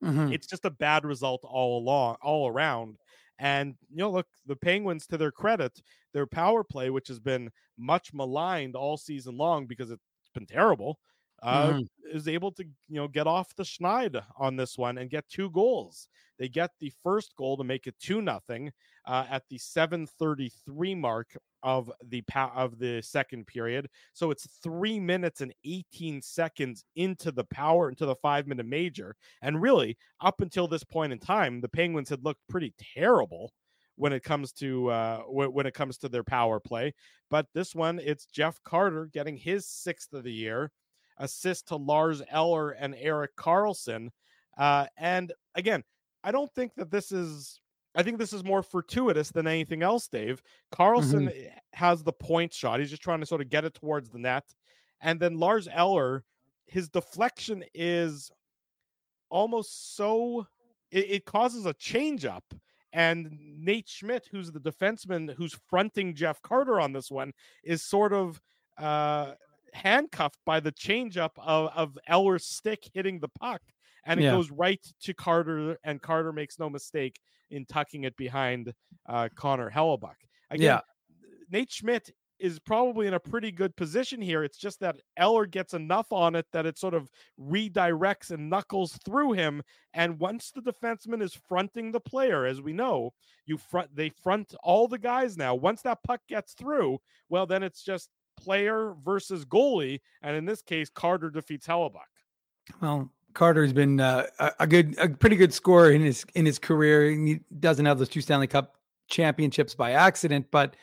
Mhm. 0.00 0.36
It's 0.36 0.46
just 0.46 0.64
a 0.64 0.70
bad 0.70 1.04
result 1.04 1.42
all 1.44 1.78
along, 1.78 2.16
all 2.22 2.48
around. 2.48 2.98
And 3.38 3.76
you 3.90 3.96
know, 3.98 4.10
look, 4.10 4.26
the 4.46 4.56
Penguins, 4.56 5.06
to 5.08 5.18
their 5.18 5.30
credit, 5.32 5.80
their 6.12 6.26
power 6.26 6.64
play, 6.64 6.90
which 6.90 7.08
has 7.08 7.20
been 7.20 7.50
much 7.76 8.12
maligned 8.14 8.74
all 8.74 8.96
season 8.96 9.36
long 9.36 9.66
because 9.66 9.90
it's 9.90 10.02
been 10.34 10.46
terrible, 10.46 10.98
uh, 11.42 11.74
Mhm. 11.74 11.86
is 12.12 12.28
able 12.28 12.50
to 12.52 12.64
you 12.64 12.96
know 12.96 13.08
get 13.08 13.26
off 13.26 13.54
the 13.54 13.62
schneid 13.62 14.24
on 14.38 14.56
this 14.56 14.78
one 14.78 14.98
and 14.98 15.10
get 15.10 15.28
two 15.28 15.50
goals. 15.50 16.08
They 16.38 16.48
get 16.48 16.70
the 16.80 16.92
first 17.02 17.36
goal 17.36 17.56
to 17.58 17.64
make 17.64 17.86
it 17.86 17.98
two 17.98 18.20
nothing 18.22 18.72
uh, 19.06 19.26
at 19.30 19.42
the 19.48 19.58
7:33 19.58 20.96
mark 20.96 21.36
of 21.62 21.90
the 22.04 22.22
pa- 22.22 22.52
of 22.54 22.78
the 22.78 23.02
second 23.02 23.46
period. 23.46 23.88
So 24.12 24.30
it's 24.30 24.46
three 24.62 25.00
minutes 25.00 25.40
and 25.40 25.52
18 25.64 26.22
seconds 26.22 26.84
into 26.94 27.32
the 27.32 27.44
power 27.44 27.88
into 27.88 28.06
the 28.06 28.16
five 28.16 28.46
minute 28.46 28.66
major. 28.66 29.16
And 29.42 29.60
really, 29.60 29.96
up 30.20 30.40
until 30.40 30.68
this 30.68 30.84
point 30.84 31.12
in 31.12 31.18
time, 31.18 31.60
the 31.60 31.68
Penguins 31.68 32.08
had 32.08 32.24
looked 32.24 32.40
pretty 32.48 32.74
terrible 32.94 33.52
when 33.96 34.12
it 34.12 34.22
comes 34.22 34.52
to 34.52 34.88
uh, 34.90 35.20
when, 35.22 35.52
when 35.52 35.66
it 35.66 35.74
comes 35.74 35.98
to 35.98 36.08
their 36.08 36.24
power 36.24 36.60
play. 36.60 36.94
But 37.30 37.46
this 37.54 37.74
one, 37.74 37.98
it's 38.02 38.26
Jeff 38.26 38.62
Carter 38.62 39.06
getting 39.12 39.36
his 39.36 39.66
sixth 39.66 40.12
of 40.12 40.24
the 40.24 40.32
year, 40.32 40.70
assist 41.18 41.68
to 41.68 41.76
Lars 41.76 42.22
Eller 42.30 42.70
and 42.70 42.94
Erik 42.94 43.34
Karlsson. 43.36 44.10
Uh, 44.56 44.86
and 44.96 45.32
again, 45.54 45.82
I 46.22 46.30
don't 46.30 46.52
think 46.54 46.74
that 46.76 46.90
this 46.90 47.12
is. 47.12 47.60
I 47.96 48.02
think 48.02 48.18
this 48.18 48.34
is 48.34 48.44
more 48.44 48.62
fortuitous 48.62 49.30
than 49.30 49.46
anything 49.46 49.82
else, 49.82 50.06
Dave. 50.06 50.42
Karlsson 50.72 51.50
has 51.72 52.02
the 52.02 52.12
point 52.12 52.52
shot. 52.52 52.78
He's 52.78 52.90
just 52.90 53.02
trying 53.02 53.20
to 53.20 53.26
sort 53.26 53.40
of 53.40 53.48
get 53.48 53.64
it 53.64 53.74
towards 53.74 54.10
the 54.10 54.18
net. 54.18 54.44
And 55.00 55.18
then 55.18 55.38
Lars 55.38 55.66
Eller, 55.72 56.24
his 56.66 56.88
deflection 56.90 57.64
is 57.74 58.30
almost 59.30 59.96
so 59.96 60.46
it, 60.90 61.10
it 61.10 61.24
causes 61.24 61.66
a 61.66 61.74
change 61.74 62.24
up. 62.24 62.44
And 62.92 63.30
Nate 63.58 63.88
Schmidt, 63.88 64.28
who's 64.30 64.52
the 64.52 64.60
defenseman 64.60 65.34
who's 65.34 65.58
fronting 65.68 66.14
Jeff 66.14 66.40
Carter 66.42 66.80
on 66.80 66.92
this 66.92 67.10
one, 67.10 67.32
is 67.62 67.82
sort 67.82 68.12
of 68.12 68.40
uh, 68.78 69.32
handcuffed 69.72 70.38
by 70.46 70.60
the 70.60 70.72
changeup 70.72 71.32
of, 71.38 71.70
of 71.74 71.98
Eller's 72.06 72.46
stick 72.46 72.88
hitting 72.94 73.20
the 73.20 73.28
puck. 73.28 73.60
And 74.06 74.18
it 74.20 74.24
Yeah. 74.24 74.30
goes 74.30 74.50
right 74.50 74.80
to 75.00 75.12
Carter, 75.14 75.78
and 75.84 76.00
Carter 76.00 76.32
makes 76.32 76.58
no 76.58 76.70
mistake 76.70 77.20
in 77.50 77.66
tucking 77.66 78.04
it 78.04 78.16
behind 78.16 78.72
uh, 79.06 79.28
Connor 79.34 79.70
Hellebuyck. 79.70 80.16
Again, 80.50 80.64
Yeah. 80.64 80.80
Nate 81.50 81.70
Schmidt 81.70 82.10
is 82.38 82.58
probably 82.58 83.06
in 83.06 83.14
a 83.14 83.20
pretty 83.20 83.50
good 83.50 83.74
position 83.76 84.20
here. 84.20 84.44
It's 84.44 84.58
just 84.58 84.78
that 84.80 85.00
Eller 85.16 85.46
gets 85.46 85.72
enough 85.74 86.12
on 86.12 86.34
it 86.34 86.46
that 86.52 86.66
it 86.66 86.76
sort 86.76 86.92
of 86.92 87.10
redirects 87.40 88.30
and 88.30 88.50
knuckles 88.50 88.98
through 89.04 89.32
him. 89.32 89.62
And 89.94 90.18
once 90.20 90.50
the 90.50 90.60
defenseman 90.60 91.22
is 91.22 91.34
fronting 91.34 91.92
the 91.92 92.00
player, 92.00 92.44
as 92.44 92.60
we 92.60 92.72
know, 92.74 93.12
you 93.46 93.56
front 93.56 93.94
they 93.96 94.10
front 94.10 94.54
all 94.62 94.86
the 94.86 94.98
guys 94.98 95.36
now. 95.38 95.54
Once 95.54 95.80
that 95.82 96.02
puck 96.02 96.20
gets 96.28 96.52
through, 96.52 96.98
well, 97.30 97.46
then 97.46 97.62
it's 97.62 97.82
just 97.82 98.10
player 98.36 98.94
versus 99.02 99.46
goalie. 99.46 100.00
And 100.20 100.36
in 100.36 100.44
this 100.44 100.60
case, 100.60 100.90
Carter 100.90 101.30
defeats 101.30 101.66
Hellebuyck. 101.66 102.02
Well, 102.82 103.10
Carter's 103.36 103.72
been 103.72 104.00
uh, 104.00 104.26
a, 104.40 104.52
a 104.60 104.66
good, 104.66 104.98
a 104.98 105.08
pretty 105.08 105.36
good 105.36 105.54
scorer 105.54 105.92
in 105.92 106.00
his 106.00 106.24
in 106.34 106.44
his 106.44 106.58
career. 106.58 107.10
He 107.10 107.40
doesn't 107.60 107.86
have 107.86 107.98
those 107.98 108.08
two 108.08 108.20
Stanley 108.20 108.48
Cup 108.48 108.76
championships 109.08 109.74
by 109.74 109.92
accident, 109.92 110.46
but 110.50 110.74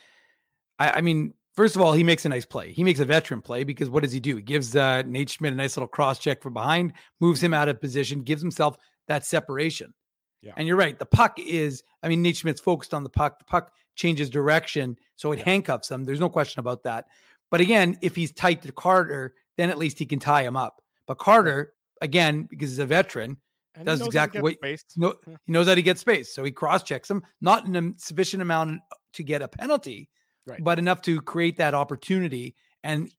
I, 0.78 0.90
I 0.90 1.00
mean, 1.02 1.34
first 1.54 1.76
of 1.76 1.82
all, 1.82 1.92
he 1.92 2.04
makes 2.04 2.24
a 2.24 2.28
nice 2.28 2.46
play. 2.46 2.72
He 2.72 2.82
makes 2.82 3.00
a 3.00 3.04
veteran 3.04 3.42
play 3.42 3.64
because 3.64 3.90
what 3.90 4.02
does 4.02 4.12
he 4.12 4.20
do? 4.20 4.36
He 4.36 4.42
gives 4.42 4.74
uh, 4.74 5.02
Nate 5.02 5.30
Schmidt 5.30 5.52
a 5.52 5.56
nice 5.56 5.76
little 5.76 5.88
cross 5.88 6.18
check 6.18 6.42
from 6.42 6.54
behind, 6.54 6.94
moves 7.20 7.42
him 7.42 7.52
out 7.52 7.68
of 7.68 7.80
position, 7.80 8.22
gives 8.22 8.40
himself 8.40 8.76
that 9.08 9.26
separation. 9.26 9.92
Yeah. 10.40 10.52
And 10.56 10.66
you're 10.66 10.76
right. 10.76 10.98
The 10.98 11.06
puck 11.06 11.38
is, 11.38 11.82
I 12.02 12.08
mean, 12.08 12.22
Nate 12.22 12.36
Schmidt's 12.36 12.60
focused 12.60 12.94
on 12.94 13.02
the 13.02 13.10
puck. 13.10 13.38
The 13.38 13.44
puck 13.44 13.72
changes 13.94 14.30
direction, 14.30 14.96
so 15.16 15.32
it 15.32 15.40
handcuffs 15.40 15.90
him. 15.90 16.04
There's 16.04 16.20
no 16.20 16.28
question 16.28 16.60
about 16.60 16.82
that. 16.84 17.06
But 17.50 17.60
again, 17.60 17.98
if 18.00 18.16
he's 18.16 18.32
tight 18.32 18.62
to 18.62 18.72
Carter, 18.72 19.34
then 19.56 19.70
at 19.70 19.78
least 19.78 19.98
he 19.98 20.06
can 20.06 20.18
tie 20.18 20.42
him 20.42 20.56
up. 20.56 20.82
But 21.06 21.18
Carter, 21.18 21.73
again, 22.00 22.46
because 22.50 22.70
he's 22.70 22.78
a 22.78 22.86
veteran, 22.86 23.36
And 23.74 23.86
Does 23.86 24.00
knows 24.00 24.06
how 24.14 24.26
to 24.26 24.28
exactly 24.38 24.40
what- 24.42 24.84
no, 24.96 25.14
he 25.46 25.52
knows 25.52 25.66
how 25.66 25.74
to 25.74 25.82
get 25.82 25.98
space. 25.98 26.34
So 26.34 26.44
he 26.44 26.50
cross 26.52 26.82
checks 26.82 27.10
him, 27.10 27.22
not 27.40 27.66
in 27.66 27.74
a 27.76 27.92
sufficient 27.98 28.42
amount 28.42 28.80
to 29.14 29.22
get 29.22 29.42
a 29.42 29.48
penalty, 29.48 30.08
Right. 30.46 30.62
but 30.62 30.78
enough 30.78 31.00
to 31.02 31.20
create 31.20 31.56
that 31.56 31.74
opportunity. 31.74 32.54
And 32.82 33.10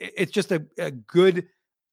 it's 0.00 0.32
just 0.32 0.50
a, 0.50 0.64
a 0.78 0.90
good 0.90 1.46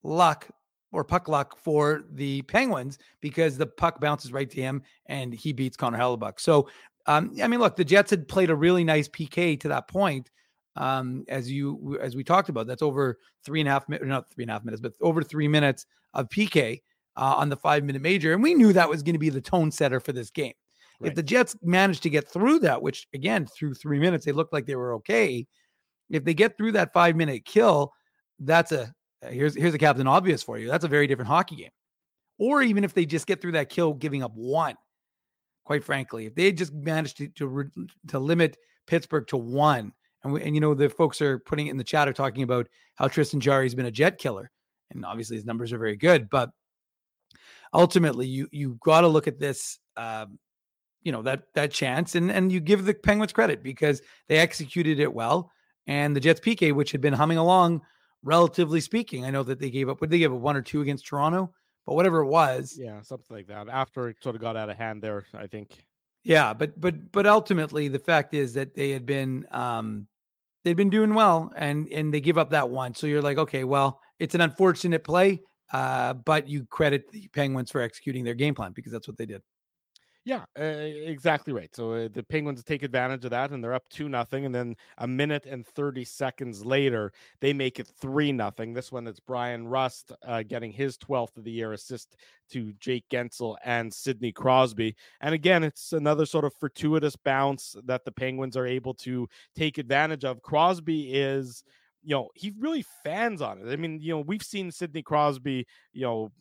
luck 0.03 0.47
or 0.93 1.03
puck 1.03 1.27
luck 1.27 1.57
for 1.61 2.05
the 2.13 2.41
Penguins 2.43 2.97
because 3.21 3.57
the 3.57 3.67
puck 3.67 3.99
bounces 3.99 4.31
right 4.31 4.49
to 4.49 4.61
him 4.61 4.81
and 5.07 5.33
he 5.33 5.51
beats 5.51 5.75
Connor 5.75 5.97
Hellebuyck. 5.97 6.39
So, 6.39 6.69
um, 7.05 7.33
I 7.43 7.47
mean, 7.47 7.59
look, 7.59 7.75
the 7.75 7.83
Jets 7.83 8.11
had 8.11 8.27
played 8.27 8.49
a 8.49 8.55
really 8.55 8.83
nice 8.85 9.09
PK 9.09 9.59
to 9.59 9.67
that 9.67 9.87
point. 9.89 10.31
Um, 10.77 11.25
as 11.27 11.51
you 11.51 11.97
as 12.01 12.15
we 12.15 12.23
talked 12.23 12.49
about, 12.49 12.67
that's 12.67 12.81
over 12.81 13.17
three 13.43 13.59
and 13.59 13.67
a 13.67 13.71
half 13.71 13.89
minutes, 13.89 14.07
not 14.07 14.29
three 14.29 14.43
and 14.43 14.51
a 14.51 14.53
half 14.53 14.63
minutes, 14.63 14.81
but 14.81 14.93
over 15.01 15.23
three 15.23 15.47
minutes 15.47 15.85
of 16.13 16.29
PK 16.29 16.81
uh, 17.15 17.35
on 17.35 17.49
the 17.49 17.57
five 17.57 17.83
minute 17.83 18.01
major. 18.01 18.33
And 18.33 18.43
we 18.43 18.53
knew 18.53 18.73
that 18.73 18.89
was 18.89 19.03
going 19.03 19.15
to 19.15 19.19
be 19.19 19.29
the 19.29 19.41
tone 19.41 19.71
setter 19.71 19.99
for 19.99 20.13
this 20.13 20.29
game. 20.29 20.53
If 20.99 21.13
the 21.13 21.23
Jets 21.23 21.55
managed 21.61 22.01
to 22.03 22.09
get 22.09 22.27
through 22.27 22.59
that, 22.59 22.81
which 22.81 23.07
again, 23.13 23.45
through 23.45 23.75
three 23.75 23.99
minutes, 23.99 24.25
they 24.25 24.31
looked 24.31 24.53
like 24.53 24.65
they 24.65 24.75
were 24.75 24.93
okay. 24.95 25.45
If 26.09 26.23
they 26.23 26.33
get 26.33 26.57
through 26.57 26.71
that 26.71 26.91
five 26.91 27.15
minute 27.15 27.45
kill, 27.45 27.93
that's 28.39 28.71
a 28.71 28.91
here's 29.21 29.55
here's 29.55 29.73
a 29.73 29.79
captain 29.79 30.07
obvious 30.07 30.41
for 30.41 30.57
you. 30.57 30.67
That's 30.67 30.85
a 30.85 30.87
very 30.87 31.05
different 31.05 31.29
hockey 31.29 31.55
game. 31.55 31.71
Or 32.39 32.61
even 32.61 32.83
if 32.83 32.93
they 32.93 33.05
just 33.05 33.27
get 33.27 33.41
through 33.41 33.53
that 33.53 33.69
kill, 33.69 33.93
giving 33.93 34.23
up 34.23 34.31
one. 34.33 34.75
Quite 35.65 35.83
frankly, 35.83 36.25
if 36.25 36.35
they 36.35 36.51
just 36.51 36.73
managed 36.73 37.17
to 37.17 37.27
to, 37.29 37.69
to 38.07 38.19
limit 38.19 38.57
Pittsburgh 38.87 39.27
to 39.27 39.37
one, 39.37 39.91
and 40.27 40.33
we, 40.33 40.43
and 40.43 40.55
you 40.55 40.61
know 40.61 40.73
the 40.73 40.89
folks 40.89 41.21
are 41.21 41.39
putting 41.39 41.67
it 41.67 41.71
in 41.71 41.77
the 41.77 41.83
chat 41.83 42.07
are 42.07 42.13
talking 42.13 42.43
about 42.43 42.67
how 42.95 43.07
Tristan 43.07 43.39
Jarry's 43.39 43.75
been 43.75 43.85
a 43.85 43.91
jet 43.91 44.17
killer, 44.17 44.51
and 44.91 45.05
obviously 45.05 45.35
his 45.35 45.45
numbers 45.45 45.73
are 45.73 45.77
very 45.77 45.95
good, 45.95 46.29
but 46.29 46.51
ultimately 47.73 48.27
you 48.27 48.47
you 48.51 48.77
got 48.81 49.01
to 49.01 49.07
look 49.07 49.27
at 49.27 49.39
this 49.39 49.79
um, 49.95 50.39
you 51.01 51.11
know 51.11 51.21
that 51.21 51.43
that 51.53 51.71
chance 51.71 52.15
and 52.15 52.31
and 52.31 52.51
you 52.51 52.59
give 52.59 52.85
the 52.85 52.93
penguins 52.93 53.33
credit 53.33 53.63
because 53.63 54.01
they 54.27 54.37
executed 54.37 54.99
it 54.99 55.13
well 55.13 55.51
and 55.85 56.15
the 56.15 56.19
jets 56.19 56.39
pk 56.39 56.73
which 56.73 56.91
had 56.91 57.01
been 57.01 57.13
humming 57.13 57.37
along 57.37 57.81
relatively 58.23 58.81
speaking 58.81 59.25
i 59.25 59.29
know 59.29 59.43
that 59.43 59.59
they 59.59 59.69
gave 59.69 59.89
up 59.89 60.01
would 60.01 60.09
they 60.09 60.17
give 60.17 60.33
up 60.33 60.39
one 60.39 60.55
or 60.57 60.61
two 60.61 60.81
against 60.81 61.05
toronto 61.05 61.51
but 61.85 61.95
whatever 61.95 62.19
it 62.19 62.27
was 62.27 62.75
Yeah, 62.77 63.01
something 63.01 63.33
like 63.37 63.47
that. 63.47 63.69
After 63.69 64.09
it 64.09 64.17
sort 64.21 64.35
of 64.35 64.41
got 64.41 64.57
out 64.57 64.69
of 64.69 64.75
hand 64.75 65.01
there, 65.01 65.25
I 65.33 65.47
think. 65.47 65.85
yeah 66.23 66.53
but 66.53 66.79
but 66.79 67.11
but 67.13 67.25
ultimately 67.25 67.87
the 67.87 67.99
fact 67.99 68.33
is 68.33 68.53
that 68.55 68.75
they 68.75 68.89
had 68.89 69.05
been 69.05 69.45
um 69.51 70.07
they'd 70.67 70.73
been 70.73 70.89
doing 70.89 71.13
well 71.13 71.49
and 71.55 71.87
and 71.93 72.13
they 72.13 72.19
give 72.19 72.37
up 72.37 72.49
that 72.49 72.69
one. 72.69 72.93
So 72.93 73.07
you're 73.07 73.21
like 73.21 73.37
okay 73.37 73.63
well 73.63 74.01
it's 74.19 74.35
an 74.35 74.41
unfortunate 74.41 75.03
play 75.03 75.41
uh 75.71 76.13
but 76.13 76.47
you 76.47 76.65
credit 76.65 77.09
the 77.11 77.27
penguins 77.29 77.71
for 77.71 77.81
executing 77.81 78.25
their 78.25 78.33
game 78.33 78.53
plan 78.53 78.73
because 78.73 78.91
that's 78.91 79.07
what 79.07 79.17
they 79.17 79.25
did 79.25 79.41
Yeah, 80.27 80.43
uh, 80.59 80.63
exactly 80.63 81.53
right. 81.53 81.73
So 81.73 81.93
uh, 81.93 82.09
the 82.11 82.21
Penguins 82.21 82.61
take 82.61 82.83
advantage 82.83 83.23
of 83.23 83.31
that, 83.31 83.51
and 83.51 83.63
they're 83.63 83.73
up 83.73 83.87
two 83.89 84.09
nothing. 84.09 84.45
And 84.45 84.53
then 84.53 84.75
a 84.97 85.07
minute 85.07 85.45
and 85.45 85.65
thirty 85.65 86.03
seconds 86.03 86.65
later, 86.65 87.13
they 87.39 87.53
make 87.53 87.79
it 87.79 87.87
three 87.87 88.33
nothing. 88.33 88.73
This 88.73 88.91
one, 88.91 89.07
it's 89.07 89.21
Bryan 89.21 89.69
Rust 89.69 90.11
uh, 90.25 90.43
getting 90.43 90.73
his 90.73 90.97
twelfth 90.97 91.37
of 91.37 91.45
the 91.45 91.51
year 91.51 91.71
assist 91.71 92.17
to 92.49 92.73
Jake 92.73 93.05
Guentzel 93.09 93.55
and 93.63 93.93
Sidney 93.93 94.33
Crosby. 94.33 94.97
And 95.21 95.33
again, 95.33 95.63
it's 95.63 95.93
another 95.93 96.25
sort 96.25 96.43
of 96.43 96.53
fortuitous 96.55 97.15
bounce 97.15 97.77
that 97.85 98.03
the 98.03 98.11
Penguins 98.11 98.57
are 98.57 98.67
able 98.67 98.95
to 98.95 99.29
take 99.55 99.77
advantage 99.77 100.25
of. 100.25 100.41
Crosby 100.41 101.13
is, 101.13 101.63
you 102.03 102.13
know, 102.15 102.27
he 102.35 102.51
really 102.59 102.83
fans 103.05 103.41
on 103.41 103.59
it. 103.61 103.71
I 103.71 103.77
mean, 103.77 104.01
you 104.01 104.13
know, 104.15 104.19
we've 104.21 104.43
seen 104.43 104.71
Sidney 104.71 105.03
Crosby, 105.03 105.65
you 105.93 106.01
know. 106.01 106.31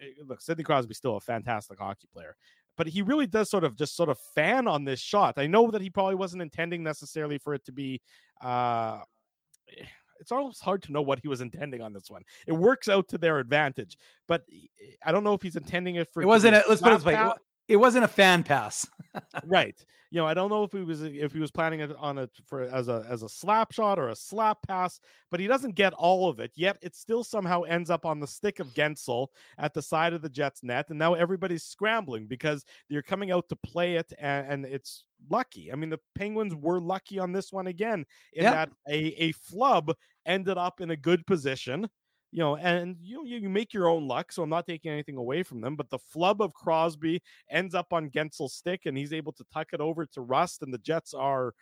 eh, 0.00 0.06
Look, 0.26 0.40
Sidney 0.40 0.64
Crosby's 0.64 0.96
still 0.98 1.16
a 1.16 1.20
fantastic 1.20 1.78
hockey 1.78 2.08
player, 2.12 2.36
but 2.76 2.86
he 2.86 3.02
really 3.02 3.26
does 3.26 3.50
sort 3.50 3.64
of 3.64 3.76
just 3.76 3.96
sort 3.96 4.08
of 4.08 4.18
fan 4.34 4.66
on 4.66 4.84
this 4.84 5.00
shot. 5.00 5.34
I 5.36 5.46
know 5.46 5.70
that 5.70 5.82
he 5.82 5.90
probably 5.90 6.14
wasn't 6.14 6.42
intending 6.42 6.82
necessarily 6.82 7.38
for 7.38 7.54
it 7.54 7.64
to 7.66 7.72
be 7.72 8.00
uh 8.42 9.00
eh, 9.76 9.84
it's 10.20 10.30
almost 10.30 10.62
hard 10.62 10.82
to 10.84 10.92
know 10.92 11.02
what 11.02 11.18
he 11.18 11.26
was 11.26 11.40
intending 11.40 11.82
on 11.82 11.92
this 11.92 12.08
one. 12.08 12.22
It 12.46 12.52
works 12.52 12.88
out 12.88 13.08
to 13.08 13.18
their 13.18 13.38
advantage, 13.40 13.96
but 14.28 14.42
eh, 14.52 14.92
I 15.04 15.12
don't 15.12 15.24
know 15.24 15.34
if 15.34 15.42
he's 15.42 15.56
intending 15.56 15.96
it 15.96 16.08
for 16.12 16.22
it 16.22 16.26
wasn't 16.26 16.56
a, 16.56 16.64
let's 16.68 16.80
put 16.80 16.92
it 16.92 16.96
this 16.96 17.04
way 17.04 17.14
it 17.68 17.76
pass. 17.76 17.76
wa- 17.76 17.76
it 17.76 17.76
wasn't 17.76 18.04
a 18.04 18.08
fan 18.08 18.42
pass 18.42 18.86
right. 19.46 19.84
You 20.10 20.18
know, 20.18 20.26
I 20.26 20.34
don't 20.34 20.50
know 20.50 20.62
if 20.62 20.72
he 20.72 20.80
was 20.82 21.02
if 21.02 21.32
he 21.32 21.40
was 21.40 21.50
planning 21.50 21.80
it 21.80 21.90
on 21.98 22.18
it 22.18 22.30
for 22.46 22.62
as 22.64 22.88
a 22.88 23.06
as 23.08 23.22
a 23.22 23.30
slap 23.30 23.72
shot 23.72 23.98
or 23.98 24.08
a 24.10 24.14
slap 24.14 24.58
pass, 24.66 25.00
but 25.30 25.40
he 25.40 25.46
doesn't 25.46 25.74
get 25.74 25.94
all 25.94 26.28
of 26.28 26.38
it. 26.38 26.52
Yet 26.54 26.76
it 26.82 26.94
still 26.94 27.24
somehow 27.24 27.62
ends 27.62 27.88
up 27.88 28.04
on 28.04 28.20
the 28.20 28.26
stick 28.26 28.60
of 28.60 28.74
Guentzel 28.74 29.28
at 29.56 29.72
the 29.72 29.80
side 29.80 30.12
of 30.12 30.20
the 30.20 30.28
Jets 30.28 30.62
net, 30.62 30.90
and 30.90 30.98
now 30.98 31.14
everybody's 31.14 31.64
scrambling 31.64 32.26
because 32.26 32.62
you're 32.90 33.02
coming 33.02 33.30
out 33.30 33.48
to 33.48 33.56
play 33.56 33.94
it, 33.96 34.12
and, 34.18 34.46
and 34.52 34.66
it's 34.66 35.04
lucky. 35.30 35.72
I 35.72 35.76
mean, 35.76 35.88
the 35.88 36.00
Penguins 36.14 36.54
were 36.54 36.78
lucky 36.80 37.18
on 37.18 37.32
this 37.32 37.50
one 37.50 37.66
again 37.68 38.04
in 38.34 38.44
Yeah. 38.44 38.50
that 38.50 38.70
a 38.88 38.98
a 39.28 39.32
flub 39.32 39.94
ended 40.26 40.58
up 40.58 40.82
in 40.82 40.90
a 40.90 40.96
good 40.96 41.26
position. 41.26 41.88
You 42.34 42.38
know, 42.38 42.56
and 42.56 42.96
you 43.02 43.26
you 43.26 43.50
make 43.50 43.74
your 43.74 43.88
own 43.88 44.08
luck. 44.08 44.32
So 44.32 44.42
I'm 44.42 44.48
not 44.48 44.66
taking 44.66 44.90
anything 44.90 45.18
away 45.18 45.42
from 45.42 45.60
them. 45.60 45.76
But 45.76 45.90
the 45.90 45.98
flub 45.98 46.40
of 46.40 46.54
Crosby 46.54 47.22
ends 47.50 47.74
up 47.74 47.92
on 47.92 48.08
Guentzel's 48.08 48.54
stick, 48.54 48.86
and 48.86 48.96
he's 48.96 49.12
able 49.12 49.32
to 49.34 49.44
tuck 49.52 49.68
it 49.74 49.80
over 49.80 50.06
to 50.06 50.20
Rust, 50.22 50.62
and 50.62 50.72
the 50.72 50.78
Jets 50.78 51.12
are 51.12 51.52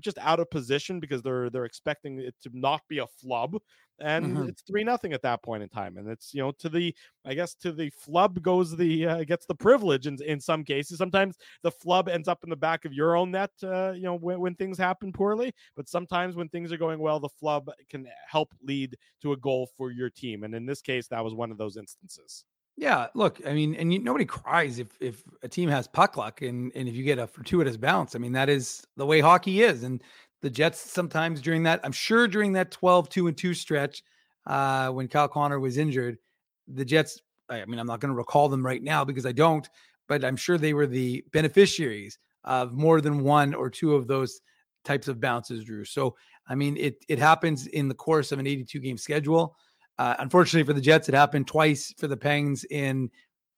just 0.00 0.18
out 0.18 0.40
of 0.40 0.50
position 0.50 1.00
because 1.00 1.22
they're 1.22 1.50
they're 1.50 1.64
expecting 1.64 2.18
it 2.20 2.34
to 2.42 2.50
not 2.52 2.82
be 2.88 2.98
a 2.98 3.06
flub, 3.06 3.56
and 4.00 4.36
Mhm. 4.36 4.48
it's 4.48 4.62
three 4.62 4.82
nothing 4.84 5.12
at 5.12 5.22
that 5.22 5.42
point 5.42 5.62
in 5.62 5.68
time, 5.68 5.96
and 5.96 6.08
it's 6.08 6.34
you 6.34 6.42
know 6.42 6.52
to 6.52 6.68
the 6.68 6.94
I 7.24 7.34
guess 7.34 7.54
to 7.56 7.72
the 7.72 7.90
flub 7.90 8.42
goes 8.42 8.76
the 8.76 9.06
uh, 9.06 9.24
gets 9.24 9.46
the 9.46 9.54
privilege 9.54 10.06
in 10.06 10.20
in 10.22 10.40
some 10.40 10.64
cases. 10.64 10.98
Sometimes 10.98 11.36
the 11.62 11.70
flub 11.70 12.08
ends 12.08 12.28
up 12.28 12.42
in 12.44 12.50
the 12.50 12.56
back 12.56 12.84
of 12.84 12.92
your 12.92 13.16
own 13.16 13.30
net, 13.30 13.52
uh, 13.62 13.92
you 13.92 14.02
know 14.02 14.16
when, 14.16 14.40
when 14.40 14.54
things 14.56 14.78
happen 14.78 15.12
poorly, 15.12 15.52
but 15.76 15.88
sometimes 15.88 16.36
when 16.36 16.48
things 16.48 16.72
are 16.72 16.76
going 16.78 16.98
well, 17.00 17.20
the 17.20 17.28
flub 17.28 17.70
can 17.88 18.08
help 18.26 18.52
lead 18.62 18.96
to 19.22 19.32
a 19.32 19.36
goal 19.36 19.66
for 19.76 19.90
your 19.90 20.10
team, 20.10 20.44
and 20.44 20.54
in 20.54 20.66
this 20.66 20.82
case, 20.82 21.08
that 21.08 21.22
was 21.24 21.34
one 21.34 21.50
of 21.50 21.58
those 21.58 21.76
instances. 21.76 22.44
Yeah, 22.76 23.06
look, 23.14 23.40
I 23.46 23.52
mean, 23.52 23.74
and 23.76 23.92
you, 23.92 24.00
nobody 24.00 24.24
cries 24.24 24.78
if 24.80 24.88
if 25.00 25.22
a 25.42 25.48
team 25.48 25.68
has 25.68 25.86
puck 25.86 26.16
luck 26.16 26.42
and 26.42 26.72
and 26.74 26.88
if 26.88 26.94
you 26.94 27.04
get 27.04 27.18
a 27.18 27.26
fortuitous 27.26 27.76
bounce. 27.76 28.16
I 28.16 28.18
mean, 28.18 28.32
that 28.32 28.48
is 28.48 28.84
the 28.96 29.06
way 29.06 29.20
hockey 29.20 29.62
is. 29.62 29.84
And 29.84 30.02
the 30.42 30.50
Jets 30.50 30.80
sometimes 30.80 31.40
during 31.40 31.62
that, 31.64 31.80
I'm 31.84 31.92
sure 31.92 32.26
during 32.26 32.52
that 32.54 32.70
12 32.72 33.08
2 33.08 33.28
and 33.28 33.36
2 33.36 33.54
stretch, 33.54 34.02
uh, 34.46 34.88
when 34.90 35.06
Kyle 35.08 35.28
Connor 35.28 35.60
was 35.60 35.78
injured, 35.78 36.18
the 36.66 36.84
Jets, 36.84 37.20
I 37.48 37.64
mean, 37.66 37.78
I'm 37.78 37.86
not 37.86 38.00
going 38.00 38.12
to 38.12 38.16
recall 38.18 38.48
them 38.48 38.64
right 38.66 38.82
now 38.82 39.04
because 39.04 39.24
I 39.26 39.32
don't, 39.32 39.68
but 40.08 40.24
I'm 40.24 40.36
sure 40.36 40.58
they 40.58 40.74
were 40.74 40.86
the 40.86 41.24
beneficiaries 41.32 42.18
of 42.42 42.72
more 42.72 43.00
than 43.00 43.22
one 43.22 43.54
or 43.54 43.70
two 43.70 43.94
of 43.94 44.08
those 44.08 44.40
types 44.84 45.06
of 45.08 45.20
bounces, 45.20 45.64
Drew. 45.64 45.84
So, 45.84 46.16
I 46.48 46.54
mean, 46.56 46.76
it 46.76 47.04
it 47.08 47.18
happens 47.20 47.66
in 47.68 47.86
the 47.88 47.94
course 47.94 48.32
of 48.32 48.38
an 48.40 48.46
82 48.48 48.80
game 48.80 48.98
schedule. 48.98 49.56
Uh, 49.98 50.14
unfortunately 50.18 50.66
for 50.66 50.72
the 50.72 50.80
Jets, 50.80 51.08
it 51.08 51.14
happened 51.14 51.46
twice 51.46 51.94
for 51.98 52.08
the 52.08 52.16
Pengs 52.16 52.64
in 52.70 53.10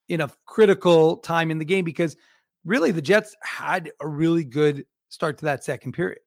in 0.08 0.20
a 0.20 0.30
critical 0.44 1.16
time 1.18 1.50
in 1.50 1.58
the 1.58 1.64
game 1.64 1.84
because 1.84 2.16
really 2.64 2.90
the 2.92 3.02
Jets 3.02 3.34
had 3.42 3.90
a 4.00 4.06
really 4.06 4.44
good 4.44 4.84
start 5.08 5.38
to 5.38 5.44
that 5.46 5.64
second 5.64 5.92
period. 5.92 6.20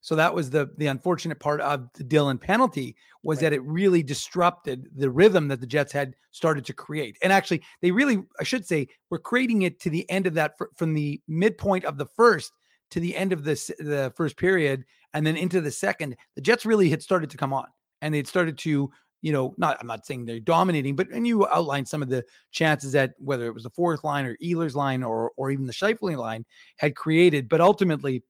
So 0.00 0.14
that 0.16 0.34
was 0.34 0.50
the 0.50 0.70
the 0.76 0.88
unfortunate 0.88 1.38
part 1.40 1.60
of 1.60 1.88
the 1.94 2.04
Dillon 2.04 2.36
penalty 2.36 2.96
was 3.22 3.38
Right. 3.38 3.44
that 3.44 3.52
it 3.54 3.62
really 3.62 4.02
disrupted 4.02 4.90
the 4.94 5.10
rhythm 5.10 5.48
that 5.48 5.60
the 5.60 5.66
Jets 5.66 5.92
had 5.92 6.14
started 6.30 6.64
to 6.66 6.74
create. 6.74 7.16
And 7.22 7.32
actually, 7.32 7.62
they 7.80 7.90
really, 7.90 8.22
I 8.38 8.44
should 8.44 8.66
say, 8.66 8.88
were 9.08 9.18
creating 9.18 9.62
it 9.62 9.80
to 9.80 9.88
the 9.90 10.08
end 10.10 10.26
of 10.26 10.34
that 10.34 10.58
fr- 10.58 10.64
from 10.76 10.92
the 10.92 11.22
midpoint 11.26 11.86
of 11.86 11.96
the 11.96 12.04
first 12.06 12.52
to 12.90 13.00
the 13.00 13.16
end 13.16 13.32
of 13.32 13.44
this 13.44 13.70
the 13.78 14.12
first 14.14 14.36
period 14.36 14.84
and 15.14 15.26
then 15.26 15.36
into 15.36 15.60
the 15.62 15.70
second. 15.70 16.16
The 16.34 16.42
Jets 16.42 16.66
really 16.66 16.90
had 16.90 17.02
started 17.02 17.30
to 17.30 17.38
come 17.38 17.54
on 17.54 17.66
and 18.02 18.12
they'd 18.12 18.28
started 18.28 18.58
to 18.58 18.90
you 19.24 19.32
know, 19.32 19.54
not 19.56 19.78
I'm 19.80 19.86
not 19.86 20.04
saying 20.04 20.26
they're 20.26 20.38
dominating, 20.38 20.96
but 20.96 21.08
and 21.08 21.26
you 21.26 21.46
outlined 21.46 21.88
some 21.88 22.02
of 22.02 22.10
the 22.10 22.22
chances 22.50 22.92
that 22.92 23.14
whether 23.16 23.46
it 23.46 23.54
was 23.54 23.62
the 23.62 23.70
fourth 23.70 24.04
line 24.04 24.26
or 24.26 24.36
Ehlers 24.36 24.74
line 24.74 25.02
or 25.02 25.32
or 25.38 25.50
even 25.50 25.66
the 25.66 25.72
Scheifele 25.72 26.18
line 26.18 26.44
had 26.76 26.94
created, 26.94 27.48
but 27.48 27.62
ultimately 27.62 28.22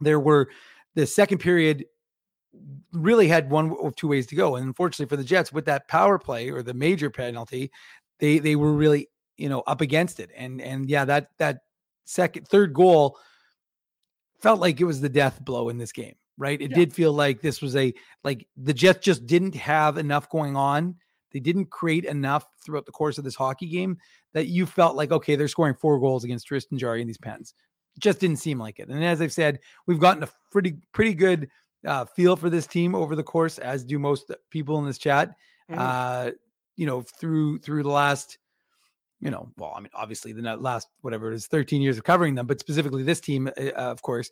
there 0.00 0.20
were 0.20 0.50
the 0.94 1.04
second 1.04 1.38
period 1.38 1.84
really 2.92 3.26
had 3.26 3.50
one 3.50 3.70
or 3.70 3.90
two 3.90 4.06
ways 4.06 4.28
to 4.28 4.36
go, 4.36 4.54
and 4.54 4.64
unfortunately 4.64 5.08
for 5.08 5.16
the 5.16 5.26
Jets, 5.26 5.52
with 5.52 5.64
that 5.64 5.88
power 5.88 6.16
play 6.16 6.48
or 6.48 6.62
the 6.62 6.74
major 6.74 7.10
penalty, 7.10 7.72
they 8.20 8.38
they 8.38 8.54
were 8.54 8.72
really 8.72 9.08
you 9.36 9.48
know 9.48 9.62
up 9.66 9.80
against 9.80 10.20
it, 10.20 10.30
and 10.36 10.62
and 10.62 10.88
yeah, 10.88 11.04
that 11.04 11.30
that 11.38 11.62
second 12.04 12.46
third 12.46 12.72
goal 12.72 13.18
felt 14.40 14.60
like 14.60 14.80
it 14.80 14.84
was 14.84 15.00
the 15.00 15.08
death 15.08 15.44
blow 15.44 15.70
in 15.70 15.76
this 15.76 15.90
game 15.90 16.14
right? 16.38 16.60
It 16.60 16.70
Yeah. 16.70 16.76
did 16.76 16.92
feel 16.92 17.12
like 17.12 17.40
this 17.40 17.60
was 17.62 17.76
a 17.76 17.92
like 18.24 18.46
the 18.56 18.74
Jets 18.74 19.04
just 19.04 19.26
didn't 19.26 19.54
have 19.54 19.98
enough 19.98 20.28
going 20.30 20.56
on. 20.56 20.96
they 21.32 21.40
didn't 21.40 21.66
create 21.66 22.04
enough 22.04 22.46
throughout 22.64 22.86
the 22.86 22.92
course 22.92 23.18
of 23.18 23.24
this 23.24 23.34
hockey 23.34 23.66
game 23.66 23.98
that 24.34 24.46
you 24.46 24.64
felt 24.66 24.94
like, 24.94 25.10
okay, 25.10 25.34
they're 25.34 25.48
scoring 25.48 25.74
four 25.74 25.98
goals 25.98 26.22
against 26.22 26.46
Tristan 26.46 26.78
Jarry 26.78 27.00
in 27.00 27.08
these 27.08 27.18
pens. 27.18 27.54
Just 27.98 28.20
didn't 28.20 28.36
seem 28.36 28.56
like 28.56 28.78
it. 28.78 28.88
And 28.88 29.02
as 29.04 29.20
I've 29.20 29.32
said, 29.32 29.58
we've 29.88 29.98
gotten 29.98 30.22
a 30.22 30.28
pretty 30.52 30.76
pretty 30.92 31.12
good 31.12 31.50
uh, 31.84 32.04
feel 32.04 32.36
for 32.36 32.48
this 32.50 32.68
team 32.68 32.94
over 32.94 33.16
the 33.16 33.24
course, 33.24 33.58
as 33.58 33.82
do 33.84 33.98
most 33.98 34.30
people 34.50 34.78
in 34.78 34.86
this 34.86 34.96
chat. 34.98 35.34
Mhm. 35.68 35.76
Uh, 35.76 36.30
you 36.76 36.86
know, 36.86 37.02
through 37.02 37.58
through 37.58 37.82
the 37.82 37.88
last, 37.90 38.38
you 39.20 39.30
know, 39.32 39.50
well, 39.56 39.72
I 39.76 39.80
mean, 39.80 39.90
obviously 39.92 40.32
the 40.32 40.56
last 40.56 40.86
whatever 41.00 41.32
it 41.32 41.34
is, 41.34 41.48
13 41.48 41.82
years 41.82 41.98
of 41.98 42.04
covering 42.04 42.36
them, 42.36 42.46
but 42.46 42.60
specifically 42.60 43.02
this 43.02 43.20
team, 43.20 43.48
uh, 43.58 43.70
of 43.72 44.02
course. 44.02 44.30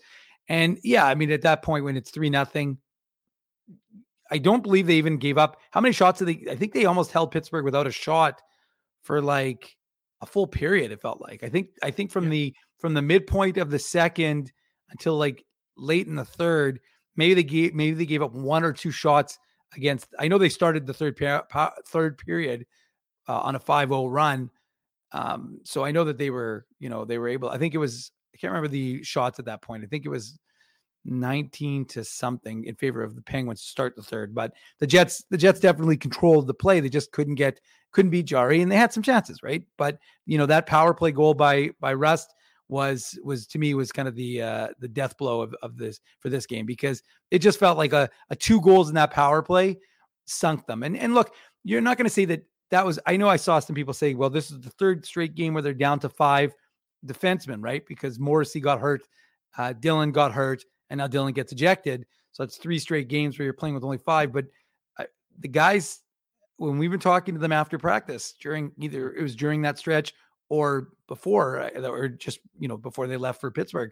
And 0.48 0.78
yeah, 0.82 1.06
I 1.06 1.14
mean, 1.14 1.30
at 1.30 1.42
that 1.42 1.62
point 1.62 1.84
when 1.84 1.96
it's 1.96 2.10
three 2.10 2.30
nothing, 2.30 2.78
I 4.30 4.38
don't 4.38 4.62
believe 4.62 4.86
they 4.86 4.94
even 4.96 5.18
gave 5.18 5.38
up. 5.38 5.58
How 5.70 5.80
many 5.80 5.92
shots 5.92 6.18
did 6.18 6.28
they? 6.28 6.50
I 6.50 6.56
think 6.56 6.72
they 6.72 6.86
almost 6.86 7.12
held 7.12 7.30
Pittsburgh 7.30 7.64
without 7.64 7.86
a 7.86 7.92
shot 7.92 8.40
for 9.02 9.20
like 9.20 9.76
a 10.20 10.26
full 10.26 10.46
period. 10.46 10.90
It 10.90 11.02
felt 11.02 11.20
like. 11.20 11.42
I 11.44 11.48
think. 11.48 11.68
I 11.82 11.90
think 11.90 12.10
from 12.10 12.24
Yeah. 12.24 12.30
the 12.30 12.54
from 12.78 12.94
the 12.94 13.02
midpoint 13.02 13.58
of 13.58 13.70
the 13.70 13.78
second 13.78 14.52
until 14.90 15.16
like 15.16 15.44
late 15.76 16.06
in 16.06 16.16
the 16.16 16.24
third, 16.24 16.80
maybe 17.16 17.34
they 17.34 17.42
gave 17.44 17.74
maybe 17.74 17.94
they 17.94 18.06
gave 18.06 18.22
up 18.22 18.32
one 18.32 18.64
or 18.64 18.72
two 18.72 18.90
shots 18.90 19.38
against. 19.76 20.08
I 20.18 20.28
know 20.28 20.38
they 20.38 20.48
started 20.48 20.86
the 20.86 20.94
third 20.94 21.16
per, 21.16 21.42
third 21.86 22.18
period 22.18 22.66
uh, 23.28 23.40
on 23.40 23.54
a 23.54 23.60
5-0 23.60 24.10
run. 24.10 24.50
Um, 25.12 25.60
so 25.64 25.84
I 25.84 25.92
know 25.92 26.04
that 26.04 26.18
they 26.18 26.30
were, 26.30 26.66
you 26.78 26.88
know, 26.88 27.04
they 27.04 27.18
were 27.18 27.28
able. 27.28 27.50
I 27.50 27.58
think 27.58 27.74
it 27.74 27.78
was. 27.78 28.10
I 28.34 28.38
can't 28.38 28.52
remember 28.52 28.68
the 28.68 29.02
shots 29.02 29.38
at 29.38 29.44
that 29.46 29.62
point. 29.62 29.84
I 29.84 29.86
think 29.86 30.06
it 30.06 30.10
was 30.10 30.38
19 31.04 31.84
to 31.86 32.04
something 32.04 32.64
in 32.64 32.74
favor 32.76 33.02
of 33.02 33.14
the 33.14 33.22
Penguins 33.22 33.62
to 33.62 33.68
start 33.68 33.96
the 33.96 34.02
third. 34.02 34.34
But 34.34 34.52
the 34.78 34.86
Jets, 34.86 35.24
the 35.30 35.36
Jets 35.38 35.60
definitely 35.60 35.96
controlled 35.96 36.46
the 36.46 36.54
play. 36.54 36.80
They 36.80 36.88
just 36.88 37.12
couldn't 37.12 37.34
get, 37.34 37.60
couldn't 37.92 38.10
beat 38.10 38.26
Jarry, 38.26 38.62
and 38.62 38.70
they 38.70 38.76
had 38.76 38.92
some 38.92 39.02
chances, 39.02 39.42
right? 39.42 39.62
But 39.76 39.98
you 40.26 40.38
know 40.38 40.46
that 40.46 40.66
power 40.66 40.94
play 40.94 41.12
goal 41.12 41.34
by 41.34 41.70
by 41.80 41.94
Rust 41.94 42.32
was 42.68 43.18
was 43.22 43.46
to 43.48 43.58
me 43.58 43.74
was 43.74 43.92
kind 43.92 44.08
of 44.08 44.14
the 44.14 44.40
uh 44.40 44.68
the 44.78 44.88
death 44.88 45.18
blow 45.18 45.42
of, 45.42 45.54
of 45.62 45.76
this 45.76 46.00
for 46.20 46.30
this 46.30 46.46
game 46.46 46.64
because 46.64 47.02
it 47.30 47.40
just 47.40 47.58
felt 47.58 47.76
like 47.76 47.92
a, 47.92 48.08
a 48.30 48.36
two 48.36 48.62
goals 48.62 48.88
in 48.88 48.94
that 48.94 49.10
power 49.10 49.42
play 49.42 49.78
sunk 50.24 50.66
them. 50.66 50.82
And 50.82 50.96
and 50.96 51.14
look, 51.14 51.34
you're 51.64 51.80
not 51.80 51.96
going 51.96 52.06
to 52.06 52.10
say 52.10 52.24
that 52.26 52.44
that 52.70 52.86
was. 52.86 52.98
I 53.06 53.16
know 53.16 53.28
I 53.28 53.36
saw 53.36 53.58
some 53.58 53.76
people 53.76 53.94
say, 53.94 54.14
well, 54.14 54.30
this 54.30 54.50
is 54.50 54.60
the 54.60 54.70
third 54.70 55.04
straight 55.04 55.34
game 55.34 55.54
where 55.54 55.62
they're 55.62 55.74
down 55.74 56.00
to 56.00 56.08
five 56.08 56.54
defensemen, 57.06 57.58
right? 57.60 57.84
Because 57.86 58.18
Morrissey 58.18 58.60
got 58.60 58.80
hurt, 58.80 59.02
uh, 59.56 59.72
Dillon 59.72 60.12
got 60.12 60.32
hurt, 60.32 60.64
and 60.90 60.98
now 60.98 61.06
Dillon 61.06 61.32
gets 61.32 61.52
ejected. 61.52 62.06
So 62.32 62.44
it's 62.44 62.56
three 62.56 62.78
straight 62.78 63.08
games 63.08 63.38
where 63.38 63.44
you're 63.44 63.52
playing 63.52 63.74
with 63.74 63.84
only 63.84 63.98
five. 63.98 64.32
But 64.32 64.46
uh, 64.98 65.04
the 65.38 65.48
guys, 65.48 66.00
when 66.56 66.78
we've 66.78 66.90
been 66.90 67.00
talking 67.00 67.34
to 67.34 67.40
them 67.40 67.52
after 67.52 67.78
practice, 67.78 68.34
during 68.40 68.72
either 68.78 69.12
it 69.12 69.22
was 69.22 69.36
during 69.36 69.62
that 69.62 69.78
stretch 69.78 70.14
or 70.48 70.88
before, 71.08 71.60
uh, 71.60 71.88
or 71.88 72.08
just 72.08 72.40
you 72.58 72.68
know 72.68 72.76
before 72.76 73.06
they 73.06 73.16
left 73.16 73.40
for 73.40 73.50
Pittsburgh, 73.50 73.90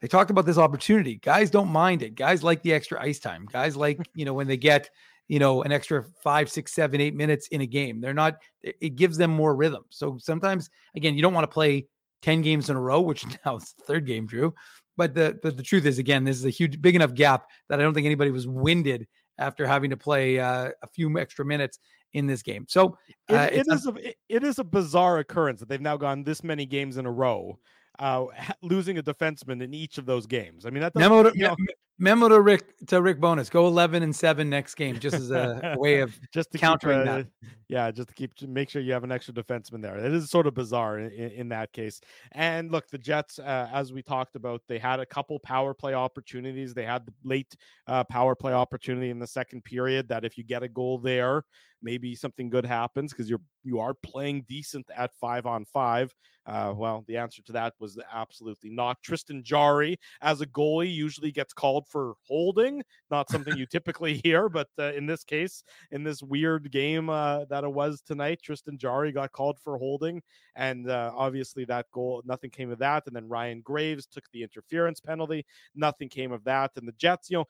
they 0.00 0.08
talked 0.08 0.30
about 0.30 0.46
this 0.46 0.58
opportunity. 0.58 1.16
Guys 1.16 1.50
don't 1.50 1.68
mind 1.68 2.02
it. 2.02 2.14
Guys 2.14 2.42
like 2.42 2.62
the 2.62 2.72
extra 2.72 3.00
ice 3.00 3.18
time. 3.18 3.46
Guys 3.50 3.76
like 3.76 3.98
you 4.14 4.24
know 4.24 4.34
when 4.34 4.46
they 4.46 4.56
get 4.56 4.90
you 5.28 5.38
know 5.38 5.62
an 5.62 5.72
extra 5.72 6.04
five, 6.22 6.50
six, 6.50 6.72
seven, 6.72 7.00
eight 7.00 7.14
minutes 7.14 7.48
in 7.48 7.60
a 7.60 7.66
game. 7.66 8.00
They're 8.00 8.14
not. 8.14 8.38
It 8.62 8.96
gives 8.96 9.16
them 9.16 9.30
more 9.30 9.54
rhythm. 9.54 9.84
So 9.90 10.18
sometimes, 10.18 10.70
again, 10.96 11.14
you 11.14 11.22
don't 11.22 11.34
want 11.34 11.44
to 11.44 11.54
play 11.54 11.86
10 12.22 12.42
games 12.42 12.70
in 12.70 12.76
a 12.76 12.80
row, 12.80 13.00
which 13.00 13.24
now 13.44 13.56
it's 13.56 13.72
the 13.74 13.84
third 13.84 14.06
game, 14.06 14.26
Drew. 14.26 14.54
But 14.96 15.14
the, 15.14 15.38
the 15.42 15.50
the 15.52 15.62
truth 15.62 15.86
is, 15.86 15.98
again, 15.98 16.24
this 16.24 16.36
is 16.36 16.44
a 16.44 16.50
huge, 16.50 16.80
big 16.82 16.94
enough 16.94 17.14
gap 17.14 17.46
that 17.68 17.80
I 17.80 17.82
don't 17.82 17.94
think 17.94 18.04
anybody 18.06 18.30
was 18.30 18.46
winded 18.46 19.06
after 19.38 19.66
having 19.66 19.90
to 19.90 19.96
play 19.96 20.38
uh, 20.38 20.70
a 20.82 20.86
few 20.88 21.18
extra 21.18 21.44
minutes 21.44 21.78
in 22.12 22.26
this 22.26 22.42
game. 22.42 22.66
So 22.68 22.98
uh, 23.30 23.48
it 23.52 23.64
it's 23.68 23.86
a 23.86 23.94
it- 23.94 24.16
it 24.28 24.44
is 24.44 24.58
a 24.58 24.64
bizarre 24.64 25.18
occurrence 25.18 25.60
that 25.60 25.68
they've 25.68 25.80
now 25.80 25.96
gone 25.96 26.22
this 26.24 26.44
many 26.44 26.66
games 26.66 26.98
in 26.98 27.06
a 27.06 27.10
row, 27.10 27.58
uh, 27.98 28.26
losing 28.62 28.98
a 28.98 29.02
defenseman 29.02 29.62
in 29.62 29.72
each 29.72 29.96
of 29.96 30.06
those 30.06 30.26
games. 30.26 30.66
I 30.66 30.70
mean 30.70 30.82
that 30.82 30.92
to, 30.94 31.00
you 31.34 31.44
know, 31.44 31.56
memo 32.00 32.28
to 32.28 32.40
Rick 32.40 32.86
to 32.88 33.00
Rick 33.00 33.20
Bowness. 33.20 33.50
Go 33.50 33.66
11 33.68 34.02
and 34.02 34.16
seven 34.16 34.50
next 34.50 34.74
game, 34.74 34.98
just 34.98 35.14
as 35.14 35.30
a, 35.30 35.74
way 35.78 36.00
of 36.00 36.18
just 36.32 36.50
to 36.52 36.58
countering 36.58 37.00
keep, 37.00 37.06
that. 37.06 37.20
uh, 37.20 37.48
Yeah, 37.68 37.90
just 37.90 38.08
to 38.08 38.14
keep 38.14 38.34
to 38.36 38.48
make 38.48 38.70
sure 38.70 38.82
you 38.82 38.92
have 38.92 39.04
an 39.04 39.12
extra 39.12 39.32
defenseman 39.32 39.82
there. 39.82 39.96
It 39.98 40.12
is 40.12 40.30
sort 40.30 40.46
of 40.46 40.54
bizarre 40.54 40.98
in, 40.98 41.12
in, 41.12 41.30
in 41.32 41.48
that 41.50 41.72
case. 41.72 42.00
And 42.32 42.72
look, 42.72 42.88
the 42.88 42.98
Jets, 42.98 43.38
uh, 43.38 43.68
as 43.72 43.92
we 43.92 44.02
talked 44.02 44.34
about, 44.34 44.62
they 44.66 44.78
had 44.78 44.98
a 44.98 45.06
couple 45.06 45.38
power 45.38 45.74
play 45.74 45.94
opportunities. 45.94 46.74
They 46.74 46.86
had 46.86 47.06
the 47.06 47.12
late 47.22 47.54
uh, 47.86 48.04
power 48.04 48.34
play 48.34 48.52
opportunity 48.52 49.10
in 49.10 49.18
the 49.18 49.26
second 49.26 49.64
period. 49.64 50.08
That 50.08 50.24
if 50.24 50.38
you 50.38 50.44
get 50.44 50.62
a 50.62 50.68
goal 50.68 50.98
there, 50.98 51.44
maybe 51.82 52.14
something 52.14 52.50
good 52.50 52.66
happens 52.66 53.12
because 53.12 53.28
you're 53.28 53.40
you 53.62 53.78
are 53.78 53.94
playing 53.94 54.44
decent 54.48 54.86
at 54.96 55.12
five 55.20 55.46
on 55.46 55.64
five. 55.66 56.14
Uh, 56.46 56.72
well, 56.74 57.04
the 57.06 57.16
answer 57.16 57.42
to 57.42 57.52
that 57.52 57.74
was 57.78 57.98
absolutely 58.12 58.70
not. 58.70 59.00
Tristan 59.02 59.42
Jarry, 59.44 59.98
as 60.22 60.40
a 60.40 60.46
goalie, 60.46 60.92
usually 60.92 61.30
gets 61.30 61.52
called 61.52 61.86
for 61.90 62.14
holding. 62.26 62.82
Not 63.10 63.30
something 63.30 63.56
you 63.56 63.66
typically 63.66 64.20
hear, 64.24 64.48
but 64.48 64.68
uh, 64.78 64.92
in 64.92 65.06
this 65.06 65.24
case, 65.24 65.64
in 65.90 66.04
this 66.04 66.22
weird 66.22 66.70
game 66.70 67.10
uh, 67.10 67.44
that 67.46 67.64
it 67.64 67.72
was 67.72 68.00
tonight, 68.00 68.40
Tristan 68.42 68.78
Jarry 68.78 69.12
got 69.12 69.32
called 69.32 69.58
for 69.58 69.76
holding, 69.78 70.22
and 70.56 70.88
uh, 70.88 71.12
obviously 71.14 71.64
that 71.66 71.86
goal, 71.92 72.22
nothing 72.24 72.50
came 72.50 72.70
of 72.70 72.78
that. 72.78 73.04
And 73.06 73.14
then 73.14 73.28
Ryan 73.28 73.60
Graves 73.60 74.06
took 74.06 74.24
the 74.32 74.42
interference 74.42 75.00
penalty. 75.00 75.44
Nothing 75.74 76.08
came 76.08 76.32
of 76.32 76.44
that. 76.44 76.72
And 76.76 76.86
the 76.86 76.92
Jets, 76.92 77.30
you 77.30 77.38
know, 77.38 77.44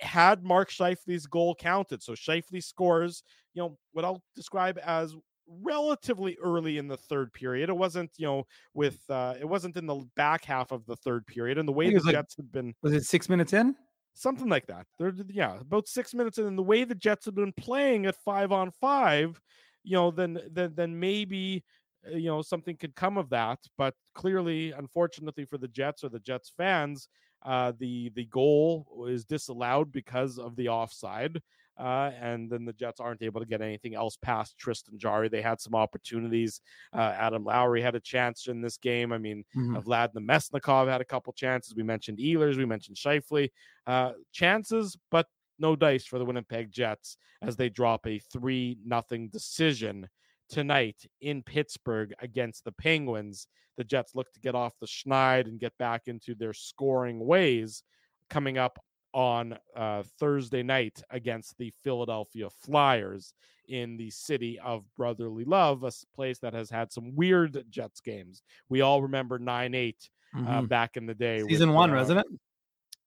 had 0.00 0.42
Mark 0.42 0.70
Scheifele's 0.70 1.26
goal 1.26 1.54
counted. 1.54 2.02
So 2.02 2.12
Scheifele 2.12 2.62
scores, 2.62 3.22
you 3.54 3.62
know, 3.62 3.78
what 3.92 4.04
I'll 4.04 4.22
describe 4.34 4.78
as 4.84 5.14
relatively 5.62 6.36
early 6.42 6.78
in 6.78 6.88
the 6.88 6.96
third 6.96 7.32
period. 7.32 7.68
It 7.68 7.76
wasn't, 7.76 8.10
you 8.16 8.26
know, 8.26 8.46
with 8.74 8.98
uh 9.08 9.34
it 9.38 9.48
wasn't 9.48 9.76
in 9.76 9.86
the 9.86 10.06
back 10.16 10.44
half 10.44 10.70
of 10.72 10.86
the 10.86 10.96
third 10.96 11.26
period. 11.26 11.58
And 11.58 11.68
the 11.68 11.72
way 11.72 11.90
the 11.90 12.00
like- 12.00 12.12
Jets 12.12 12.36
had 12.36 12.52
been 12.52 12.74
was 12.82 12.92
it 12.92 13.04
six 13.04 13.28
minutes 13.28 13.52
in? 13.52 13.74
something 14.14 14.48
like 14.48 14.66
that. 14.66 14.86
They're 14.98 15.14
yeah, 15.28 15.58
about 15.60 15.88
six 15.88 16.14
minutes 16.14 16.38
in, 16.38 16.46
and 16.46 16.58
the 16.58 16.62
way 16.62 16.84
the 16.84 16.94
Jets 16.94 17.26
have 17.26 17.34
been 17.34 17.52
playing 17.52 18.06
at 18.06 18.16
five 18.16 18.52
on 18.52 18.70
five, 18.70 19.40
you 19.82 19.96
know, 19.96 20.10
then 20.10 20.38
then 20.50 20.72
then 20.74 20.98
maybe 20.98 21.64
uh, 22.06 22.16
you 22.16 22.28
know 22.28 22.42
something 22.42 22.76
could 22.76 22.94
come 22.94 23.18
of 23.18 23.30
that. 23.30 23.58
But 23.76 23.94
clearly, 24.14 24.72
unfortunately 24.72 25.44
for 25.44 25.58
the 25.58 25.68
Jets 25.68 26.04
or 26.04 26.08
the 26.08 26.20
Jets 26.20 26.52
fans, 26.56 27.08
uh, 27.44 27.72
the 27.78 28.10
the 28.14 28.26
goal 28.26 29.06
is 29.08 29.24
disallowed 29.24 29.92
because 29.92 30.38
of 30.38 30.56
the 30.56 30.68
offside. 30.68 31.40
Uh, 31.78 32.10
and 32.20 32.50
then 32.50 32.64
the 32.64 32.72
Jets 32.74 33.00
aren't 33.00 33.22
able 33.22 33.40
to 33.40 33.46
get 33.46 33.62
anything 33.62 33.94
else 33.94 34.16
past 34.20 34.58
Tristan 34.58 34.98
Jarry. 34.98 35.28
They 35.28 35.40
had 35.42 35.60
some 35.60 35.74
opportunities. 35.74 36.60
Uh, 36.92 37.14
Adam 37.16 37.44
Lowry 37.44 37.80
had 37.80 37.94
a 37.94 38.00
chance 38.00 38.48
in 38.48 38.60
this 38.60 38.76
game. 38.76 39.12
I 39.12 39.18
mean, 39.18 39.44
Mhm. 39.56 39.76
uh, 39.76 39.80
Vlad 39.80 40.12
Namestnikov 40.14 40.88
had 40.88 41.00
a 41.00 41.04
couple 41.06 41.32
chances. 41.32 41.74
We 41.74 41.82
mentioned 41.82 42.18
Ehlers, 42.18 42.56
we 42.56 42.66
mentioned 42.66 42.96
Scheifele. 42.96 43.50
Uh, 43.86 44.12
chances, 44.32 44.96
but 45.10 45.26
no 45.58 45.74
dice 45.76 46.04
for 46.06 46.18
the 46.18 46.24
Winnipeg 46.24 46.70
Jets 46.70 47.16
as 47.42 47.56
they 47.56 47.68
drop 47.70 48.06
a 48.06 48.18
three 48.18 48.78
nothing 48.84 49.28
decision 49.28 50.08
tonight 50.48 51.06
in 51.20 51.42
Pittsburgh 51.42 52.12
against 52.20 52.64
the 52.64 52.72
Penguins. 52.72 53.46
The 53.76 53.84
Jets 53.84 54.14
look 54.14 54.30
to 54.32 54.40
get 54.40 54.54
off 54.54 54.78
the 54.80 54.86
schneid 54.86 55.46
and 55.46 55.58
get 55.60 55.76
back 55.78 56.08
into 56.08 56.34
their 56.34 56.52
scoring 56.52 57.20
ways 57.20 57.82
coming 58.28 58.58
up 58.58 58.78
on 59.12 59.58
uh, 59.76 60.02
Thursday 60.18 60.62
night 60.62 61.02
against 61.10 61.56
the 61.58 61.72
Philadelphia 61.82 62.48
Flyers 62.50 63.32
in 63.68 63.96
the 63.96 64.10
city 64.10 64.58
of 64.60 64.84
brotherly 64.96 65.44
love, 65.44 65.84
a 65.84 65.92
place 66.14 66.38
that 66.40 66.52
has 66.54 66.70
had 66.70 66.90
some 66.92 67.14
weird 67.14 67.64
Jets 67.70 68.00
games. 68.00 68.42
We 68.68 68.80
all 68.80 69.02
remember 69.02 69.38
9 69.38 69.74
8 69.74 70.10
uh, 70.34 70.38
Mhm. 70.38 70.68
back 70.68 70.96
in 70.96 71.06
the 71.06 71.14
day. 71.14 71.42
Season 71.48 71.68
with, 71.70 71.76
one, 71.76 71.90
uh, 71.90 71.94
wasn't 71.96 72.20
it? 72.20 72.26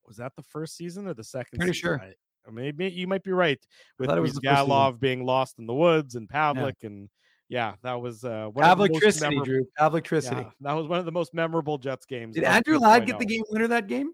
Was 0.08 0.18
that 0.18 0.36
the 0.36 0.43
first 0.43 0.76
season 0.76 1.08
or 1.08 1.14
the 1.14 1.24
second? 1.24 1.58
Pretty 1.60 1.74
season? 1.74 1.88
sure. 1.89 2.01
I- 2.01 2.14
uh, 2.45 2.51
maybe 2.51 2.89
you 2.89 3.08
might 3.08 3.24
be 3.24 3.32
right 3.32 3.60
with 3.97 4.10
it 4.10 4.20
was 4.20 4.34
the 4.34 4.41
first 4.41 4.60
season. 4.60 4.70
Galov 4.70 4.99
being 4.99 5.26
lost 5.26 5.60
in 5.60 5.66
the 5.66 5.74
woods 5.74 6.16
and 6.16 6.28
Pavelec 6.28 6.84
and 6.84 7.10
yeah, 7.49 7.76
that 7.84 7.93
was 8.01 8.24
uh, 8.26 8.47
one 8.51 8.66
of 8.66 8.78
the 8.78 8.89
most 8.89 9.22
memorable- 9.22 9.45
Drew. 9.45 9.68
Pavlictricity. 9.80 10.43
Yeah, 10.43 10.49
that 10.62 10.74
was 10.74 10.88
one 10.88 10.99
of 10.99 11.06
the 11.06 11.12
most 11.12 11.34
memorable 11.34 11.78
Jets 11.78 12.06
games. 12.06 12.36
Did 12.36 12.43
Andrew 12.45 12.80
Ladd 12.80 13.06
get 13.06 13.16
2.0. 13.16 13.20
the 13.20 13.26
game 13.26 13.43
winner 13.49 13.68
that 13.70 13.88
game? 13.88 14.12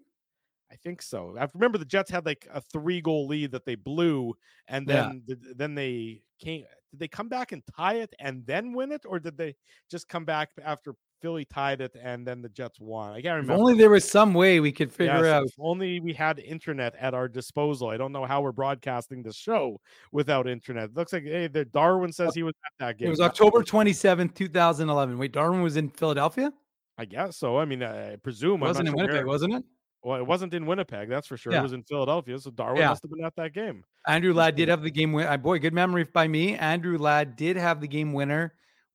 I 0.71 0.75
think 0.75 1.01
so. 1.01 1.35
I 1.39 1.47
remember 1.53 1.77
the 1.77 1.85
Jets 1.85 2.11
had 2.11 2.25
like 2.25 2.47
a 2.53 2.61
three 2.61 3.01
goal 3.01 3.27
lead 3.27 3.51
that 3.51 3.65
they 3.65 3.75
blew, 3.75 4.35
and 4.67 4.87
Yeah. 4.87 5.09
then 5.09 5.23
th- 5.27 5.55
then 5.57 5.75
they 5.75 6.21
came. 6.39 6.65
Did 6.91 6.99
they 6.99 7.07
come 7.07 7.27
back 7.29 7.51
and 7.51 7.61
tie 7.75 7.95
it 7.95 8.13
and 8.19 8.45
then 8.45 8.73
win 8.73 8.91
it, 8.91 9.01
or 9.05 9.19
did 9.19 9.37
they 9.37 9.55
just 9.91 10.07
come 10.07 10.25
back 10.25 10.49
after 10.63 10.95
Philly 11.21 11.43
tied 11.45 11.81
it 11.81 11.95
and 12.01 12.25
then 12.25 12.41
the 12.41 12.49
Jets 12.49 12.79
won? 12.79 13.11
I 13.11 13.21
can't 13.21 13.25
If 13.43 13.43
remember. 13.43 13.53
only 13.61 13.73
there 13.77 13.89
was 13.91 14.09
some 14.09 14.33
way 14.33 14.59
we 14.59 14.71
could 14.71 14.91
figure 14.91 15.13
Yes, 15.23 15.25
out. 15.25 15.43
If 15.45 15.53
only 15.59 15.99
we 15.99 16.13
had 16.13 16.39
internet 16.39 16.95
at 16.95 17.13
our 17.13 17.27
disposal. 17.27 17.89
I 17.89 17.97
don't 17.97 18.11
know 18.11 18.25
how 18.25 18.41
we're 18.41 18.51
broadcasting 18.53 19.21
the 19.21 19.33
show 19.33 19.79
without 20.11 20.47
internet. 20.47 20.85
It 20.85 20.95
looks 20.95 21.13
like 21.13 21.23
hey, 21.23 21.47
the 21.47 21.65
Darwin 21.65 22.11
says 22.11 22.33
he 22.33 22.41
was 22.43 22.53
at 22.65 22.71
that 22.79 22.97
game. 22.97 23.07
It 23.07 23.11
was 23.11 23.21
October 23.21 23.61
27th, 23.63 24.33
2011. 24.33 25.17
Wait, 25.19 25.31
Darwin 25.31 25.61
was 25.61 25.77
in 25.77 25.89
Philadelphia? 25.89 26.51
I 26.97 27.05
guess 27.05 27.37
so. 27.37 27.57
I 27.57 27.65
mean, 27.65 27.83
I 27.83 28.15
presume 28.17 28.61
It 28.63 28.67
wasn't 28.67 28.87
in 28.87 28.93
sure 28.95 29.05
Winnipeg, 29.05 29.25
wasn't 29.27 29.53
it? 29.55 29.63
Well, 30.03 30.17
it 30.17 30.25
wasn't 30.25 30.53
in 30.53 30.65
Winnipeg, 30.65 31.09
that's 31.09 31.27
for 31.27 31.35
sure. 31.35 31.51
Yeah. 31.51 31.59
It 31.59 31.63
was 31.63 31.73
in 31.73 31.83
Philadelphia, 31.83 32.39
so 32.39 32.51
Darwin 32.51 32.77
Yeah. 32.81 32.89
must 32.89 33.03
have 33.03 33.11
been 33.11 33.25
at 33.25 33.35
that 33.35 33.53
game. 33.53 33.83
Andrew 34.07 34.33
Ladd 34.33 34.55
did 34.55 34.69
have 34.69 34.81
the 34.81 34.89
game 34.91 35.11
win. 35.11 35.27
uh, 35.27 35.35
Boy, 35.37 35.59
good 35.59 35.73
memory 35.73 36.05
by 36.05 36.27
me. 36.27 36.55
Andrew 36.55 36.97
Ladd 36.97 37.35
did 37.35 37.57
have 37.57 37.81
the 37.81 37.87
game 37.87 38.13
winner 38.13 38.53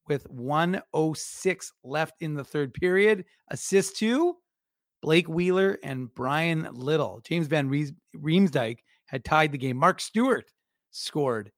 with 0.09 0.27
106 0.31 1.73
left 1.83 2.15
in 2.23 2.35
the 2.35 2.45
third 2.45 2.73
period. 2.75 3.25
Assist 3.51 3.97
to 3.99 4.37
Blake 5.03 5.29
Wheeler 5.29 5.79
and 5.83 6.13
Bryan 6.15 6.69
Little. 6.73 7.21
James 7.25 7.47
Van 7.49 7.69
Rees- 7.69 7.93
Riemsdyk 8.17 8.79
had 9.07 9.25
tied 9.25 9.53
the 9.53 9.59
game. 9.59 9.77
Mark 9.77 10.01
Stuart 10.01 10.51
scored. 10.91 11.53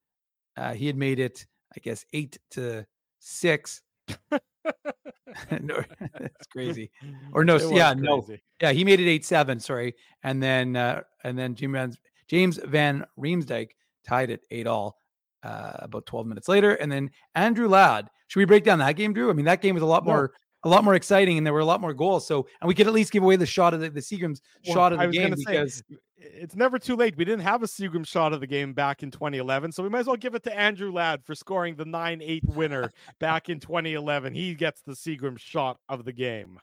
Uh, 0.56 0.74
he 0.74 0.86
had 0.88 0.96
made 0.96 1.20
it, 1.20 1.46
I 1.76 1.80
guess, 1.80 2.04
eight 2.12 2.38
to 2.52 2.84
six. 3.20 3.82
no, 5.60 5.82
that's 6.18 6.46
crazy. 6.50 6.90
Or 7.32 7.44
no, 7.44 7.56
It 7.56 7.74
yeah, 7.74 7.94
no, 7.94 8.26
yeah, 8.60 8.72
he 8.72 8.84
made 8.84 9.00
it 9.00 9.08
eight 9.08 9.24
seven. 9.24 9.60
Sorry, 9.60 9.94
and 10.22 10.42
then 10.42 10.76
uh, 10.76 11.02
and 11.24 11.38
then 11.38 11.54
James 11.54 11.72
Van, 11.74 11.94
James 12.28 12.58
Van 12.64 13.04
Riemsdyk 13.18 13.70
tied 14.06 14.30
it 14.30 14.40
eight 14.50 14.66
all 14.66 14.98
uh, 15.42 15.72
about 15.76 16.06
twelve 16.06 16.26
minutes 16.26 16.48
later, 16.48 16.74
and 16.74 16.90
then 16.90 17.10
Andrew 17.34 17.68
Ladd. 17.68 18.08
Should 18.28 18.40
we 18.40 18.44
break 18.44 18.64
down 18.64 18.80
that 18.80 18.96
game, 18.96 19.12
Drew? 19.12 19.30
I 19.30 19.34
mean, 19.34 19.44
that 19.44 19.62
game 19.62 19.74
was 19.74 19.82
a 19.82 19.86
lot 19.86 20.04
No. 20.04 20.12
more 20.12 20.32
a 20.64 20.68
lot 20.68 20.82
more 20.82 20.94
exciting, 20.96 21.38
and 21.38 21.46
there 21.46 21.54
were 21.54 21.60
a 21.60 21.64
lot 21.64 21.80
more 21.80 21.94
goals. 21.94 22.26
So, 22.26 22.46
and 22.60 22.66
we 22.66 22.74
could 22.74 22.88
at 22.88 22.92
least 22.92 23.12
give 23.12 23.22
away 23.22 23.36
the 23.36 23.46
shot 23.46 23.72
of 23.72 23.80
the, 23.80 23.88
the 23.88 24.00
Seagrams 24.00 24.40
Well, 24.66 24.74
shot 24.74 24.92
of 24.92 24.98
the 24.98 25.06
game 25.08 25.36
say, 25.36 25.44
because 25.46 25.82
it's 26.18 26.56
never 26.56 26.78
too 26.78 26.96
late. 26.96 27.16
We 27.16 27.24
didn't 27.24 27.44
have 27.44 27.62
a 27.62 27.66
Seagram 27.66 28.06
shot 28.06 28.32
of 28.32 28.40
the 28.40 28.46
game 28.46 28.72
back 28.72 29.02
in 29.02 29.10
2011, 29.10 29.72
so 29.72 29.82
we 29.82 29.88
might 29.88 30.00
as 30.00 30.06
well 30.06 30.16
give 30.16 30.34
it 30.34 30.42
to 30.44 30.58
Andrew 30.58 30.90
Ladd 30.90 31.24
for 31.24 31.34
scoring 31.34 31.76
the 31.76 31.84
9 31.84 32.22
8 32.22 32.44
winner 32.46 32.92
back 33.20 33.48
in 33.48 33.60
2011. 33.60 34.34
He 34.34 34.54
gets 34.54 34.80
the 34.82 34.92
Seagram 34.92 35.38
shot 35.38 35.78
of 35.88 36.04
the 36.04 36.12
game. 36.12 36.60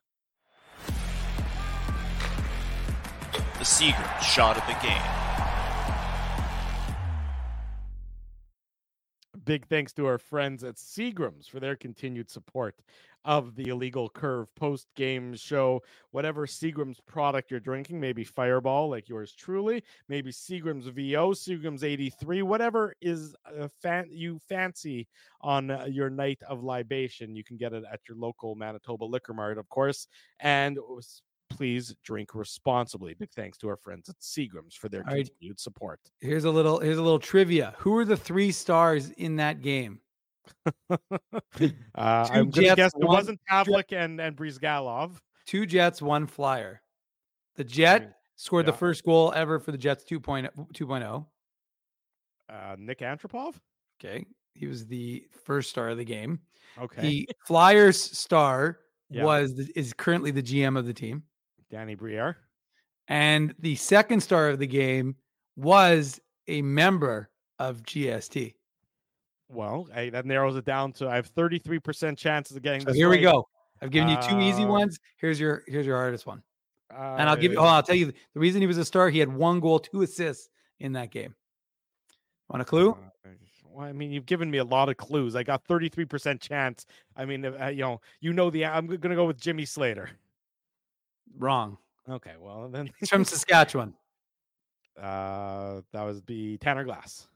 The 3.60 3.70
Seagram 3.70 4.22
shot 4.22 4.58
of 4.58 4.66
the 4.66 4.86
game. 4.86 5.43
Big 9.46 9.66
thanks 9.68 9.91
to 9.94 10.06
our 10.06 10.18
friends 10.18 10.64
at 10.64 10.76
Seagrams 10.76 11.50
for 11.50 11.60
their 11.60 11.76
continued 11.76 12.30
support 12.30 12.76
of 13.26 13.56
the 13.56 13.70
Illegal 13.70 14.10
Curve 14.10 14.54
post 14.56 14.88
game 14.96 15.36
show. 15.36 15.82
Whatever 16.12 16.46
Seagram's 16.46 17.00
product 17.00 17.52
you're 17.52 17.60
drinking, 17.60 18.00
maybe 18.00 18.24
Fireball 18.24 18.89
like 18.89 19.10
yours 19.10 19.34
truly, 19.34 19.84
maybe 20.08 20.32
Seagram's 20.32 20.88
VO, 20.88 21.32
Seagram's 21.32 21.84
83, 21.84 22.41
whatever 22.41 22.94
is 23.02 23.36
uh, 23.46 23.68
fan- 23.82 24.10
you 24.12 24.39
fancy 24.39 25.08
on 25.41 25.72
uh, 25.72 25.86
your 25.89 26.10
night 26.10 26.41
of 26.48 26.64
libation, 26.64 27.36
you 27.36 27.44
can 27.44 27.58
get 27.58 27.74
it 27.74 27.84
at 27.91 28.02
your 28.08 28.18
local 28.18 28.56
Manitoba 28.56 29.06
Liquor 29.06 29.34
Mart, 29.34 29.58
of 29.58 29.68
course. 29.70 30.08
And 30.39 30.78
s- 30.98 31.22
please 31.56 31.95
drink 32.04 32.34
responsibly. 32.36 33.14
Big 33.14 33.32
thanks 33.32 33.58
to 33.60 33.68
our 33.70 33.78
friends 33.78 34.10
at 34.10 34.16
Seagrams 34.20 34.74
for 34.76 34.89
their 34.89 35.01
All 35.08 35.14
right. 35.14 35.26
continued 35.26 35.60
support. 35.60 35.99
here's 36.22 36.45
a 36.45 36.51
little 36.51 36.80
here's 36.80 36.97
a 36.97 37.01
little 37.01 37.20
trivia. 37.20 37.76
Who 37.80 37.95
are 37.97 38.06
the 38.06 38.18
three 38.18 38.51
stars 38.51 39.10
in 39.12 39.36
that 39.38 39.62
game? 39.62 39.99
Uh, 40.89 42.28
I'm 42.32 42.51
Jets, 42.51 42.76
guess 42.76 42.91
it 42.99 43.06
wasn't 43.06 43.39
Pavelec 43.49 43.93
and 43.93 44.20
and 44.20 44.36
Bryzgalov. 44.36 45.18
Two 45.45 45.66
Jets, 45.66 46.01
one 46.01 46.26
Flyer. 46.28 46.82
The 47.56 47.64
Jet 47.64 48.16
scored 48.36 48.66
the 48.66 48.74
first 48.74 49.04
goal 49.06 49.32
ever 49.36 49.60
for 49.60 49.72
the 49.72 49.78
Jets 49.78 50.04
2.0. 50.06 50.49
2.0. 50.74 51.26
Uh, 52.49 52.76
Nik 52.80 52.99
Antropov. 52.99 53.56
Okay. 54.04 54.26
He 54.56 54.68
was 54.68 54.86
the 54.86 55.26
first 55.45 55.70
star 55.70 55.89
of 55.89 55.97
the 55.97 56.04
game. 56.06 56.39
Okay, 56.82 57.01
The 57.01 57.30
Flyers 57.45 57.99
star 58.01 58.80
Yeah. 59.10 59.24
was 59.26 59.54
the, 59.56 59.72
is 59.76 59.93
currently 59.93 60.32
the 60.32 60.41
GM 60.43 60.78
of 60.78 60.86
the 60.88 60.93
team. 60.93 61.24
Danny 61.74 61.96
Briere. 61.96 62.38
And 63.08 63.54
the 63.58 63.76
second 63.76 64.22
star 64.22 64.50
of 64.50 64.60
the 64.60 64.68
game 64.68 65.16
was 65.58 66.20
a 66.48 66.62
member 66.62 67.30
of 67.58 67.82
GST. 67.82 68.54
Well, 69.50 69.88
that 69.94 70.26
narrows 70.26 70.56
it 70.56 70.66
down 70.66 70.94
to 70.94 71.10
I 71.10 71.16
have 71.16 71.34
33% 71.34 72.16
chances 72.18 72.56
of 72.56 72.62
getting 72.64 72.82
So 72.82 72.86
this. 72.88 72.96
here 72.96 73.10
we 73.10 73.20
go. 73.20 73.48
I've 73.82 73.90
given 73.90 74.08
you 74.10 74.18
two 74.22 74.40
easy 74.40 74.64
Uh, 74.64 74.68
ones. 74.68 75.00
Here's 75.18 75.40
your 75.40 75.64
here's 75.68 75.86
your 75.86 75.98
hardest 75.98 76.26
one. 76.28 76.44
Uh, 76.94 77.16
And 77.18 77.28
I'll 77.28 77.36
give 77.36 77.52
you 77.52 77.58
oh, 77.58 77.64
I'll 77.66 77.84
tell 77.84 77.96
you 77.96 78.14
the 78.34 78.40
reason 78.40 78.62
he 78.62 78.68
was 78.68 78.78
a 78.78 78.86
star, 78.86 79.10
he 79.10 79.18
had 79.20 79.34
one 79.34 79.60
goal, 79.60 79.80
two 79.80 80.04
assists 80.04 80.50
in 80.80 80.94
that 80.94 81.10
game. 81.12 81.34
Want 82.50 82.62
a 82.62 82.66
clue? 82.66 82.92
uh, 82.92 83.30
Well, 83.66 83.86
I 83.88 83.94
mean, 83.94 84.12
you've 84.12 84.28
given 84.28 84.50
me 84.52 84.60
a 84.60 84.64
lot 84.64 84.90
of 84.90 84.98
clues. 84.98 85.36
I 85.36 85.42
got 85.44 85.66
33% 85.66 86.40
chance. 86.40 86.86
I 87.18 87.26
mean, 87.26 87.44
uh, 87.46 87.68
you 87.68 87.82
know, 87.82 88.00
you 88.22 88.32
know 88.32 88.50
the. 88.52 88.66
I'm 88.66 88.86
going 88.86 89.02
to 89.10 89.16
go 89.16 89.26
with 89.26 89.40
Jimmy 89.42 89.66
Slater. 89.66 90.12
Wrong. 91.38 91.78
Okay, 92.10 92.34
well 92.40 92.70
then, 92.70 92.90
He's 93.00 93.10
from 93.10 93.24
Saskatchewan. 93.24 93.94
uh, 95.02 95.82
that 95.92 96.04
was 96.04 96.22
be 96.22 96.58
Tanner 96.58 96.84
Glass. 96.84 97.28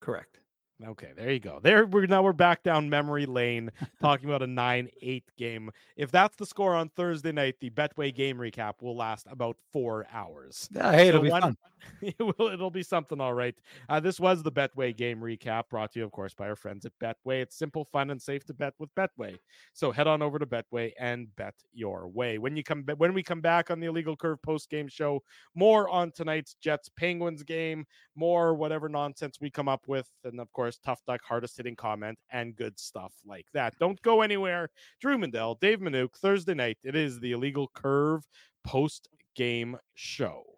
Correct. 0.00 0.40
Okay, 0.86 1.10
there 1.16 1.32
you 1.32 1.40
go. 1.40 1.58
There 1.60 1.86
we're 1.86 2.06
now 2.06 2.22
we're 2.22 2.32
back 2.32 2.62
down 2.62 2.88
memory 2.88 3.26
lane 3.26 3.70
talking 4.00 4.28
about 4.28 4.42
a 4.42 4.46
9-8 4.46 5.24
game. 5.36 5.72
If 5.96 6.12
that's 6.12 6.36
the 6.36 6.46
score 6.46 6.76
on 6.76 6.88
Thursday 6.90 7.32
night, 7.32 7.56
the 7.60 7.70
Betway 7.70 8.14
game 8.14 8.36
recap 8.38 8.74
will 8.80 8.96
last 8.96 9.26
about 9.28 9.56
4 9.72 10.06
hours. 10.12 10.68
Yeah, 10.70 10.92
hey, 10.92 11.08
it'll 11.08 11.22
be 11.22 11.30
one- 11.30 11.42
fun. 11.42 11.56
it 12.02 12.16
will 12.18 12.48
it'll 12.48 12.70
be 12.70 12.82
something 12.82 13.20
all 13.20 13.34
right. 13.34 13.54
Uh, 13.88 13.98
this 13.98 14.20
was 14.20 14.42
the 14.42 14.52
Betway 14.52 14.96
game 14.96 15.20
recap 15.20 15.64
brought 15.68 15.92
to 15.92 16.00
you 16.00 16.04
of 16.04 16.12
course 16.12 16.34
by 16.34 16.48
our 16.48 16.56
friends 16.56 16.86
at 16.86 16.92
Betway. 17.00 17.42
It's 17.42 17.56
simple, 17.56 17.84
fun 17.84 18.10
and 18.10 18.20
safe 18.20 18.44
to 18.46 18.54
bet 18.54 18.74
with 18.78 18.94
Betway. 18.94 19.36
So 19.72 19.90
head 19.90 20.06
on 20.06 20.22
over 20.22 20.38
to 20.38 20.46
Betway 20.46 20.92
and 20.98 21.34
bet 21.36 21.54
your 21.72 22.08
way. 22.08 22.38
When 22.38 22.56
you 22.56 22.62
come 22.62 22.84
when 22.98 23.14
we 23.14 23.22
come 23.24 23.40
back 23.40 23.70
on 23.70 23.80
the 23.80 23.86
Illegal 23.86 24.16
Curve 24.16 24.40
post 24.42 24.70
game 24.70 24.88
show, 24.88 25.22
more 25.56 25.88
on 25.88 26.12
tonight's 26.12 26.54
Jets 26.54 26.88
Penguins 26.88 27.42
game, 27.42 27.84
more 28.18 28.54
whatever 28.54 28.88
nonsense 28.88 29.38
we 29.40 29.50
come 29.50 29.68
up 29.68 29.86
with, 29.86 30.08
and 30.24 30.40
of 30.40 30.52
course, 30.52 30.78
Tough 30.78 31.00
Duck, 31.06 31.20
hardest 31.26 31.56
hitting 31.56 31.76
comment, 31.76 32.18
and 32.30 32.56
good 32.56 32.78
stuff 32.78 33.14
like 33.24 33.46
that. 33.54 33.74
Don't 33.78 34.00
go 34.02 34.22
anywhere. 34.22 34.70
Drew 35.00 35.16
Mandel, 35.16 35.56
Dave 35.60 35.78
Manuk, 35.78 36.16
Thursday 36.16 36.54
night. 36.54 36.78
It 36.82 36.96
is 36.96 37.20
the 37.20 37.32
Illegal 37.32 37.70
Curve 37.74 38.26
post 38.64 39.08
game 39.34 39.78
show. 39.94 40.57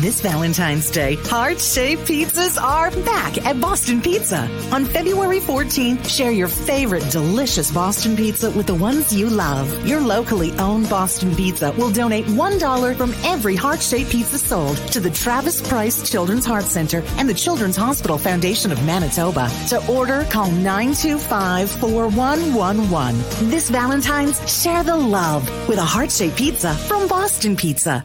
This 0.00 0.20
Valentine's 0.20 0.90
Day, 0.90 1.14
heart-shaped 1.14 2.02
pizzas 2.02 2.60
are 2.60 2.90
back 3.04 3.38
at 3.46 3.60
Boston 3.60 4.02
Pizza. 4.02 4.50
On 4.72 4.84
February 4.84 5.38
14th, 5.38 6.08
share 6.08 6.32
your 6.32 6.48
favorite 6.48 7.08
delicious 7.12 7.70
Boston 7.70 8.16
pizza 8.16 8.50
with 8.50 8.66
the 8.66 8.74
ones 8.74 9.14
you 9.14 9.30
love. 9.30 9.86
Your 9.86 10.00
locally 10.00 10.50
owned 10.58 10.90
Boston 10.90 11.32
Pizza 11.36 11.70
will 11.78 11.92
donate 11.92 12.26
$1 12.26 12.96
from 12.96 13.14
every 13.22 13.54
heart-shaped 13.54 14.10
pizza 14.10 14.36
sold 14.36 14.78
to 14.88 14.98
the 14.98 15.10
Travis 15.10 15.62
Price 15.66 16.10
Children's 16.10 16.44
Heart 16.44 16.64
Center 16.64 17.04
and 17.16 17.28
the 17.28 17.34
Children's 17.34 17.76
Hospital 17.76 18.18
Foundation 18.18 18.72
of 18.72 18.84
Manitoba. 18.84 19.48
To 19.68 19.86
order, 19.86 20.24
call 20.24 20.48
925-4111. 20.48 23.48
This 23.48 23.70
Valentine's, 23.70 24.62
share 24.62 24.82
the 24.82 24.96
love 24.96 25.48
with 25.68 25.78
a 25.78 25.84
heart-shaped 25.84 26.36
pizza 26.36 26.74
from 26.74 27.06
Boston 27.06 27.56
Pizza. 27.56 28.04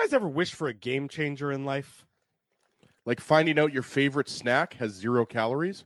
Guys 0.00 0.14
ever 0.14 0.28
wish 0.28 0.54
for 0.54 0.68
a 0.68 0.72
game 0.72 1.08
changer 1.08 1.52
in 1.52 1.66
life? 1.66 2.06
Like 3.04 3.20
finding 3.20 3.58
out 3.58 3.74
your 3.74 3.82
favorite 3.82 4.30
snack 4.30 4.72
has 4.74 4.92
zero 4.92 5.26
calories. 5.26 5.84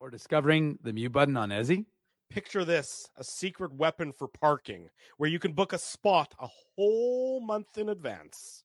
Or 0.00 0.10
discovering 0.10 0.76
the 0.82 0.92
mute 0.92 1.12
button 1.12 1.36
on 1.36 1.50
Ezzy. 1.50 1.84
Picture 2.30 2.64
this 2.64 3.08
a 3.16 3.22
secret 3.22 3.72
weapon 3.72 4.12
for 4.12 4.26
parking 4.26 4.88
where 5.18 5.30
you 5.30 5.38
can 5.38 5.52
book 5.52 5.72
a 5.72 5.78
spot 5.78 6.34
a 6.40 6.48
whole 6.48 7.40
month 7.40 7.78
in 7.78 7.90
advance. 7.90 8.64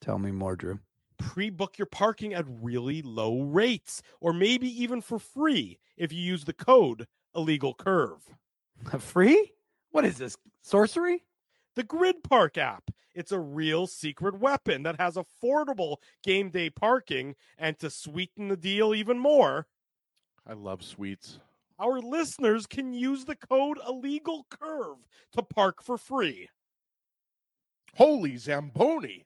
Tell 0.00 0.18
me 0.18 0.32
more, 0.32 0.56
Drew. 0.56 0.80
Pre 1.18 1.50
book 1.50 1.78
your 1.78 1.86
parking 1.86 2.34
at 2.34 2.44
really 2.48 3.02
low 3.02 3.42
rates, 3.42 4.02
or 4.20 4.32
maybe 4.32 4.68
even 4.82 5.00
for 5.00 5.20
free 5.20 5.78
if 5.96 6.12
you 6.12 6.20
use 6.20 6.44
the 6.44 6.52
code 6.52 7.06
illegal 7.36 7.74
curve. 7.74 8.20
Free? 8.98 9.52
What 9.92 10.04
is 10.04 10.18
this? 10.18 10.36
Sorcery? 10.62 11.22
The 11.78 11.84
Grydpark 11.84 12.58
app. 12.58 12.90
It's 13.14 13.30
a 13.30 13.38
real 13.38 13.86
secret 13.86 14.40
weapon 14.40 14.82
that 14.82 14.98
has 14.98 15.14
affordable 15.14 15.98
game 16.24 16.50
day 16.50 16.70
parking, 16.70 17.36
and 17.56 17.78
to 17.78 17.88
sweeten 17.88 18.48
the 18.48 18.56
deal 18.56 18.96
even 18.96 19.16
more, 19.16 19.68
I 20.44 20.54
love 20.54 20.82
sweets. 20.82 21.38
our 21.78 22.00
listeners 22.00 22.66
can 22.66 22.92
use 22.92 23.26
the 23.26 23.36
code 23.36 23.78
illegal 23.86 24.44
curve 24.50 24.96
to 25.34 25.42
park 25.44 25.80
for 25.80 25.96
free. 25.96 26.48
Holy 27.94 28.36
Zamboni. 28.36 29.24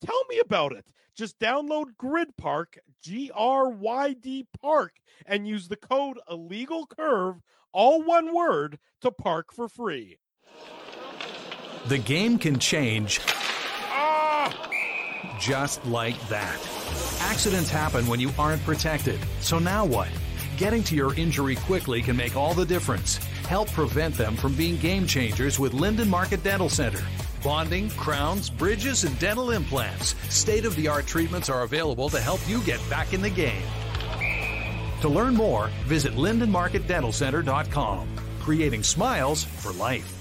Tell 0.00 0.24
me 0.30 0.38
about 0.38 0.72
it. 0.72 0.86
Just 1.14 1.38
download 1.38 1.96
Grydpark, 2.00 2.78
G 3.02 3.30
R 3.34 3.68
Y 3.68 4.14
D 4.14 4.46
Park, 4.58 4.94
and 5.26 5.46
use 5.46 5.68
the 5.68 5.76
code 5.76 6.18
illegal 6.30 6.86
curve, 6.86 7.42
all 7.74 8.02
one 8.02 8.34
word, 8.34 8.78
to 9.02 9.10
park 9.10 9.52
for 9.52 9.68
free. 9.68 10.16
The 11.86 11.98
game 11.98 12.38
can 12.38 12.58
change 12.58 13.20
just 15.40 15.84
like 15.86 16.20
that. 16.28 16.58
Accidents 17.20 17.70
happen 17.70 18.06
when 18.06 18.20
you 18.20 18.30
aren't 18.38 18.62
protected. 18.64 19.18
So 19.40 19.58
now 19.58 19.84
what? 19.84 20.08
Getting 20.56 20.84
to 20.84 20.94
your 20.94 21.14
injury 21.14 21.56
quickly 21.56 22.02
can 22.02 22.16
make 22.16 22.36
all 22.36 22.52
the 22.54 22.66
difference. 22.66 23.16
Help 23.48 23.72
prevent 23.72 24.14
them 24.14 24.36
from 24.36 24.54
being 24.54 24.76
game 24.76 25.06
changers 25.06 25.58
with 25.58 25.72
Linden 25.72 26.08
Market 26.08 26.44
Dental 26.44 26.68
Center. 26.68 27.02
Bonding, 27.42 27.88
crowns, 27.90 28.50
bridges, 28.50 29.04
and 29.04 29.18
dental 29.18 29.50
implants. 29.50 30.14
State 30.32 30.66
of 30.66 30.76
the 30.76 30.86
art 30.86 31.06
treatments 31.06 31.48
are 31.48 31.62
available 31.62 32.10
to 32.10 32.20
help 32.20 32.40
you 32.46 32.60
get 32.62 32.80
back 32.90 33.14
in 33.14 33.22
the 33.22 33.30
game. 33.30 33.62
To 35.00 35.08
learn 35.08 35.34
more, 35.34 35.70
visit 35.86 36.12
lindenmarketdentalcenter.com. 36.12 38.08
Creating 38.40 38.82
smiles 38.82 39.44
for 39.44 39.72
life. 39.72 40.19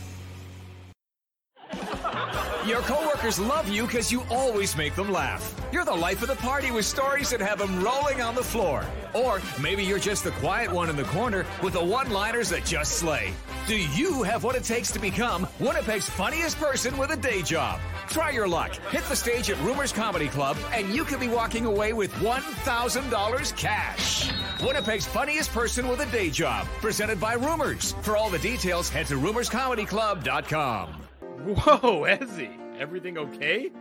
Your 2.67 2.81
coworkers 2.81 3.39
love 3.39 3.69
you 3.69 3.85
because 3.85 4.11
you 4.11 4.21
always 4.29 4.75
make 4.75 4.93
them 4.93 5.11
laugh. 5.11 5.55
You're 5.71 5.85
the 5.85 5.93
life 5.93 6.21
of 6.21 6.27
the 6.27 6.35
party 6.35 6.71
with 6.71 6.85
stories 6.85 7.29
that 7.29 7.39
have 7.39 7.57
them 7.59 7.81
rolling 7.81 8.21
on 8.21 8.35
the 8.35 8.43
floor. 8.43 8.85
Or 9.13 9.41
maybe 9.61 9.83
you're 9.83 9.97
just 9.97 10.25
the 10.25 10.31
quiet 10.31 10.71
one 10.71 10.89
in 10.89 10.97
the 10.97 11.05
corner 11.05 11.45
with 11.63 11.73
the 11.73 11.83
one 11.83 12.11
liners 12.11 12.49
that 12.49 12.65
just 12.65 12.93
slay. 12.97 13.33
Do 13.65 13.77
you 13.77 14.23
have 14.23 14.43
what 14.43 14.55
it 14.55 14.65
takes 14.65 14.91
to 14.91 14.99
become 14.99 15.47
Winnipeg's 15.59 16.09
funniest 16.09 16.57
person 16.57 16.97
with 16.97 17.11
a 17.11 17.15
day 17.15 17.41
job? 17.41 17.79
Try 18.09 18.31
your 18.31 18.47
luck. 18.47 18.75
Hit 18.89 19.03
the 19.05 19.15
stage 19.15 19.49
at 19.49 19.61
Rumors 19.63 19.93
Comedy 19.93 20.27
Club, 20.27 20.57
and 20.73 20.93
you 20.93 21.05
could 21.05 21.21
be 21.21 21.29
walking 21.29 21.65
away 21.65 21.93
with 21.93 22.11
$1,000 22.15 23.55
cash. 23.55 24.31
Winnipeg's 24.61 25.05
funniest 25.05 25.53
person 25.53 25.87
with 25.87 26.01
a 26.01 26.11
day 26.11 26.29
job, 26.29 26.67
presented 26.81 27.21
by 27.21 27.33
Rumors. 27.33 27.93
For 28.01 28.17
all 28.17 28.29
the 28.29 28.39
details, 28.39 28.89
head 28.89 29.05
to 29.07 29.15
rumorscomedyclub.com. 29.15 31.08
Whoa, 31.45 32.03
Ezzy, 32.05 32.49
everything 32.77 33.17
okay? 33.17 33.71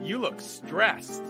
You 0.00 0.18
look 0.18 0.40
stressed. 0.40 1.22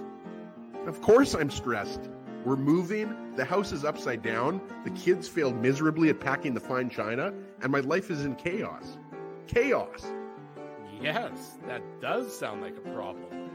Of 0.86 1.00
course 1.00 1.34
I'm 1.34 1.50
stressed. 1.50 2.10
We're 2.44 2.56
moving, 2.56 3.34
the 3.36 3.44
house 3.44 3.70
is 3.72 3.84
upside 3.84 4.22
down, 4.22 4.60
the 4.84 4.90
kids 4.90 5.28
failed 5.28 5.56
miserably 5.56 6.08
at 6.08 6.18
packing 6.18 6.54
the 6.54 6.60
fine 6.60 6.90
china, 6.90 7.32
and 7.62 7.70
my 7.70 7.80
life 7.80 8.10
is 8.10 8.24
in 8.24 8.34
chaos. 8.34 8.98
Chaos! 9.46 10.06
Yes, 11.00 11.58
that 11.68 11.82
does 12.00 12.36
sound 12.36 12.62
like 12.62 12.76
a 12.76 12.90
problem. 12.92 13.50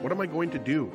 What 0.00 0.10
am 0.10 0.20
I 0.20 0.26
going 0.26 0.50
to 0.50 0.58
do? 0.58 0.92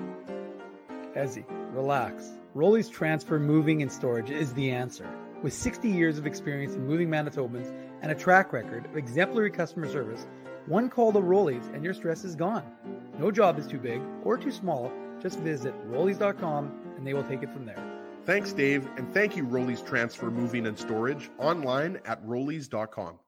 Ezzy, 1.16 1.46
relax. 1.74 2.30
Rolly's 2.54 2.90
Transfer 2.90 3.40
Moving 3.40 3.82
and 3.82 3.92
Storage 3.92 4.32
is 4.32 4.54
the 4.54 4.72
answer. 4.72 5.10
With 5.42 5.54
60 5.54 5.90
years 5.90 6.18
of 6.18 6.26
experience 6.26 6.76
in 6.76 6.86
moving 6.86 7.10
Manitobans 7.10 7.74
and 8.02 8.12
a 8.12 8.16
track 8.16 8.54
record 8.54 8.86
of 8.86 8.98
exemplary 8.98 9.52
customer 9.52 9.90
service, 9.90 10.26
one 10.68 10.90
call 10.90 11.12
to 11.14 11.20
Rollies 11.20 11.74
and 11.74 11.84
your 11.84 11.94
stress 11.94 12.24
is 12.24 12.36
gone. 12.36 12.64
No 13.20 13.32
job 13.32 13.60
is 13.60 13.68
too 13.68 13.80
big 13.80 14.02
or 14.24 14.38
too 14.38 14.52
small. 14.52 14.92
Just 15.22 15.40
visit 15.40 15.74
rollies.com 15.90 16.72
and 16.98 17.06
they 17.06 17.14
will 17.14 17.24
take 17.24 17.44
it 17.44 17.52
from 17.52 17.66
there. 17.66 17.82
Thanks, 18.26 18.54
Dave, 18.54 18.88
and 18.98 19.14
thank 19.14 19.36
you, 19.36 19.46
Rollies 19.46 19.86
Transfer 19.86 20.32
Moving 20.32 20.66
and 20.66 20.78
Storage, 20.78 21.30
online 21.40 22.00
at 22.06 22.26
rollies.com. 22.26 23.20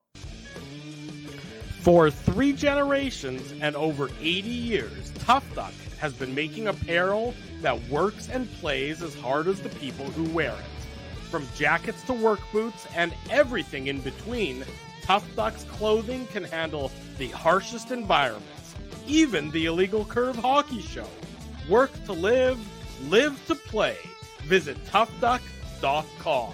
For 1.80 2.10
three 2.10 2.52
generations 2.52 3.52
and 3.60 3.76
over 3.76 4.10
80 4.20 4.48
years, 4.48 5.12
Tough 5.18 5.44
Duck 5.54 5.74
has 6.00 6.14
been 6.14 6.34
making 6.34 6.66
apparel 6.66 7.34
that 7.62 7.80
works 7.88 8.28
and 8.28 8.50
plays 8.54 9.02
as 9.02 9.14
hard 9.14 9.46
as 9.46 9.60
the 9.60 9.68
people 9.68 10.06
who 10.06 10.24
wear 10.30 10.52
it. 10.52 11.28
From 11.30 11.46
jackets 11.54 12.02
to 12.04 12.12
work 12.12 12.40
boots 12.52 12.86
and 12.94 13.14
everything 13.30 13.86
in 13.88 14.00
between, 14.00 14.64
Tough 15.06 15.36
Duck's 15.36 15.62
clothing 15.62 16.26
can 16.26 16.42
handle 16.42 16.90
the 17.16 17.28
harshest 17.28 17.92
environments, 17.92 18.74
even 19.06 19.52
the 19.52 19.66
illegal 19.66 20.04
curve 20.04 20.34
hockey 20.34 20.82
show. 20.82 21.06
Work 21.68 21.92
to 22.06 22.12
live, 22.12 22.58
live 23.08 23.40
to 23.46 23.54
play. 23.54 23.96
Visit 24.42 24.84
toughduck.com. 24.86 26.52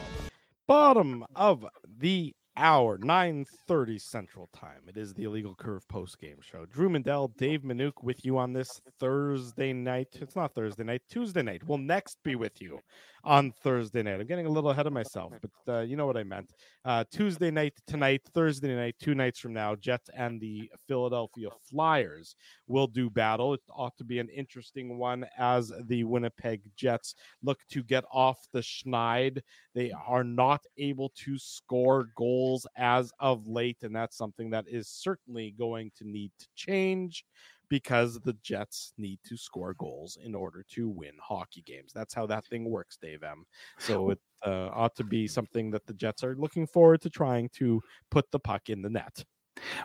Bottom 0.68 1.24
of 1.34 1.64
the 1.98 2.34
hour, 2.54 2.98
9.30 2.98 3.98
Central 3.98 4.50
Time. 4.54 4.82
It 4.86 4.98
is 4.98 5.14
the 5.14 5.24
Illegal 5.24 5.54
Curve 5.54 5.88
post-game 5.88 6.40
show. 6.42 6.66
Drew 6.66 6.90
Mandel, 6.90 7.28
Dave 7.28 7.62
Minuk 7.62 8.02
with 8.02 8.22
you 8.22 8.36
on 8.36 8.52
this 8.52 8.82
Thursday 9.00 9.72
night. 9.72 10.08
It's 10.20 10.36
not 10.36 10.54
Thursday 10.54 10.84
night, 10.84 11.00
Tuesday 11.08 11.42
night. 11.42 11.62
We'll 11.66 11.78
next 11.78 12.18
be 12.22 12.36
with 12.36 12.60
you 12.60 12.80
on 13.24 13.52
Thursday 13.62 14.02
night. 14.02 14.20
I'm 14.20 14.26
getting 14.26 14.46
a 14.46 14.50
little 14.50 14.70
ahead 14.70 14.86
of 14.86 14.92
myself, 14.92 15.32
but 15.40 15.72
uh, 15.72 15.80
you 15.80 15.96
know 15.96 16.06
what 16.06 16.16
I 16.16 16.24
meant. 16.24 16.52
Uh, 16.84 17.04
Tuesday 17.12 17.50
night 17.50 17.74
tonight, 17.86 18.22
Thursday 18.34 18.74
night, 18.74 18.96
two 19.00 19.14
nights 19.14 19.38
from 19.38 19.52
now, 19.52 19.76
Jets 19.76 20.10
and 20.16 20.40
the 20.40 20.70
Philadelphia 20.88 21.48
Flyers 21.70 22.34
will 22.66 22.86
do 22.86 23.08
battle. 23.08 23.54
It 23.54 23.60
ought 23.70 23.96
to 23.98 24.04
be 24.04 24.18
an 24.18 24.28
interesting 24.28 24.98
one 24.98 25.24
as 25.38 25.72
the 25.86 26.04
Winnipeg 26.04 26.62
Jets 26.76 27.14
look 27.42 27.58
to 27.70 27.82
get 27.82 28.04
off 28.12 28.38
the 28.52 28.60
schneid. 28.60 29.40
They 29.74 29.92
are 30.06 30.24
not 30.24 30.62
able 30.76 31.12
to 31.24 31.38
score 31.38 32.08
goals 32.16 32.66
as 32.76 33.12
of 33.20 33.46
late, 33.46 33.78
and 33.82 33.94
that's 33.94 34.16
something 34.16 34.50
that 34.50 34.64
is 34.68 34.88
certainly 34.88 35.54
going 35.56 35.92
to 35.98 36.08
need 36.08 36.32
to 36.40 36.46
change 36.56 37.24
because 37.72 38.20
the 38.20 38.34
Jets 38.42 38.92
need 38.98 39.18
to 39.24 39.34
score 39.34 39.72
goals 39.72 40.18
in 40.22 40.34
order 40.34 40.62
to 40.74 40.90
win 40.90 41.12
hockey 41.18 41.62
games. 41.62 41.90
That's 41.94 42.12
how 42.12 42.26
that 42.26 42.44
thing 42.44 42.68
works, 42.68 42.98
Dave 43.00 43.22
M. 43.22 43.46
So 43.78 44.10
it 44.10 44.18
uh, 44.46 44.68
ought 44.74 44.94
to 44.96 45.04
be 45.04 45.26
something 45.26 45.70
that 45.70 45.86
the 45.86 45.94
Jets 45.94 46.22
are 46.22 46.36
looking 46.36 46.66
forward 46.66 47.00
to 47.00 47.08
trying 47.08 47.48
to 47.54 47.80
put 48.10 48.30
the 48.30 48.38
puck 48.38 48.68
in 48.68 48.82
the 48.82 48.90
net. 48.90 49.24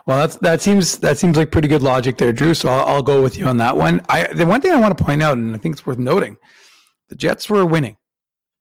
Well, 0.04 0.18
that's 0.18 0.36
that 0.36 0.60
seems 0.60 0.98
that 0.98 1.16
seems 1.16 1.38
like 1.38 1.50
pretty 1.50 1.66
good 1.66 1.82
logic 1.82 2.18
there, 2.18 2.30
Drew. 2.30 2.52
So 2.52 2.68
I'll, 2.68 2.96
I'll 2.96 3.02
go 3.02 3.22
with 3.22 3.38
you 3.38 3.46
on 3.46 3.56
that 3.56 3.74
one. 3.74 4.02
I 4.10 4.26
the 4.34 4.44
one 4.44 4.60
thing 4.60 4.72
I 4.72 4.80
want 4.80 4.96
to 4.96 5.02
point 5.02 5.22
out, 5.22 5.38
and 5.38 5.54
I 5.54 5.58
think 5.58 5.74
it's 5.74 5.86
worth 5.86 5.96
noting, 5.96 6.36
the 7.08 7.16
Jets 7.16 7.48
were 7.48 7.64
winning, 7.64 7.96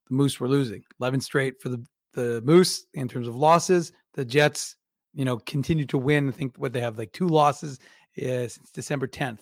the 0.07 0.15
Moose 0.15 0.39
were 0.39 0.47
losing. 0.47 0.83
Eleven 1.01 1.19
straight 1.19 1.61
for 1.61 1.67
the 1.67 1.85
the 2.13 2.41
Moose 2.45 2.85
in 2.93 3.09
terms 3.09 3.27
of 3.27 3.35
losses. 3.35 3.91
The 4.13 4.23
Jets, 4.23 4.77
you 5.13 5.25
know, 5.25 5.37
continue 5.39 5.85
to 5.87 5.97
win. 5.97 6.29
I 6.29 6.31
think 6.31 6.55
what 6.57 6.71
they 6.71 6.79
have 6.79 6.97
like 6.97 7.11
two 7.11 7.27
losses 7.27 7.77
uh, 8.17 8.47
since 8.47 8.71
December 8.71 9.07
10th. 9.07 9.39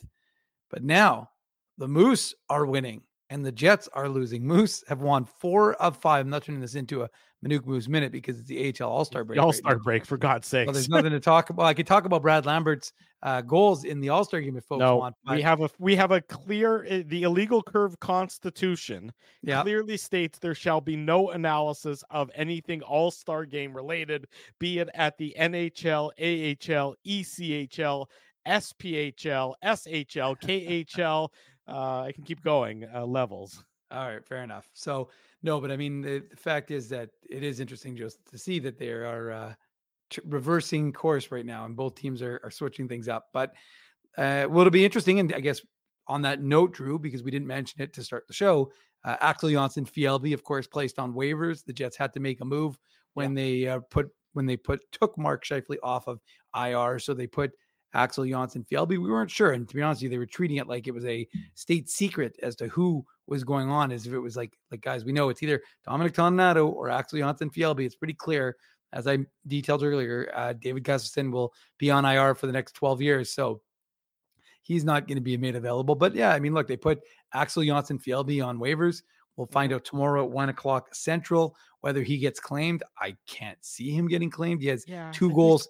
But 0.69 0.83
now 0.83 1.29
the 1.77 1.87
Moose 1.87 2.33
are 2.49 2.65
winning 2.65 3.01
and 3.29 3.45
the 3.45 3.51
Jets 3.51 3.89
are 3.93 4.09
losing. 4.09 4.45
Moose 4.45 4.83
have 4.87 5.01
won 5.01 5.25
four 5.25 5.73
of 5.75 5.97
five. 5.97 6.25
I'm 6.25 6.29
not 6.29 6.43
turning 6.43 6.61
this 6.61 6.75
into 6.75 7.03
a 7.03 7.09
Manuk 7.45 7.65
Moose 7.65 7.87
minute 7.87 8.11
because 8.11 8.39
it's 8.39 8.47
the 8.47 8.73
AHL 8.79 8.89
All 8.89 9.05
Star 9.05 9.23
break. 9.23 9.39
All 9.39 9.53
Star 9.53 9.73
right 9.73 9.83
break, 9.83 10.05
for 10.05 10.17
God's 10.17 10.47
sake. 10.47 10.67
Well, 10.67 10.73
there's 10.73 10.89
nothing 10.89 11.11
to 11.11 11.19
talk 11.19 11.49
about. 11.49 11.65
I 11.65 11.73
could 11.73 11.87
talk 11.87 12.05
about 12.05 12.21
Brad 12.21 12.45
Lambert's 12.45 12.93
uh, 13.23 13.41
goals 13.41 13.83
in 13.83 13.99
the 13.99 14.09
All 14.09 14.23
Star 14.23 14.41
game 14.41 14.57
if 14.57 14.63
folks 14.65 14.79
no, 14.79 14.97
want. 14.97 15.15
But... 15.25 15.35
We 15.35 15.41
have 15.41 15.61
a 15.61 15.69
we 15.79 15.95
have 15.95 16.11
a 16.11 16.21
clear 16.21 16.85
uh, 16.85 17.03
the 17.05 17.23
illegal 17.23 17.61
curve 17.61 17.99
constitution 17.99 19.11
clearly 19.45 19.97
states 19.97 20.39
there 20.39 20.55
shall 20.55 20.81
be 20.81 20.95
no 20.95 21.31
analysis 21.31 22.03
of 22.09 22.31
anything 22.35 22.81
All 22.81 23.11
Star 23.11 23.45
game 23.45 23.75
related, 23.75 24.27
be 24.59 24.79
it 24.79 24.89
at 24.93 25.17
the 25.17 25.35
NHL, 25.39 26.11
AHL, 26.19 26.95
ECHL, 27.05 28.05
SPHL, 28.47 29.53
SHL, 29.63 30.39
KHL. 30.41 31.29
Uh, 31.67 32.01
I 32.01 32.11
can 32.11 32.23
keep 32.23 32.43
going 32.43 32.85
uh, 32.93 33.05
levels. 33.05 33.63
All 33.91 34.07
right, 34.07 34.25
fair 34.25 34.43
enough. 34.43 34.69
So 34.73 35.09
no, 35.43 35.61
but 35.61 35.71
I 35.71 35.77
mean 35.77 36.01
the, 36.01 36.23
the 36.29 36.35
fact 36.35 36.71
is 36.71 36.89
that 36.89 37.09
it 37.29 37.43
is 37.43 37.59
interesting 37.59 37.95
just 37.95 38.19
to 38.29 38.37
see 38.37 38.59
that 38.59 38.77
they 38.77 38.89
are 38.89 39.31
uh, 39.31 39.53
t- 40.09 40.21
reversing 40.25 40.91
course 40.91 41.31
right 41.31 41.45
now, 41.45 41.65
and 41.65 41.75
both 41.75 41.95
teams 41.95 42.21
are, 42.21 42.39
are 42.43 42.51
switching 42.51 42.87
things 42.87 43.07
up. 43.07 43.27
But 43.33 43.53
uh, 44.17 44.47
will 44.49 44.67
it 44.67 44.71
be 44.71 44.85
interesting? 44.85 45.19
And 45.19 45.33
I 45.33 45.39
guess 45.39 45.61
on 46.07 46.21
that 46.23 46.41
note, 46.41 46.73
Drew, 46.73 46.99
because 46.99 47.23
we 47.23 47.31
didn't 47.31 47.47
mention 47.47 47.81
it 47.81 47.93
to 47.93 48.03
start 48.03 48.27
the 48.27 48.33
show, 48.33 48.71
uh, 49.03 49.17
Axel 49.21 49.49
Jonsson 49.49 49.89
Fjällby, 49.89 50.33
of 50.33 50.43
course, 50.43 50.67
placed 50.67 50.97
on 50.99 51.13
waivers. 51.13 51.63
The 51.63 51.73
Jets 51.73 51.95
had 51.95 52.13
to 52.13 52.19
make 52.19 52.41
a 52.41 52.45
move 52.45 52.77
when 53.13 53.35
yeah. 53.35 53.43
they 53.43 53.67
uh, 53.67 53.79
put 53.89 54.09
when 54.33 54.45
they 54.45 54.57
put 54.57 54.81
took 54.91 55.17
Mark 55.17 55.45
Scheifele 55.45 55.77
off 55.83 56.07
of 56.07 56.19
IR, 56.55 56.99
so 56.99 57.13
they 57.13 57.27
put 57.27 57.51
Axel 57.95 58.25
Jonsson 58.25 58.67
Fjällby. 58.67 58.89
We 58.89 59.09
weren't 59.09 59.31
sure. 59.31 59.51
And 59.51 59.67
to 59.67 59.75
be 59.75 59.81
honest 59.81 59.99
with 59.99 60.03
you, 60.03 60.09
they 60.09 60.17
were 60.17 60.25
treating 60.25 60.57
it 60.57 60.67
like 60.67 60.87
it 60.87 60.93
was 60.93 61.05
a 61.05 61.27
state 61.53 61.89
secret 61.89 62.37
as 62.43 62.55
to 62.57 62.67
who 62.67 63.05
was 63.27 63.43
going 63.43 63.69
on, 63.69 63.91
as 63.91 64.05
if 64.05 64.13
it 64.13 64.19
was 64.19 64.35
like, 64.35 64.57
like 64.71 64.81
guys, 64.81 65.05
we 65.05 65.11
know 65.11 65.29
it's 65.29 65.41
either 65.41 65.61
Dominic 65.85 66.13
Toninato 66.13 66.71
or 66.71 66.89
Axel 66.89 67.19
Jonsson 67.19 67.53
Fjällby. 67.53 67.85
It's 67.85 67.95
pretty 67.95 68.13
clear. 68.13 68.57
As 68.93 69.07
I 69.07 69.17
detailed 69.47 69.83
earlier, 69.83 70.31
uh, 70.33 70.53
David 70.53 70.83
Gustafsson 70.83 71.31
will 71.31 71.53
be 71.77 71.91
on 71.91 72.05
IR 72.05 72.35
for 72.35 72.47
the 72.47 72.53
next 72.53 72.73
12 72.73 73.01
years. 73.01 73.31
So 73.31 73.61
he's 74.61 74.83
not 74.83 75.07
going 75.07 75.17
to 75.17 75.21
be 75.21 75.37
made 75.37 75.55
available. 75.55 75.95
But 75.95 76.15
yeah, 76.15 76.31
I 76.31 76.39
mean, 76.39 76.53
look, 76.53 76.67
they 76.67 76.77
put 76.77 77.01
Axel 77.33 77.63
Jonsson 77.63 78.01
Fjällby 78.01 78.45
on 78.45 78.57
waivers. 78.57 79.01
We'll 79.37 79.47
find 79.47 79.73
out 79.73 79.83
tomorrow 79.83 80.23
at 80.23 80.31
one 80.31 80.49
o'clock 80.49 80.95
central 80.95 81.55
whether 81.81 82.01
he 82.01 82.17
gets 82.17 82.39
claimed. 82.39 82.83
I 82.99 83.15
can't 83.27 83.63
see 83.63 83.91
him 83.91 84.07
getting 84.07 84.31
claimed. 84.31 84.61
He 84.61 84.67
has 84.69 84.85
yeah, 84.87 85.11
two 85.13 85.31
goals, 85.33 85.67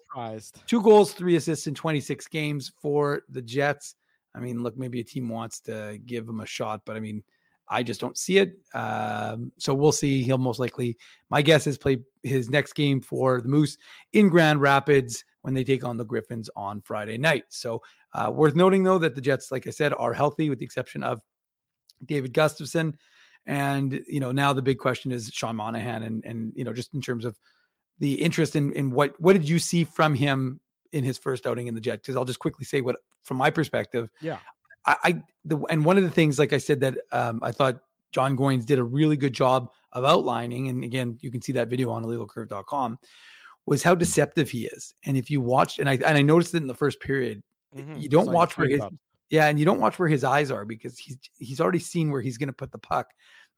two 0.66 0.80
goals, 0.80 1.12
three 1.12 1.36
assists 1.36 1.66
in 1.66 1.74
26 1.74 2.26
games 2.28 2.72
for 2.80 3.22
the 3.28 3.42
Jets. 3.42 3.96
I 4.34 4.40
mean, 4.40 4.62
look, 4.62 4.78
maybe 4.78 5.00
a 5.00 5.04
team 5.04 5.28
wants 5.28 5.60
to 5.60 5.98
give 6.06 6.28
him 6.28 6.40
a 6.40 6.46
shot, 6.46 6.82
but 6.86 6.96
I 6.96 7.00
mean, 7.00 7.22
I 7.68 7.82
just 7.82 8.00
don't 8.00 8.16
see 8.16 8.38
it. 8.38 8.58
Um, 8.74 9.52
so 9.58 9.74
we'll 9.74 9.92
see. 9.92 10.22
He'll 10.22 10.38
most 10.38 10.60
likely, 10.60 10.96
my 11.30 11.42
guess 11.42 11.66
is 11.66 11.76
play 11.76 11.98
his 12.22 12.48
next 12.48 12.74
game 12.74 13.00
for 13.00 13.40
the 13.40 13.48
Moose 13.48 13.76
in 14.12 14.28
Grand 14.28 14.60
Rapids 14.60 15.24
when 15.42 15.54
they 15.54 15.64
take 15.64 15.84
on 15.84 15.96
the 15.96 16.04
Griffins 16.04 16.48
on 16.56 16.80
Friday 16.80 17.18
night. 17.18 17.44
So 17.48 17.82
uh, 18.12 18.30
worth 18.32 18.54
noting 18.54 18.84
though 18.84 18.98
that 18.98 19.14
the 19.14 19.20
Jets, 19.20 19.50
like 19.50 19.66
I 19.66 19.70
said, 19.70 19.92
are 19.98 20.12
healthy 20.12 20.48
with 20.48 20.60
the 20.60 20.64
exception 20.64 21.02
of 21.02 21.20
David 22.04 22.32
Gustafsson. 22.32 22.94
And 23.46 24.02
you 24.08 24.20
know, 24.20 24.32
now 24.32 24.52
the 24.52 24.62
big 24.62 24.78
question 24.78 25.12
is 25.12 25.30
Sean 25.32 25.56
Monahan, 25.56 26.02
and 26.02 26.24
and 26.24 26.52
you 26.56 26.64
know, 26.64 26.72
just 26.72 26.94
in 26.94 27.00
terms 27.00 27.24
of 27.24 27.38
the 27.98 28.14
interest 28.14 28.56
in 28.56 28.72
in 28.72 28.90
what 28.90 29.18
what 29.20 29.34
did 29.34 29.48
you 29.48 29.58
see 29.58 29.84
from 29.84 30.14
him 30.14 30.60
in 30.92 31.04
his 31.04 31.18
first 31.18 31.46
outing 31.46 31.66
in 31.66 31.74
the 31.74 31.80
Jets. 31.80 32.02
Because 32.02 32.16
I'll 32.16 32.24
just 32.24 32.38
quickly 32.38 32.64
say 32.64 32.80
what, 32.80 32.96
from 33.24 33.36
my 33.36 33.50
perspective, 33.50 34.08
Yeah. 34.20 34.38
I, 34.86 34.96
I 35.04 35.22
the 35.44 35.58
and 35.70 35.84
one 35.84 35.96
of 35.96 36.04
the 36.04 36.10
things, 36.10 36.38
like 36.38 36.52
I 36.52 36.58
said, 36.58 36.80
that 36.80 36.96
um, 37.12 37.40
I 37.42 37.52
thought 37.52 37.80
Jon 38.12 38.36
Goyens 38.36 38.66
did 38.66 38.78
a 38.78 38.84
really 38.84 39.16
good 39.16 39.32
job 39.32 39.70
of 39.92 40.04
outlining, 40.04 40.68
and 40.68 40.84
again, 40.84 41.18
you 41.20 41.30
can 41.30 41.40
see 41.42 41.52
that 41.52 41.68
video 41.68 41.90
on 41.90 42.04
illegalcurve.com, 42.04 42.98
was 43.66 43.82
how 43.82 43.94
deceptive 43.94 44.50
he 44.50 44.66
is. 44.66 44.94
And 45.04 45.16
if 45.16 45.30
you 45.30 45.40
watched, 45.40 45.78
and 45.78 45.88
I 45.88 45.94
and 45.94 46.18
I 46.18 46.22
noticed 46.22 46.54
it 46.54 46.58
in 46.58 46.66
the 46.66 46.74
first 46.74 47.00
period, 47.00 47.42
Mhm. 47.76 48.00
you 48.00 48.08
don't 48.08 48.30
watch 48.32 48.56
where 48.58 48.68
his. 48.68 48.80
Yeah, 49.30 49.46
and 49.46 49.58
you 49.58 49.64
don't 49.64 49.80
watch 49.80 49.98
where 49.98 50.08
his 50.08 50.24
eyes 50.24 50.50
are 50.50 50.64
because 50.64 50.98
he's 50.98 51.18
he's 51.38 51.60
already 51.60 51.78
seen 51.78 52.10
where 52.10 52.20
he's 52.22 52.38
going 52.38 52.48
to 52.48 52.52
put 52.52 52.72
the 52.72 52.78
puck, 52.78 53.08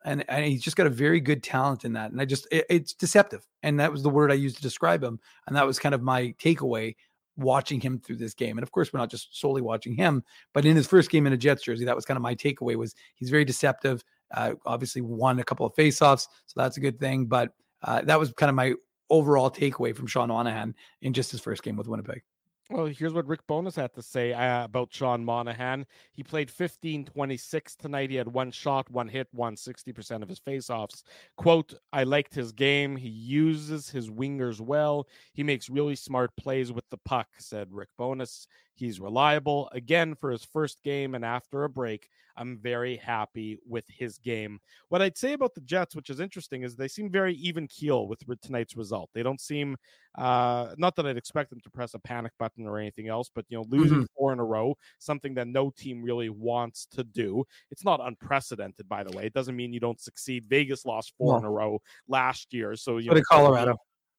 and 0.05 0.25
and 0.29 0.45
he's 0.45 0.63
just 0.63 0.77
got 0.77 0.87
a 0.87 0.91
very 0.91 1.21
good 1.21 1.43
talent 1.43 1.85
in 1.85 1.93
that. 1.95 2.11
And 2.11 2.21
I 2.21 2.25
just 2.25 2.47
it- 2.51 2.67
it's 2.71 2.95
deceptive, 2.95 3.47
and 3.63 3.79
that 3.81 3.93
was 3.93 4.03
the 4.03 4.11
word 4.11 4.31
I 4.31 4.35
used 4.35 4.57
to 4.57 4.63
describe 4.63 5.03
him, 5.03 5.21
and 5.47 5.57
that 5.57 5.67
was 5.67 5.79
kind 5.79 5.95
of 5.95 6.03
my 6.03 6.35
takeaway 6.43 6.97
watching 7.37 7.81
him 7.81 8.01
through 8.01 8.17
this 8.17 8.35
game. 8.35 8.59
And 8.59 8.63
of 8.65 8.73
course, 8.73 8.93
we're 8.93 8.99
not 8.99 9.11
just 9.11 9.39
solely 9.39 9.63
watching 9.63 9.95
him, 9.95 10.25
but 10.55 10.65
in 10.65 10.75
his 10.75 10.87
first 10.89 11.11
game 11.11 11.27
in 11.27 11.33
a 11.33 11.37
Jets 11.37 11.63
jersey, 11.63 11.85
that 11.85 11.95
was 11.95 12.05
kind 12.05 12.17
of 12.17 12.23
my 12.23 12.35
takeaway 12.35 12.75
was 12.77 12.95
he's 13.15 13.31
very 13.31 13.45
deceptive. 13.45 14.03
Uh, 14.35 14.55
obviously, 14.67 15.03
won 15.03 15.39
a 15.39 15.45
couple 15.45 15.65
of 15.67 15.75
faceoffs, 15.75 16.27
so 16.47 16.55
that's 16.57 16.77
a 16.77 16.81
good 16.81 16.99
thing. 16.99 17.27
But 17.27 17.53
uh, 17.83 18.03
that 18.03 18.19
was 18.19 18.33
kind 18.33 18.51
of 18.51 18.57
my 18.57 18.75
overall 19.11 19.51
takeaway 19.51 19.95
from 19.97 20.07
Sean 20.07 20.29
Monahan 20.29 20.75
in 21.01 21.13
just 21.15 21.31
his 21.31 21.41
first 21.41 21.63
game 21.63 21.77
with 21.77 21.89
Winnipeg. 21.89 22.23
Well, 22.71 22.85
here's 22.87 23.15
what 23.15 23.27
Rick 23.27 23.47
Bowness 23.47 23.77
had 23.77 23.95
to 23.95 24.03
say 24.03 24.35
uh, 24.35 24.65
about 24.65 24.93
Sean 24.93 25.25
Monahan. 25.25 25.87
He 26.13 26.23
played 26.23 26.51
15 26.51 27.07
26 27.07 27.75
tonight. 27.77 28.11
He 28.11 28.17
had 28.17 28.29
one 28.29 28.51
shot, 28.51 28.91
one 28.91 29.09
hit, 29.09 29.27
won 29.33 29.57
60% 29.57 30.23
of 30.23 30.29
his 30.29 30.39
faceoffs. 30.39 31.03
Quote, 31.39 31.73
I 31.95 32.05
liked 32.05 32.35
his 32.35 32.53
game. 32.53 32.97
He 32.97 33.09
uses 33.09 33.89
his 33.89 34.11
wingers 34.11 34.61
well. 34.61 35.09
He 35.33 35.43
makes 35.43 35.71
really 35.71 35.97
smart 35.97 36.37
plays 36.37 36.71
with 36.71 36.85
the 36.91 36.99
puck, 36.99 37.29
said 37.39 37.73
Rick 37.73 37.89
Bowness. 37.99 38.47
He's 38.79 39.01
reliable. 39.01 39.69
Again, 39.73 40.15
for 40.15 40.31
his 40.31 40.45
first 40.45 40.83
game 40.83 41.15
and 41.15 41.25
after 41.25 41.65
a 41.65 41.69
break, 41.69 42.09
I'm 42.37 42.57
very 42.59 42.97
happy 42.97 43.59
with 43.67 43.85
his 43.89 44.19
game. 44.19 44.61
What 44.89 45.03
I'd 45.03 45.19
say 45.19 45.33
about 45.33 45.55
the 45.55 45.61
Jets, 45.63 45.97
which 45.97 46.09
is 46.09 46.21
interesting, 46.21 46.63
is 46.63 46.77
they 46.77 46.87
seem 46.87 47.11
very 47.11 47.35
even 47.35 47.67
keel 47.67 48.07
with 48.07 48.21
tonight's 48.41 48.77
result. 48.77 49.11
They 49.13 49.25
don't 49.25 49.41
seem 49.41 49.77
uh, 50.17 50.75
not 50.79 50.95
that 50.97 51.07
I'd 51.07 51.17
expect 51.17 51.51
them 51.51 51.61
to 51.61 51.71
press 51.71 51.95
a 51.95 51.99
panic 51.99 52.33
button 52.39 52.67
or 52.67 52.79
anything 52.79 53.09
else, 53.09 53.29
but 53.35 53.45
you 53.49 53.59
know, 53.59 53.65
losing 53.69 54.07
four 54.17 54.33
in 54.33 54.39
a 54.39 54.45
row, 54.45 54.77
something 55.01 55.35
that 55.35 55.49
no 55.49 55.71
team 55.71 56.03
really 56.03 56.29
wants 56.31 56.87
to 56.93 57.03
do. 57.03 57.45
It's 57.73 57.85
not 57.85 58.01
unprecedented, 58.01 58.89
by 58.89 59.03
the 59.03 59.17
way. 59.17 59.27
It 59.27 59.33
doesn't 59.33 59.57
mean 59.57 59.73
you 59.73 59.81
don't 59.81 60.01
succeed. 60.01 60.45
Vegas 60.49 60.87
lost 60.87 61.15
four 61.19 61.33
No. 61.33 61.39
in 61.39 61.45
a 61.45 61.51
row 61.51 61.83
last 62.07 62.55
year, 62.55 62.77
so 62.77 62.99
you 62.99 63.11
know, 63.11 63.21
Colorado. 63.29 63.77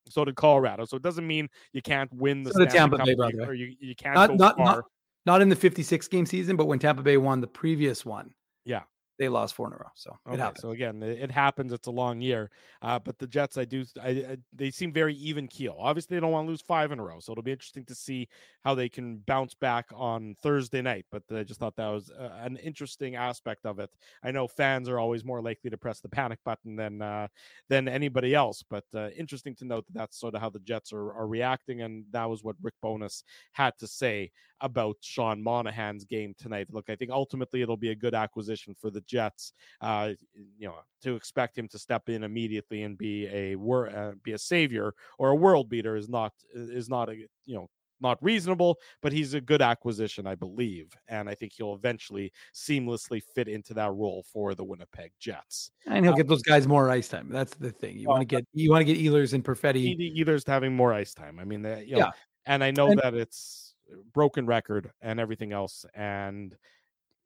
So 0.09 0.25
did 0.25 0.35
Colorado. 0.35 0.85
So 0.85 0.97
it 0.97 1.03
doesn't 1.03 1.25
mean 1.25 1.49
you 1.73 1.81
can't 1.81 2.11
win 2.13 2.43
the 2.43 2.51
So 2.51 2.65
Tampa 2.65 2.97
Bay, 2.97 3.15
Cup 3.15 3.31
the 3.31 3.37
way. 3.37 3.45
or 3.45 3.53
you, 3.53 3.75
you 3.79 3.95
can't 3.95 4.15
Not 4.15 4.29
go 4.29 4.35
not, 4.35 4.57
far. 4.57 4.65
not 4.65 4.85
not 5.25 5.41
in 5.41 5.49
the 5.49 5.55
56 5.55 6.07
game 6.07 6.25
season, 6.25 6.55
but 6.55 6.65
when 6.65 6.79
Tampa 6.79 7.03
Bay 7.03 7.17
won 7.17 7.41
the 7.41 7.47
previous 7.47 8.05
one, 8.05 8.33
Yeah. 8.65 8.81
They 9.19 9.29
lost 9.29 9.53
four 9.55 9.67
in 9.67 9.73
a 9.73 9.77
row. 9.77 9.91
So 9.95 10.17
it 10.31 10.37
Okay, 10.37 10.39
happened. 10.39 10.55
so 10.55 10.69
again, 10.71 11.01
it, 11.01 11.17
it 11.19 11.31
happens. 11.31 11.73
It's 11.73 11.87
a 11.87 11.91
long 11.91 12.21
year, 12.21 12.51
uh, 12.83 12.99
but 12.99 13.17
the 13.17 13.25
Jets, 13.25 13.57
I 13.57 13.65
do, 13.65 13.83
I, 13.99 14.09
I 14.09 14.37
they 14.53 14.69
seem 14.69 14.93
very 14.93 15.15
even 15.15 15.47
keel. 15.47 15.75
Obviously, 15.79 16.15
they 16.15 16.21
don't 16.21 16.31
want 16.31 16.45
to 16.45 16.49
lose 16.51 16.61
five 16.61 16.91
in 16.91 16.99
a 16.99 17.03
row, 17.03 17.19
so 17.19 17.31
it'll 17.31 17.43
be 17.43 17.51
interesting 17.51 17.83
to 17.85 17.95
see 17.95 18.27
how 18.63 18.75
they 18.75 18.89
can 18.89 19.17
bounce 19.19 19.55
back 19.55 19.87
on 19.95 20.35
Thursday 20.35 20.81
night. 20.83 21.07
But 21.09 21.23
I 21.31 21.43
just 21.43 21.59
thought 21.59 21.75
that 21.77 21.87
was 21.87 22.11
uh, 22.11 22.37
an 22.41 22.57
interesting 22.57 23.15
aspect 23.15 23.65
of 23.65 23.79
it. 23.79 23.89
I 24.21 24.31
know 24.31 24.47
fans 24.47 24.87
are 24.87 24.99
always 24.99 25.25
more 25.25 25.41
likely 25.41 25.71
to 25.71 25.77
press 25.77 25.99
the 25.99 26.09
panic 26.09 26.39
button 26.43 26.75
than 26.75 27.01
uh, 27.01 27.29
than 27.69 27.87
anybody 27.87 28.35
else, 28.35 28.63
but 28.69 28.85
uh, 28.93 29.09
interesting 29.11 29.55
to 29.55 29.65
note 29.65 29.85
that 29.87 29.93
that's 29.93 30.19
sort 30.19 30.35
of 30.35 30.41
how 30.41 30.49
the 30.49 30.59
Jets 30.59 30.93
are, 30.93 31.11
are 31.13 31.27
reacting, 31.27 31.81
and 31.81 32.05
that 32.11 32.25
was 32.29 32.43
what 32.43 32.55
Rick 32.61 32.75
Bowness 32.81 33.23
had 33.53 33.77
to 33.79 33.87
say 33.87 34.31
about 34.61 34.97
Sean 35.01 35.41
Monahan's 35.41 36.05
game 36.05 36.33
tonight. 36.37 36.67
Look, 36.71 36.89
I 36.89 36.95
think 36.95 37.11
ultimately 37.11 37.61
it'll 37.61 37.77
be 37.77 37.91
a 37.91 37.95
good 37.95 38.13
acquisition 38.15 38.75
for 38.79 38.89
the 38.89 39.01
Jets. 39.01 39.53
Uh, 39.81 40.11
you 40.57 40.67
know, 40.67 40.75
to 41.03 41.15
expect 41.15 41.57
him 41.57 41.67
to 41.69 41.79
step 41.79 42.09
in 42.09 42.23
immediately 42.23 42.83
and 42.83 42.97
be 42.97 43.27
a 43.27 43.55
wor- 43.55 43.89
uh, 43.89 44.13
be 44.23 44.33
a 44.33 44.37
savior 44.37 44.93
or 45.17 45.29
a 45.29 45.35
world 45.35 45.69
beater 45.69 45.95
is 45.95 46.09
not 46.09 46.33
is 46.53 46.89
not 46.89 47.09
a 47.09 47.15
you 47.15 47.27
know 47.55 47.69
not 48.01 48.17
reasonable, 48.23 48.79
but 49.01 49.11
he's 49.11 49.33
a 49.33 49.41
good 49.41 49.61
acquisition, 49.61 50.25
I 50.25 50.33
believe, 50.33 50.93
and 51.09 51.27
I 51.29 51.35
think 51.35 51.51
he'll 51.51 51.73
eventually 51.73 52.31
seamlessly 52.55 53.21
fit 53.35 53.49
into 53.49 53.73
that 53.73 53.91
role 53.93 54.23
for 54.31 54.55
the 54.55 54.63
Winnipeg 54.63 55.11
Jets. 55.19 55.71
And 55.85 56.05
he'll 56.05 56.15
get 56.15 56.27
those 56.29 56.41
guys 56.41 56.65
more 56.65 56.89
ice 56.89 57.09
time. 57.09 57.27
That's 57.29 57.55
the 57.55 57.71
thing. 57.71 57.97
You 57.99 58.07
want 58.07 58.21
to 58.21 58.25
get 58.25 58.45
you 58.53 58.71
want 58.71 58.87
to 58.87 58.93
get 58.93 59.03
Ehlers 59.03 59.33
and 59.33 59.43
Perfetti. 59.43 59.95
Either's 59.99 60.45
having 60.47 60.73
more 60.75 60.93
ice 60.93 61.13
time. 61.13 61.39
I 61.39 61.43
mean, 61.43 61.61
they, 61.61 61.83
you 61.83 61.93
know, 61.95 61.97
Yeah. 61.99 62.11
and 62.45 62.63
I 62.63 62.71
know 62.71 62.87
And- 62.91 63.01
that 63.03 63.15
it's 63.15 63.68
broken 64.13 64.45
record 64.45 64.91
and 65.01 65.19
everything 65.19 65.51
else, 65.51 65.85
and 65.95 66.55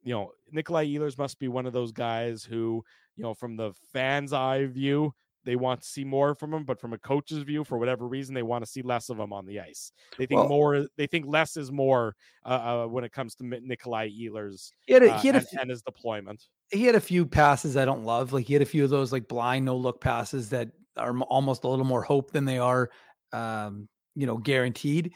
you 0.02 0.12
know, 0.14 0.32
Nikolai 0.52 0.86
Ehlers 0.86 1.16
must 1.16 1.38
be 1.38 1.48
one 1.48 1.64
of 1.64 1.72
those 1.72 1.90
guys 1.90 2.44
who, 2.44 2.84
you 3.16 3.22
know, 3.22 3.32
from 3.32 3.56
the 3.56 3.72
fans' 3.92 4.34
eye 4.34 4.66
view, 4.66 5.14
they 5.46 5.56
want 5.56 5.80
to 5.80 5.88
see 5.88 6.04
more 6.04 6.34
from 6.34 6.52
him, 6.52 6.64
but 6.64 6.78
from 6.78 6.92
a 6.92 6.98
coach's 6.98 7.42
view, 7.42 7.64
for 7.64 7.78
whatever 7.78 8.06
reason, 8.06 8.34
they 8.34 8.42
want 8.42 8.64
to 8.64 8.70
see 8.70 8.82
less 8.82 9.08
of 9.08 9.18
him 9.18 9.32
on 9.32 9.46
the 9.46 9.60
ice. 9.60 9.92
They 10.18 10.26
think 10.26 10.40
Well- 10.40 10.48
more. 10.50 10.86
They 10.98 11.06
think 11.06 11.24
less 11.26 11.56
is 11.56 11.72
more 11.72 12.16
uh, 12.44 12.48
uh, 12.48 12.86
when 12.86 13.02
it 13.04 13.12
comes 13.12 13.34
to 13.36 13.44
Nikolai 13.46 14.10
Ehlers 14.10 14.70
He 14.86 14.92
had 14.92 15.02
a, 15.04 15.12
uh, 15.14 15.18
he 15.20 15.28
had 15.28 15.36
and, 15.36 15.48
few- 15.48 15.58
and 15.60 15.70
his 15.70 15.80
deployment. 15.82 16.42
he 16.70 16.84
had 16.84 16.94
a 16.96 17.00
few 17.00 17.24
passes 17.24 17.76
I 17.76 17.84
don't 17.86 18.04
love. 18.04 18.32
Like 18.34 18.46
he 18.46 18.52
had 18.52 18.62
a 18.62 18.66
few 18.66 18.84
of 18.84 18.90
those 18.90 19.10
like 19.10 19.26
blind 19.28 19.64
no 19.64 19.76
look 19.76 20.00
passes 20.02 20.50
that 20.50 20.68
are 20.98 21.18
almost 21.22 21.64
a 21.64 21.68
little 21.68 21.84
more 21.86 22.02
hope 22.02 22.30
than 22.30 22.44
they 22.44 22.58
are, 22.58 22.90
um, 23.32 23.88
you 24.14 24.26
know, 24.26 24.36
guaranteed 24.36 25.12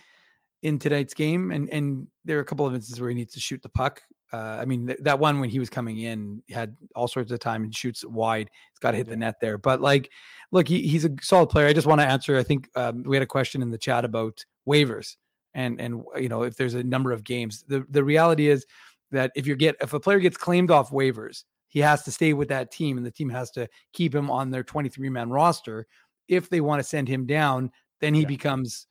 in 0.63 0.79
tonight's 0.79 1.15
game. 1.15 1.51
And 1.51 1.69
and 1.71 2.07
there 2.25 2.39
are 2.39 2.43
a 2.43 2.45
couple 2.45 2.67
of 2.67 2.75
instances 2.75 3.01
where 3.01 3.11
he 3.11 3.17
needs 3.17 3.35
to 3.35 3.41
shoot 3.41 3.63
the 3.63 3.69
puck. 3.69 4.03
Uh, 4.33 4.59
I 4.61 4.67
mean, 4.67 4.89
th- 4.89 4.99
that 5.03 5.19
one 5.19 5.41
when 5.41 5.49
he 5.49 5.59
was 5.59 5.71
coming 5.71 5.99
in 5.99 6.43
had 6.51 6.77
all 6.95 7.09
sorts 7.09 7.33
of 7.33 7.41
time 7.41 7.65
and 7.65 7.75
shoots 7.75 8.05
wide. 8.05 8.51
He's 8.73 8.79
got 8.79 8.91
to 8.91 8.99
hit 8.99 9.09
the 9.09 9.17
net 9.17 9.37
there. 9.41 9.57
But 9.57 9.81
like, 9.81 10.11
look, 10.53 10.69
he, 10.69 10.87
he's 10.87 11.07
a 11.07 11.11
solid 11.23 11.49
player. 11.49 11.67
I 11.67 11.73
just 11.73 11.87
want 11.87 12.03
to 12.03 12.07
answer. 12.07 12.37
I 12.37 12.43
think 12.43 12.69
um, 12.77 13.05
we 13.05 13.17
had 13.17 13.23
a 13.23 13.27
question 13.27 13.63
in 13.63 13.71
the 13.71 13.79
chat 13.79 14.05
about 14.05 14.45
waivers 14.69 15.17
and 15.55 15.81
and 15.81 16.05
you 16.17 16.29
know 16.29 16.43
if 16.43 16.57
there's 16.57 16.75
a 16.75 16.83
number 16.83 17.13
of 17.13 17.25
games. 17.25 17.65
The 17.69 17.85
the 17.91 18.05
reality 18.05 18.49
is 18.49 18.65
that 19.11 19.33
if 19.35 19.47
you 19.47 19.57
get 19.57 19.77
if 19.81 19.93
a 19.93 20.01
player 20.01 20.21
gets 20.21 20.37
claimed 20.37 20.71
off 20.71 20.91
waivers, 20.91 21.45
he 21.69 21.81
has 21.81 22.03
to 22.05 22.13
stay 22.13 22.33
with 22.33 22.49
that 22.49 22.71
team, 22.71 22.97
and 22.97 23.05
the 23.05 23.11
team 23.11 23.29
has 23.31 23.51
to 23.53 23.69
keep 23.93 24.15
him 24.15 24.31
on 24.31 24.51
their 24.51 24.63
23 24.63 25.09
man 25.11 25.31
roster. 25.31 25.87
If 26.29 26.49
they 26.49 26.61
want 26.61 26.81
to 26.81 26.89
send 26.89 27.09
him 27.09 27.27
down, 27.27 27.71
then 28.01 28.15
he 28.15 28.25
becomes 28.25 28.87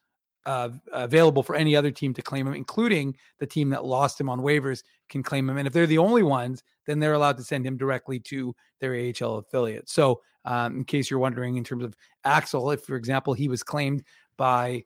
uh, 0.45 0.69
available 0.93 1.43
for 1.43 1.55
any 1.55 1.75
other 1.75 1.91
team 1.91 2.13
to 2.13 2.21
claim 2.21 2.47
him, 2.47 2.53
including 2.53 3.15
the 3.39 3.45
team 3.45 3.69
that 3.69 3.85
lost 3.85 4.19
him 4.19 4.29
on 4.29 4.39
waivers 4.39 4.83
can 5.09 5.21
claim 5.23 5.49
him. 5.49 5.57
And 5.57 5.67
if 5.67 5.73
they're 5.73 5.87
the 5.87 5.97
only 5.97 6.23
ones, 6.23 6.63
then 6.85 6.99
they're 6.99 7.13
allowed 7.13 7.37
to 7.37 7.43
send 7.43 7.65
him 7.65 7.77
directly 7.77 8.19
to 8.21 8.55
their 8.79 8.93
AHL 8.93 9.37
affiliate. 9.37 9.89
So, 9.89 10.21
um, 10.45 10.77
in 10.77 10.83
case 10.85 11.09
you're 11.09 11.19
wondering, 11.19 11.57
in 11.57 11.63
terms 11.63 11.83
of 11.83 11.95
Axel, 12.23 12.71
if 12.71 12.81
for 12.83 12.95
example 12.95 13.33
he 13.33 13.49
was 13.49 13.63
claimed 13.63 14.03
by 14.37 14.85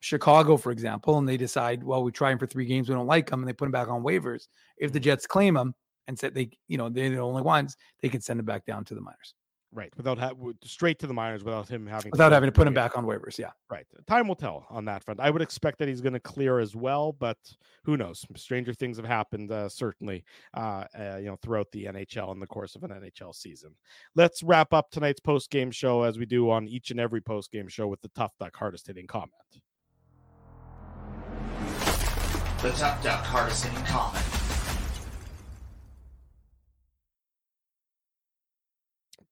Chicago, 0.00 0.56
for 0.56 0.72
example, 0.72 1.18
and 1.18 1.28
they 1.28 1.36
decide, 1.36 1.84
well, 1.84 2.02
we 2.02 2.10
try 2.10 2.30
him 2.30 2.38
for 2.38 2.46
three 2.46 2.64
games, 2.64 2.88
we 2.88 2.94
don't 2.94 3.06
like 3.06 3.30
him, 3.30 3.40
and 3.40 3.48
they 3.48 3.52
put 3.52 3.66
him 3.66 3.72
back 3.72 3.88
on 3.88 4.02
waivers. 4.02 4.48
If 4.78 4.92
the 4.92 5.00
Jets 5.00 5.26
claim 5.26 5.56
him 5.56 5.74
and 6.06 6.18
said 6.18 6.34
they, 6.34 6.50
you 6.68 6.78
know, 6.78 6.88
they're 6.88 7.10
the 7.10 7.18
only 7.18 7.42
ones, 7.42 7.76
they 8.00 8.08
can 8.08 8.22
send 8.22 8.40
him 8.40 8.46
back 8.46 8.64
down 8.64 8.84
to 8.86 8.94
the 8.94 9.00
minors 9.02 9.34
Right, 9.74 9.92
without 9.96 10.18
ha- 10.18 10.30
straight 10.62 11.00
to 11.00 11.08
the 11.08 11.12
minors, 11.12 11.42
without 11.42 11.68
him 11.68 11.84
having 11.84 12.12
without 12.12 12.30
having 12.30 12.46
to 12.46 12.52
put 12.52 12.68
him 12.68 12.74
back 12.74 12.96
on 12.96 13.04
waivers. 13.04 13.38
Yeah. 13.38 13.50
Right. 13.68 13.84
Time 14.06 14.28
will 14.28 14.36
tell 14.36 14.66
on 14.70 14.84
that 14.84 15.02
front. 15.02 15.18
I 15.18 15.30
would 15.30 15.42
expect 15.42 15.80
that 15.80 15.88
he's 15.88 16.00
going 16.00 16.12
to 16.12 16.20
clear 16.20 16.60
as 16.60 16.76
well, 16.76 17.12
but 17.12 17.38
who 17.82 17.96
knows? 17.96 18.24
Stranger 18.36 18.72
things 18.72 18.98
have 18.98 19.06
happened, 19.06 19.50
uh, 19.50 19.68
certainly, 19.68 20.24
uh, 20.56 20.84
uh, 20.96 21.16
you 21.16 21.26
know, 21.26 21.36
throughout 21.42 21.72
the 21.72 21.86
NHL 21.86 22.32
in 22.32 22.38
the 22.38 22.46
course 22.46 22.76
of 22.76 22.84
an 22.84 22.90
NHL 22.90 23.34
season. 23.34 23.74
Let's 24.14 24.44
wrap 24.44 24.72
up 24.72 24.92
tonight's 24.92 25.18
post 25.18 25.50
game 25.50 25.72
show 25.72 26.04
as 26.04 26.18
we 26.20 26.24
do 26.24 26.50
on 26.50 26.68
each 26.68 26.92
and 26.92 27.00
every 27.00 27.20
post 27.20 27.50
game 27.50 27.66
show 27.66 27.88
with 27.88 28.00
the 28.00 28.10
Tough 28.14 28.32
Duck 28.38 28.54
hardest 28.54 28.86
hitting 28.86 29.08
comment. 29.08 29.32
The 32.62 32.70
Tough 32.70 33.02
Duck 33.02 33.24
hardest 33.24 33.64
hitting 33.64 33.84
comment. 33.84 34.33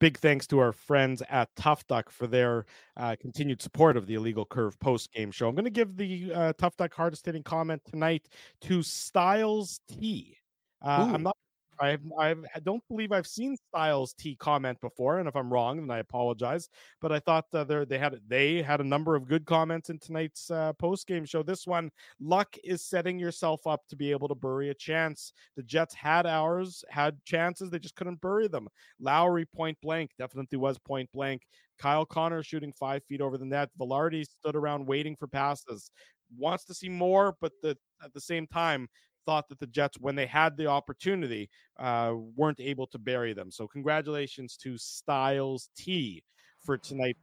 Big 0.03 0.19
thanks 0.19 0.49
to 0.49 0.59
our 0.59 0.73
friends 0.73 1.23
at 1.31 1.49
Tough 1.55 1.87
Duck 1.87 2.11
for 2.11 2.27
their 2.27 2.67
uh, 2.97 3.15
continued 3.21 3.63
support 3.63 3.97
of 3.97 4.09
the 4.09 4.15
Illegal 4.15 4.45
Curve 4.45 4.77
post 4.81 5.13
game 5.13 5.31
show. 5.31 5.47
I'm 5.47 5.55
going 5.55 5.65
to 5.65 5.71
give 5.71 5.97
the 5.97 6.33
uh, 6.35 6.53
Tough 6.59 6.77
Duck 6.77 6.93
hardest 6.93 7.25
hitting 7.25 7.45
comment 7.45 7.83
tonight 7.89 8.27
to 8.63 8.83
Styles 8.83 9.79
T. 9.89 10.39
Uh, 10.85 11.13
I'm 11.15 11.23
not. 11.23 11.37
I've, 11.83 12.01
I've, 12.19 12.45
I 12.55 12.61
don't 12.61 12.83
believe 12.89 13.11
I've 13.11 13.27
seen 13.27 13.57
Styles 13.57 14.15
T 14.15 14.37
comment 14.37 14.81
before, 14.81 15.19
and 15.19 15.29
if 15.29 15.35
I'm 15.35 15.53
wrong, 15.53 15.81
then 15.81 15.91
I 15.91 15.99
apologize. 15.99 16.69
But 17.01 17.11
I 17.11 17.19
thought 17.19 17.47
uh, 17.53 17.65
they 17.65 17.85
they 17.85 17.99
had 17.99 18.21
they 18.29 18.63
had 18.63 18.81
a 18.81 18.85
number 18.85 19.17
of 19.17 19.27
good 19.27 19.45
comments 19.47 19.91
in 19.91 19.99
tonight's 19.99 20.51
uh, 20.51 20.75
post 20.75 21.09
game 21.09 21.25
show. 21.25 21.43
This 21.43 21.67
one, 21.67 21.91
luck 22.21 22.57
is 22.63 22.85
setting 22.85 23.19
yourself 23.19 23.67
up 23.67 23.81
to 23.89 23.97
be 23.97 24.13
able 24.13 24.29
to 24.29 24.35
bury 24.37 24.71
a 24.71 24.75
chance. 24.75 25.33
The 25.57 25.65
Jets 25.65 25.95
had 25.95 26.25
ours, 26.25 26.85
had 26.89 27.19
chances, 27.25 27.69
they 27.69 27.81
just 27.81 27.97
couldn't 27.97 28.21
bury 28.21 28.47
them. 28.47 28.69
Lowry 29.01 29.45
point 29.45 29.77
blank 29.83 30.13
definitely 30.19 30.59
was 30.59 30.79
point 30.79 31.11
blank. 31.13 31.43
Kyle 31.81 32.07
Connor 32.07 32.45
shooting 32.45 32.73
five 32.73 33.03
feet 33.09 33.21
over 33.21 33.37
the 33.37 33.45
net. 33.45 33.71
Vilardi 33.81 34.25
stood 34.25 34.55
around 34.55 34.87
waiting 34.87 35.17
for 35.17 35.27
passes. 35.27 35.91
wants 36.39 36.65
to 36.67 36.75
see 36.75 36.89
more, 36.89 37.35
but 37.41 37.53
the, 37.63 37.77
at 38.05 38.13
the 38.15 38.21
same 38.21 38.47
time 38.47 38.89
thought 39.27 39.49
that 39.49 39.59
the 39.59 39.67
Jets, 39.67 39.99
when 39.99 40.15
they 40.15 40.27
had 40.27 40.57
the 40.57 40.67
opportunity, 40.67 41.49
uh, 41.79 42.15
weren't 42.37 42.61
able 42.61 42.87
to 42.89 42.99
bury 42.99 43.33
them. 43.33 43.51
So 43.51 43.67
congratulations 43.67 44.57
to 44.59 44.77
Styles 44.79 45.71
T 45.77 46.23
for 46.61 46.79
tonight. 46.79 47.17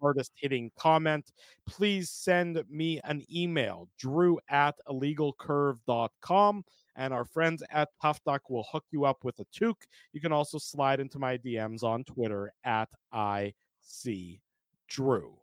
Hardest 0.00 0.32
hitting 0.36 0.70
comment. 0.78 1.30
Please 1.66 2.08
send 2.08 2.62
me 2.70 2.98
an 3.04 3.22
email, 3.30 3.90
drew 3.98 4.38
at 4.48 4.74
illegalcurve.com 4.88 6.64
and 6.96 7.12
our 7.12 7.24
friends 7.24 7.62
at 7.70 7.88
Tough 8.00 8.22
Duck 8.24 8.48
will 8.48 8.66
hook 8.70 8.84
you 8.90 9.04
up 9.04 9.24
with 9.24 9.38
a 9.40 9.44
toque. 9.54 9.86
You 10.12 10.20
can 10.20 10.32
also 10.32 10.58
slide 10.58 11.00
into 11.00 11.18
my 11.18 11.36
DMs 11.38 11.82
on 11.82 12.04
Twitter 12.04 12.52
at 12.64 12.88
IC 13.12 14.40
Drew. 14.88 15.36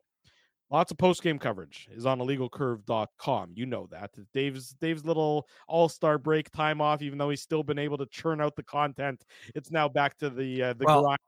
Lots 0.71 0.89
of 0.89 0.97
post 0.97 1.21
game 1.21 1.37
coverage 1.37 1.89
is 1.91 2.05
on 2.05 2.19
illegalcurve.com. 2.19 3.51
You 3.55 3.65
know 3.65 3.89
that. 3.91 4.11
Dave's 4.33 4.73
Dave's 4.79 5.03
little 5.05 5.47
all-star 5.67 6.17
break 6.17 6.49
time 6.51 6.79
off, 6.79 7.01
even 7.01 7.17
though 7.17 7.29
he's 7.29 7.41
still 7.41 7.61
been 7.61 7.77
able 7.77 7.97
to 7.97 8.05
churn 8.05 8.39
out 8.39 8.55
the 8.55 8.63
content. 8.63 9.25
It's 9.53 9.69
now 9.69 9.89
back 9.89 10.17
to 10.19 10.29
the 10.29 10.63
uh, 10.63 10.73
the 10.73 10.85
well, 10.85 11.01
grind. 11.03 11.19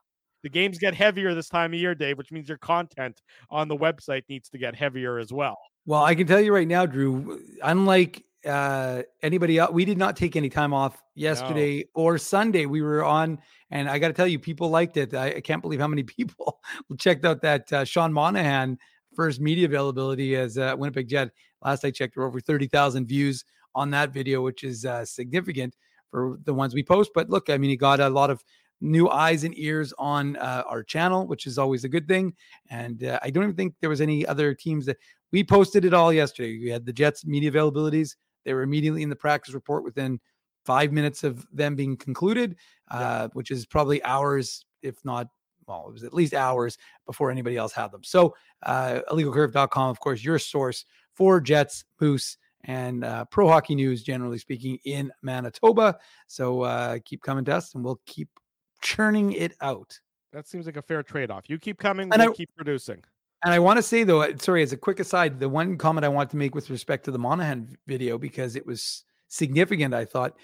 The 0.43 0.49
games 0.49 0.77
get 0.77 0.93
heavier 0.93 1.33
this 1.33 1.49
time 1.49 1.73
of 1.73 1.79
year, 1.79 1.93
Dave, 1.93 2.17
which 2.17 2.31
means 2.31 2.47
your 2.47 2.57
content 2.57 3.21
on 3.49 3.67
the 3.67 3.75
website 3.75 4.23
needs 4.29 4.49
to 4.49 4.57
get 4.57 4.75
heavier 4.75 5.17
as 5.17 5.33
well. 5.33 5.57
Well, 5.85 6.03
I 6.03 6.15
can 6.15 6.25
tell 6.25 6.39
you 6.39 6.53
right 6.53 6.67
now, 6.67 6.85
Drew, 6.85 7.41
unlike 7.63 8.23
uh, 8.45 9.03
anybody 9.21 9.57
else, 9.57 9.71
we 9.71 9.85
did 9.85 9.97
not 9.97 10.15
take 10.15 10.35
any 10.35 10.49
time 10.49 10.73
off 10.73 11.01
yesterday 11.15 11.79
no. 11.79 11.83
or 11.95 12.17
Sunday. 12.17 12.65
We 12.65 12.81
were 12.81 13.03
on, 13.03 13.39
and 13.71 13.89
I 13.89 13.99
got 13.99 14.07
to 14.09 14.13
tell 14.13 14.27
you, 14.27 14.39
people 14.39 14.69
liked 14.69 14.97
it. 14.97 15.13
I, 15.13 15.35
I, 15.35 15.41
can't 15.41 15.61
believe 15.61 15.79
how 15.79 15.87
many 15.87 16.03
people 16.17 16.59
checked 16.97 17.25
out 17.25 17.41
that 17.41 17.71
uh, 17.71 17.85
Sean 17.85 18.11
Monahan 18.11 18.77
first 19.16 19.39
media 19.39 19.66
availability 19.66 20.36
as 20.36 20.57
uh, 20.57 20.76
Winnipeg 20.78 21.07
Jet. 21.07 21.32
Last 21.64 21.86
I 21.86 21.91
checked, 21.91 22.16
there 22.16 22.22
were 22.24 22.28
over 22.28 22.39
30,000 22.39 23.07
views 23.07 23.45
on 23.76 23.89
that 23.91 24.11
video, 24.11 24.41
which 24.41 24.64
is 24.64 24.86
uh, 24.86 25.05
significant 25.05 25.76
for 26.11 26.38
the 26.43 26.53
ones 26.53 26.74
we 26.74 26.84
post. 26.84 27.11
But 27.16 27.30
look, 27.30 27.49
I 27.49 27.57
mean, 27.57 27.70
he 27.70 27.78
got 27.78 27.99
a 27.99 28.09
lot 28.09 28.30
of 28.30 28.43
new 28.82 29.09
eyes 29.09 29.43
and 29.43 29.57
ears 29.57 29.93
on 29.97 30.36
uh, 30.36 30.64
our 30.68 30.84
channel, 30.84 31.26
which 31.26 31.47
is 31.47 31.57
always 31.57 31.84
a 31.84 31.89
good 31.89 32.07
thing. 32.07 32.34
And 32.70 33.03
uh, 33.03 33.20
I 33.24 33.30
don't 33.30 33.43
even 33.43 33.55
think 33.55 33.76
there 33.82 33.89
was 33.89 34.01
any 34.01 34.26
other 34.26 34.53
teams 34.53 34.86
that 34.86 34.97
we 35.32 35.43
posted 35.43 35.86
it 35.86 35.93
all 35.93 36.14
yesterday. 36.14 36.59
We 36.59 36.70
had 36.70 36.86
the 36.86 36.93
Jets 36.93 37.26
media 37.26 37.51
availabilities. 37.51 38.16
They 38.45 38.53
were 38.53 38.61
immediately 38.61 39.01
in 39.01 39.09
the 39.09 39.16
practice 39.16 39.53
report 39.53 39.84
within 39.84 40.20
five 40.66 40.91
minutes 40.91 41.24
of 41.24 41.47
them 41.51 41.76
being 41.76 41.97
concluded, 41.97 42.57
uh, 42.91 42.97
yeah. 42.99 43.28
which 43.34 43.51
is 43.51 43.66
probably 43.66 44.03
hours, 44.03 44.66
if 44.82 45.03
not 45.03 45.28
well, 45.68 45.86
it 45.88 45.93
was 45.93 46.03
at 46.03 46.14
least 46.14 46.34
hours 46.34 46.78
before 47.05 47.32
anybody 47.32 47.57
else 47.57 47.74
had 47.74 47.91
them. 47.91 48.03
So, 48.03 48.36
uh, 48.64 49.01
illegalcurve.com, 49.11 49.89
of 49.89 49.99
course, 49.99 50.24
your 50.24 50.39
source 50.39 50.86
for 51.16 51.39
Jets, 51.41 51.86
Moose, 51.99 52.38
and 52.66 53.03
uh, 53.03 53.26
pro 53.26 53.47
hockey 53.47 53.76
news, 53.76 54.03
generally 54.03 54.38
speaking, 54.38 54.80
in 54.86 55.11
Manitoba. 55.22 55.97
So, 56.28 56.61
uh, 56.61 56.99
keep 57.05 57.22
coming 57.22 57.45
to 57.45 57.55
us 57.55 57.76
and 57.76 57.84
we'll 57.84 58.01
keep 58.05 58.30
churning 58.82 59.34
it 59.34 59.53
out. 59.61 59.99
That 60.34 60.47
seems 60.47 60.66
like 60.66 60.78
a 60.78 60.82
fair 60.82 61.03
trade 61.03 61.30
off. 61.30 61.43
You 61.47 61.59
keep 61.59 61.80
coming, 61.80 62.11
and 62.11 62.22
we'll 62.22 62.32
I, 62.32 62.36
keep 62.36 62.49
producing. 62.55 63.03
And 63.43 63.53
I 63.53 63.59
want 63.59 63.78
to 63.78 63.84
say, 63.84 64.03
though, 64.03 64.22
uh, 64.22 64.38
sorry, 64.39 64.64
as 64.64 64.74
a 64.74 64.78
quick 64.78 64.99
aside, 64.99 65.39
the 65.39 65.49
one 65.49 65.78
comment 65.78 66.05
I 66.05 66.09
want 66.09 66.30
to 66.32 66.38
make 66.38 66.55
with 66.55 66.70
respect 66.70 67.05
to 67.05 67.11
the 67.11 67.20
Monahan 67.20 67.78
video, 67.88 68.18
because 68.18 68.55
it 68.55 68.66
was 68.66 69.03
significant, 69.28 69.93
I 69.93 70.05
thought. 70.05 70.36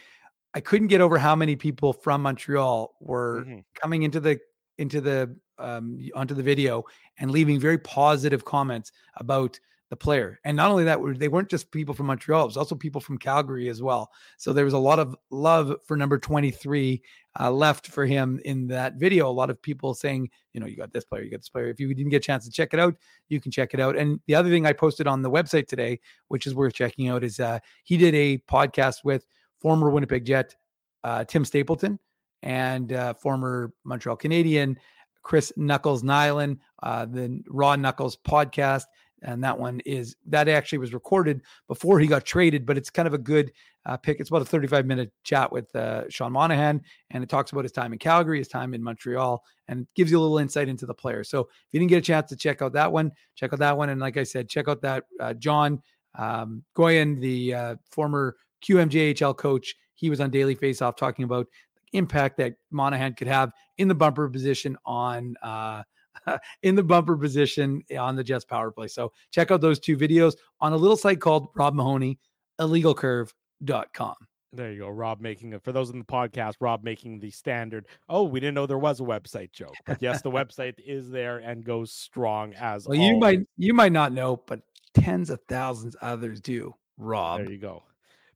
I 0.54 0.60
couldn't 0.60 0.88
get 0.88 1.02
over 1.02 1.18
how 1.18 1.36
many 1.36 1.56
people 1.56 1.94
from 1.94 2.24
Montreal 2.24 2.96
were 3.00 3.42
mm-hmm. 3.42 3.60
coming 3.76 4.04
into 4.04 4.20
the 4.20 4.40
into 4.80 5.02
the 5.02 5.36
um, 5.60 6.00
onto 6.16 6.34
the 6.34 6.44
video 6.44 6.84
and 7.20 7.32
leaving 7.32 7.60
very 7.60 7.78
positive 7.78 8.44
comments 8.46 8.92
about 9.18 9.60
the 9.90 9.96
player. 9.96 10.40
And 10.44 10.56
not 10.56 10.70
only 10.70 10.84
that, 10.84 11.00
they 11.18 11.30
weren't 11.30 11.50
just 11.50 11.72
people 11.72 11.96
from 11.96 12.06
Montreal; 12.06 12.44
it 12.44 12.48
was 12.48 12.58
also 12.58 12.76
people 12.76 13.02
from 13.02 13.18
Calgary 13.18 13.70
as 13.70 13.82
well. 13.82 14.12
So 14.38 14.54
there 14.54 14.66
was 14.66 14.76
a 14.76 14.78
lot 14.78 15.00
of 15.00 15.16
love 15.32 15.76
for 15.86 15.98
number 15.98 16.20
twenty 16.20 16.52
three 16.52 17.02
uh, 17.40 17.52
left 17.52 17.88
for 17.88 18.06
him 18.06 18.40
in 18.46 18.68
that 18.68 18.96
video. 18.96 19.28
A 19.28 19.32
lot 19.32 19.50
of 19.50 19.60
people 19.62 19.94
saying, 19.94 20.30
you 20.54 20.60
know, 20.60 20.68
you 20.68 20.78
got 20.78 20.94
this 20.94 21.06
player, 21.06 21.24
you 21.24 21.32
got 21.32 21.42
this 21.42 21.50
player. 21.50 21.70
If 21.70 21.80
you 21.80 21.94
didn't 21.94 22.12
get 22.12 22.18
a 22.24 22.28
chance 22.28 22.46
to 22.46 22.52
check 22.52 22.74
it 22.74 22.80
out, 22.80 22.96
you 23.30 23.42
can 23.42 23.52
check 23.52 23.74
it 23.74 23.80
out. 23.80 23.98
And 23.98 24.20
the 24.28 24.36
other 24.36 24.50
thing 24.50 24.66
I 24.66 24.74
posted 24.74 25.08
on 25.08 25.24
the 25.24 25.32
website 25.32 25.68
today, 25.68 26.00
which 26.28 26.46
is 26.46 26.54
worth 26.54 26.74
checking 26.74 27.10
out, 27.10 27.24
is 27.24 27.40
uh, 27.40 27.60
he 27.84 27.98
did 27.98 28.14
a 28.14 28.38
podcast 28.50 29.04
with 29.04 29.26
former 29.60 29.90
Winnipeg 29.90 30.24
Jet 30.24 30.56
uh, 31.04 31.24
Tim 31.24 31.44
Stapleton 31.44 31.98
and 32.44 32.94
uh, 32.94 33.14
former 33.16 33.74
Montreal 33.84 34.16
Canadien 34.16 34.78
Chris 35.30 35.54
Knuckles 35.56 36.04
Nilan, 36.04 36.58
uh, 36.82 37.06
the 37.06 37.42
Raw 37.48 37.76
Knuckles 37.76 38.18
podcast. 38.18 38.86
And 39.22 39.44
that 39.44 39.60
one 39.60 39.82
is 39.86 40.16
that 40.28 40.48
actually 40.48 40.78
was 40.78 40.94
recorded 40.94 41.42
before 41.68 42.00
he 42.00 42.08
got 42.08 42.26
traded, 42.26 42.66
but 42.66 42.78
it's 42.78 42.90
kind 42.90 43.08
of 43.08 43.14
a 43.14 43.18
good 43.18 43.52
uh, 43.86 43.98
pick. 43.98 44.22
It's 44.22 44.30
about 44.30 44.42
a 44.42 44.46
35 44.46 44.86
minute 44.86 45.12
chat 45.24 45.52
with 45.52 45.76
uh, 45.76 46.10
Sean 46.10 46.32
Monahan, 46.32 46.82
and 47.12 47.22
it 47.22 47.30
talks 47.30 47.52
about 47.52 47.66
his 47.66 47.74
time 47.74 47.92
in 47.92 48.00
Calgary, 48.00 48.38
his 48.38 48.48
time 48.48 48.74
in 48.74 48.82
Montreal, 48.82 49.44
and 49.68 49.86
gives 49.94 50.10
you 50.10 50.20
a 50.20 50.22
little 50.22 50.38
insight 50.38 50.70
into 50.70 50.86
the 50.86 50.94
player. 50.94 51.26
So 51.26 51.42
if 51.42 51.74
you 51.74 51.80
didn't 51.82 51.90
get 51.90 51.98
a 51.98 52.02
chance 52.02 52.30
to 52.30 52.38
check 52.38 52.62
out 52.62 52.72
that 52.74 52.92
one, 52.92 53.12
check 53.36 53.52
out 53.52 53.60
that 53.60 53.78
one. 53.78 53.90
And 53.90 54.00
like 54.00 54.16
I 54.16 54.24
said, 54.24 54.48
check 54.48 54.70
out 54.70 54.82
that 54.84 55.04
uh, 55.20 55.34
John 55.34 55.82
um, 56.18 56.64
Goyen, 56.74 57.20
the 57.20 57.54
uh, 57.54 57.76
former 57.92 58.38
QMJHL 58.66 59.36
coach. 59.38 59.76
He 59.96 60.10
was 60.10 60.22
on 60.22 60.30
Daily 60.30 60.56
Faceoff 60.56 60.96
talking 60.96 61.26
about 61.26 61.48
impact 61.94 62.38
that 62.38 62.54
Monahan 62.72 63.14
could 63.14 63.28
have 63.28 63.52
in 63.78 63.88
the 63.88 63.96
bumper 63.96 64.30
position 64.30 64.78
on 64.86 65.36
uh, 65.42 65.84
in 66.64 66.76
the 66.76 66.84
bumper 66.84 67.18
position 67.18 67.84
on 67.98 68.16
the 68.16 68.24
Jets 68.24 68.46
power 68.46 68.72
play. 68.72 68.88
So 68.88 69.12
check 69.32 69.52
out 69.52 69.62
those 69.62 69.80
two 69.80 69.98
videos 69.98 70.36
on 70.60 70.74
a 70.74 70.78
little 70.78 70.98
site 70.98 71.20
called 71.20 71.50
Rob 71.56 71.74
Mahoney, 71.74 72.20
illegalcurve.com. 72.60 74.16
There 74.52 74.72
you 74.72 74.80
go. 74.80 74.90
Rob 74.90 75.22
making 75.22 75.54
it 75.54 75.64
for 75.64 75.72
those 75.72 75.92
in 75.92 76.00
the 76.00 76.06
podcast, 76.06 76.56
Rob 76.60 76.84
making 76.84 77.20
the 77.20 77.30
standard. 77.30 77.86
Oh, 78.08 78.24
we 78.24 78.40
didn't 78.40 78.56
know 78.56 78.66
there 78.66 78.80
was 78.80 79.00
a 79.00 79.04
website 79.04 79.52
joke. 79.52 79.76
But 79.86 80.02
yes, 80.02 80.24
the 80.24 80.32
website 80.32 80.74
is 80.84 81.12
there 81.12 81.38
and 81.38 81.64
goes 81.64 81.92
strong 81.92 82.54
as 82.56 82.88
well. 82.88 82.98
You 82.98 83.18
might 83.18 83.42
you 83.58 83.76
might 83.76 83.92
not 83.92 84.12
know, 84.12 84.42
but 84.48 84.62
tens 84.96 85.30
of 85.30 85.40
thousands 85.48 85.96
others 86.02 86.42
do. 86.42 86.74
Rob. 86.98 87.42
There 87.42 87.52
you 87.52 87.60
go. 87.60 87.84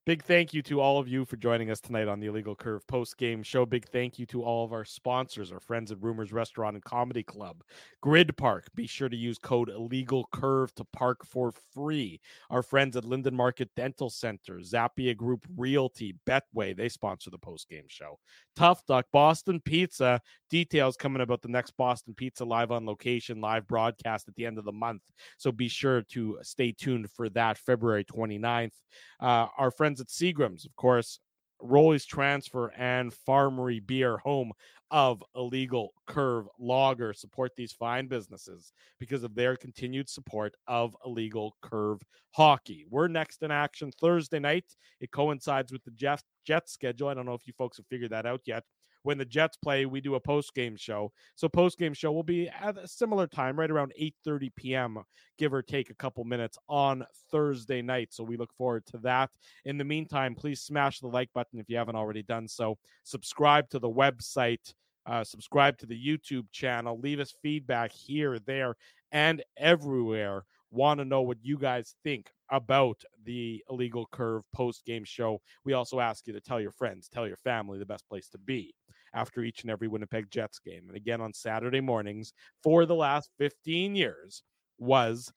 Big 0.06 0.22
thank 0.22 0.54
you 0.54 0.62
to 0.62 0.82
all 0.82 1.00
of 1.00 1.08
you 1.08 1.24
for 1.24 1.38
joining 1.38 1.72
us 1.72 1.80
tonight 1.80 2.10
on 2.10 2.20
the 2.20 2.28
Illegal 2.28 2.58
Curve 2.58 2.86
post 2.88 3.18
game 3.18 3.42
show. 3.42 3.66
Big 3.66 3.88
thank 3.88 4.20
you 4.20 4.26
to 4.26 4.44
all 4.44 4.66
of 4.66 4.74
our 4.74 4.84
sponsors, 4.84 5.50
our 5.50 5.62
friends 5.62 5.94
at 5.94 6.04
Rumors 6.04 6.34
Restaurant 6.34 6.76
and 6.76 6.84
Comedy 6.84 7.24
Club, 7.24 7.64
Grydpark. 8.04 8.64
Be 8.76 8.86
sure 8.86 9.08
to 9.08 9.16
use 9.16 9.38
code 9.38 9.70
Illegal 9.70 10.28
Curve 10.34 10.76
to 10.76 10.84
park 10.84 11.26
for 11.26 11.54
free. 11.74 12.20
Our 12.50 12.62
friends 12.62 12.98
at 12.98 13.06
Linden 13.06 13.34
Market 13.34 13.70
Dental 13.78 14.10
Center, 14.10 14.56
Zappia 14.56 15.16
Group 15.16 15.46
Realty, 15.56 16.16
Betway, 16.28 16.76
they 16.76 16.90
sponsor 16.90 17.30
the 17.30 17.38
post 17.38 17.70
game 17.70 17.86
show. 17.88 18.20
Tough 18.58 18.86
Duck, 18.86 19.06
Boston 19.14 19.62
Pizza. 19.62 20.20
Details 20.50 20.98
coming 20.98 21.22
about 21.22 21.42
the 21.42 21.48
next 21.48 21.72
Boston 21.78 22.14
Pizza 22.14 22.44
live 22.44 22.72
on 22.72 22.86
location, 22.86 23.40
live 23.40 23.66
broadcast 23.68 24.28
at 24.28 24.36
the 24.36 24.46
end 24.46 24.58
of 24.58 24.66
the 24.66 24.72
month. 24.74 25.02
So 25.38 25.54
be 25.54 25.70
sure 25.70 26.02
to 26.12 26.40
stay 26.42 26.74
tuned 26.74 27.10
for 27.10 27.30
that 27.30 27.58
February 27.58 28.04
29th. 28.04 28.74
Uh, 29.20 29.48
our 29.58 29.72
friends 29.72 29.93
at 30.00 30.08
Seagram's, 30.08 30.66
of 30.66 30.76
course, 30.76 31.20
Rolly's 31.62 32.06
Transfer 32.06 32.72
and 32.78 33.14
Farmery 33.28 33.86
Beer, 33.86 34.18
home 34.18 34.52
of 34.92 35.24
illegal 35.36 35.94
curve 36.08 36.48
lager, 36.60 37.14
support 37.14 37.52
these 37.56 37.72
fine 37.72 38.08
businesses 38.08 38.74
because 39.00 39.24
of 39.24 39.34
their 39.34 39.56
continued 39.56 40.10
support 40.10 40.56
of 40.68 40.96
illegal 41.06 41.56
curve 41.62 42.02
hockey. 42.32 42.86
We're 42.90 43.08
next 43.08 43.44
in 43.44 43.52
action 43.52 43.92
Thursday 44.00 44.40
night. 44.40 44.66
It 45.00 45.12
coincides 45.12 45.72
with 45.72 45.84
the 45.84 45.92
Jeff 45.92 46.22
Jet 46.46 46.70
schedule. 46.70 47.08
I 47.08 47.14
don't 47.14 47.26
know 47.26 47.34
if 47.34 47.48
you 47.48 47.54
folks 47.54 47.78
have 47.78 47.88
figured 47.88 48.12
that 48.12 48.26
out 48.26 48.42
yet 48.46 48.64
when 49.04 49.18
the 49.18 49.26
Jets 49.26 49.58
play, 49.58 49.86
we 49.86 50.02
do 50.02 50.16
a 50.16 50.20
post 50.20 50.54
game 50.56 50.76
show. 50.76 51.12
So 51.36 51.48
post 51.48 51.78
game 51.78 51.94
show 51.94 52.12
will 52.12 52.24
be 52.24 52.50
at 52.50 52.78
a 52.78 52.88
similar 52.88 53.28
time, 53.28 53.60
right 53.60 53.70
around 53.70 53.94
8:30 54.00 54.56
p.m., 54.56 54.98
give 55.38 55.54
or 55.54 55.62
take 55.62 55.90
a 55.90 55.96
couple 55.96 56.24
minutes 56.24 56.58
on 56.68 57.06
Thursday 57.32 57.82
night. 57.82 58.14
So 58.14 58.24
we 58.24 58.38
look 58.38 58.54
forward 58.54 58.86
to 58.88 58.98
that. 59.00 59.30
In 59.66 59.78
the 59.78 59.84
meantime, 59.84 60.36
please 60.36 60.62
smash 60.62 61.00
the 61.00 61.08
like 61.08 61.32
button 61.34 61.60
if 61.60 61.70
you 61.70 61.78
haven't 61.78 61.96
already 61.96 62.24
done 62.24 62.48
so. 62.48 62.78
Subscribe 63.04 63.70
to 63.70 63.80
the 63.80 63.90
website. 63.90 64.74
Uh, 65.06 65.24
subscribe 65.24 65.78
to 65.78 65.86
the 65.86 66.08
YouTube 66.08 66.46
channel. 66.52 66.98
Leave 66.98 67.20
us 67.20 67.34
feedback 67.42 67.92
here, 67.92 68.40
there, 68.40 68.76
and 69.12 69.44
everywhere. 69.58 70.46
Want 70.72 71.00
to 71.00 71.06
know 71.06 71.22
what 71.22 71.38
you 71.42 71.58
guys 71.58 71.96
think 72.04 72.32
about 72.50 73.04
the 73.26 73.64
illegal 73.70 74.08
curve 74.12 74.44
post 74.54 74.86
game 74.86 75.04
show. 75.04 75.42
We 75.66 75.74
also 75.74 76.00
ask 76.00 76.26
you 76.26 76.34
to 76.34 76.42
tell 76.42 76.62
your 76.62 76.72
friends, 76.72 77.10
tell 77.10 77.28
your 77.28 77.38
family 77.38 77.80
the 77.80 77.86
best 77.86 78.08
place 78.08 78.30
to 78.30 78.38
be 78.38 78.74
after 79.14 79.42
each 79.42 79.62
and 79.62 79.72
every 79.72 79.88
Winnipeg 79.88 80.30
Jets 80.32 80.60
game. 80.60 80.84
And 80.88 80.98
again, 80.98 81.22
on 81.22 81.34
Saturday 81.34 81.82
mornings 81.82 82.34
for 82.62 82.86
the 82.86 82.96
last 82.96 83.30
15 83.38 83.96
years 83.96 84.44
was, 84.80 85.32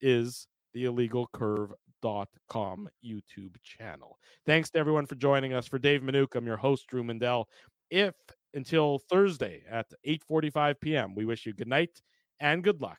is 0.00 0.46
the 0.74 0.84
illegal 0.84 1.28
curve.com 1.32 2.88
YouTube 3.04 3.54
channel. 3.62 4.18
Thanks 4.46 4.70
to 4.70 4.78
everyone 4.78 5.06
for 5.06 5.14
joining 5.14 5.52
us. 5.52 5.66
For 5.66 5.78
Dave 5.78 6.00
Manuk, 6.02 6.34
I'm 6.34 6.46
your 6.46 6.56
host, 6.56 6.86
Drew 6.88 7.04
Mandel. 7.04 7.48
If 7.90 8.14
until 8.54 8.98
Thursday 9.10 9.62
at 9.70 9.86
8:45 10.06 10.80
p.m., 10.80 11.14
we 11.14 11.24
wish 11.24 11.46
you 11.46 11.52
good 11.52 11.68
night 11.68 12.00
and 12.40 12.64
good 12.64 12.80
luck. 12.80 12.98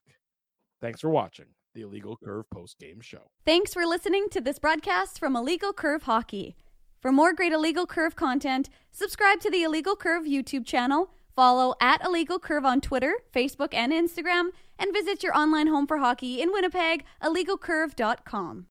Thanks 0.82 1.02
for 1.02 1.10
watching. 1.10 1.46
the 1.74 1.82
Illegal 1.82 2.18
Curve 2.22 2.50
post 2.50 2.78
game 2.80 3.00
show. 3.02 3.32
Thanks 3.46 3.74
for 3.74 3.86
listening 3.86 4.28
to 4.32 4.42
this 4.42 4.60
broadcast 4.60 5.18
from 5.20 5.36
Illegal 5.36 5.72
Curve 5.74 6.04
Hockey. 6.04 6.56
For 7.02 7.12
more 7.12 7.34
great 7.34 7.52
Illegal 7.52 7.88
Curve 7.88 8.16
content, 8.16 8.70
subscribe 8.92 9.40
to 9.40 9.50
the 9.50 9.64
Illegal 9.64 9.96
Curve 9.96 10.24
YouTube 10.26 10.68
channel, 10.68 11.10
follow 11.36 11.74
at 11.82 12.06
Illegal 12.06 12.38
Curve 12.38 12.64
on 12.64 12.80
Twitter, 12.80 13.16
Facebook, 13.34 13.74
and 13.74 13.92
Instagram, 13.92 14.50
and 14.78 14.94
visit 14.94 15.24
your 15.24 15.36
online 15.36 15.66
home 15.66 15.88
for 15.88 15.98
hockey 15.98 16.40
in 16.44 16.52
Winnipeg, 16.52 17.04
illegalcurve.com. 17.24 18.60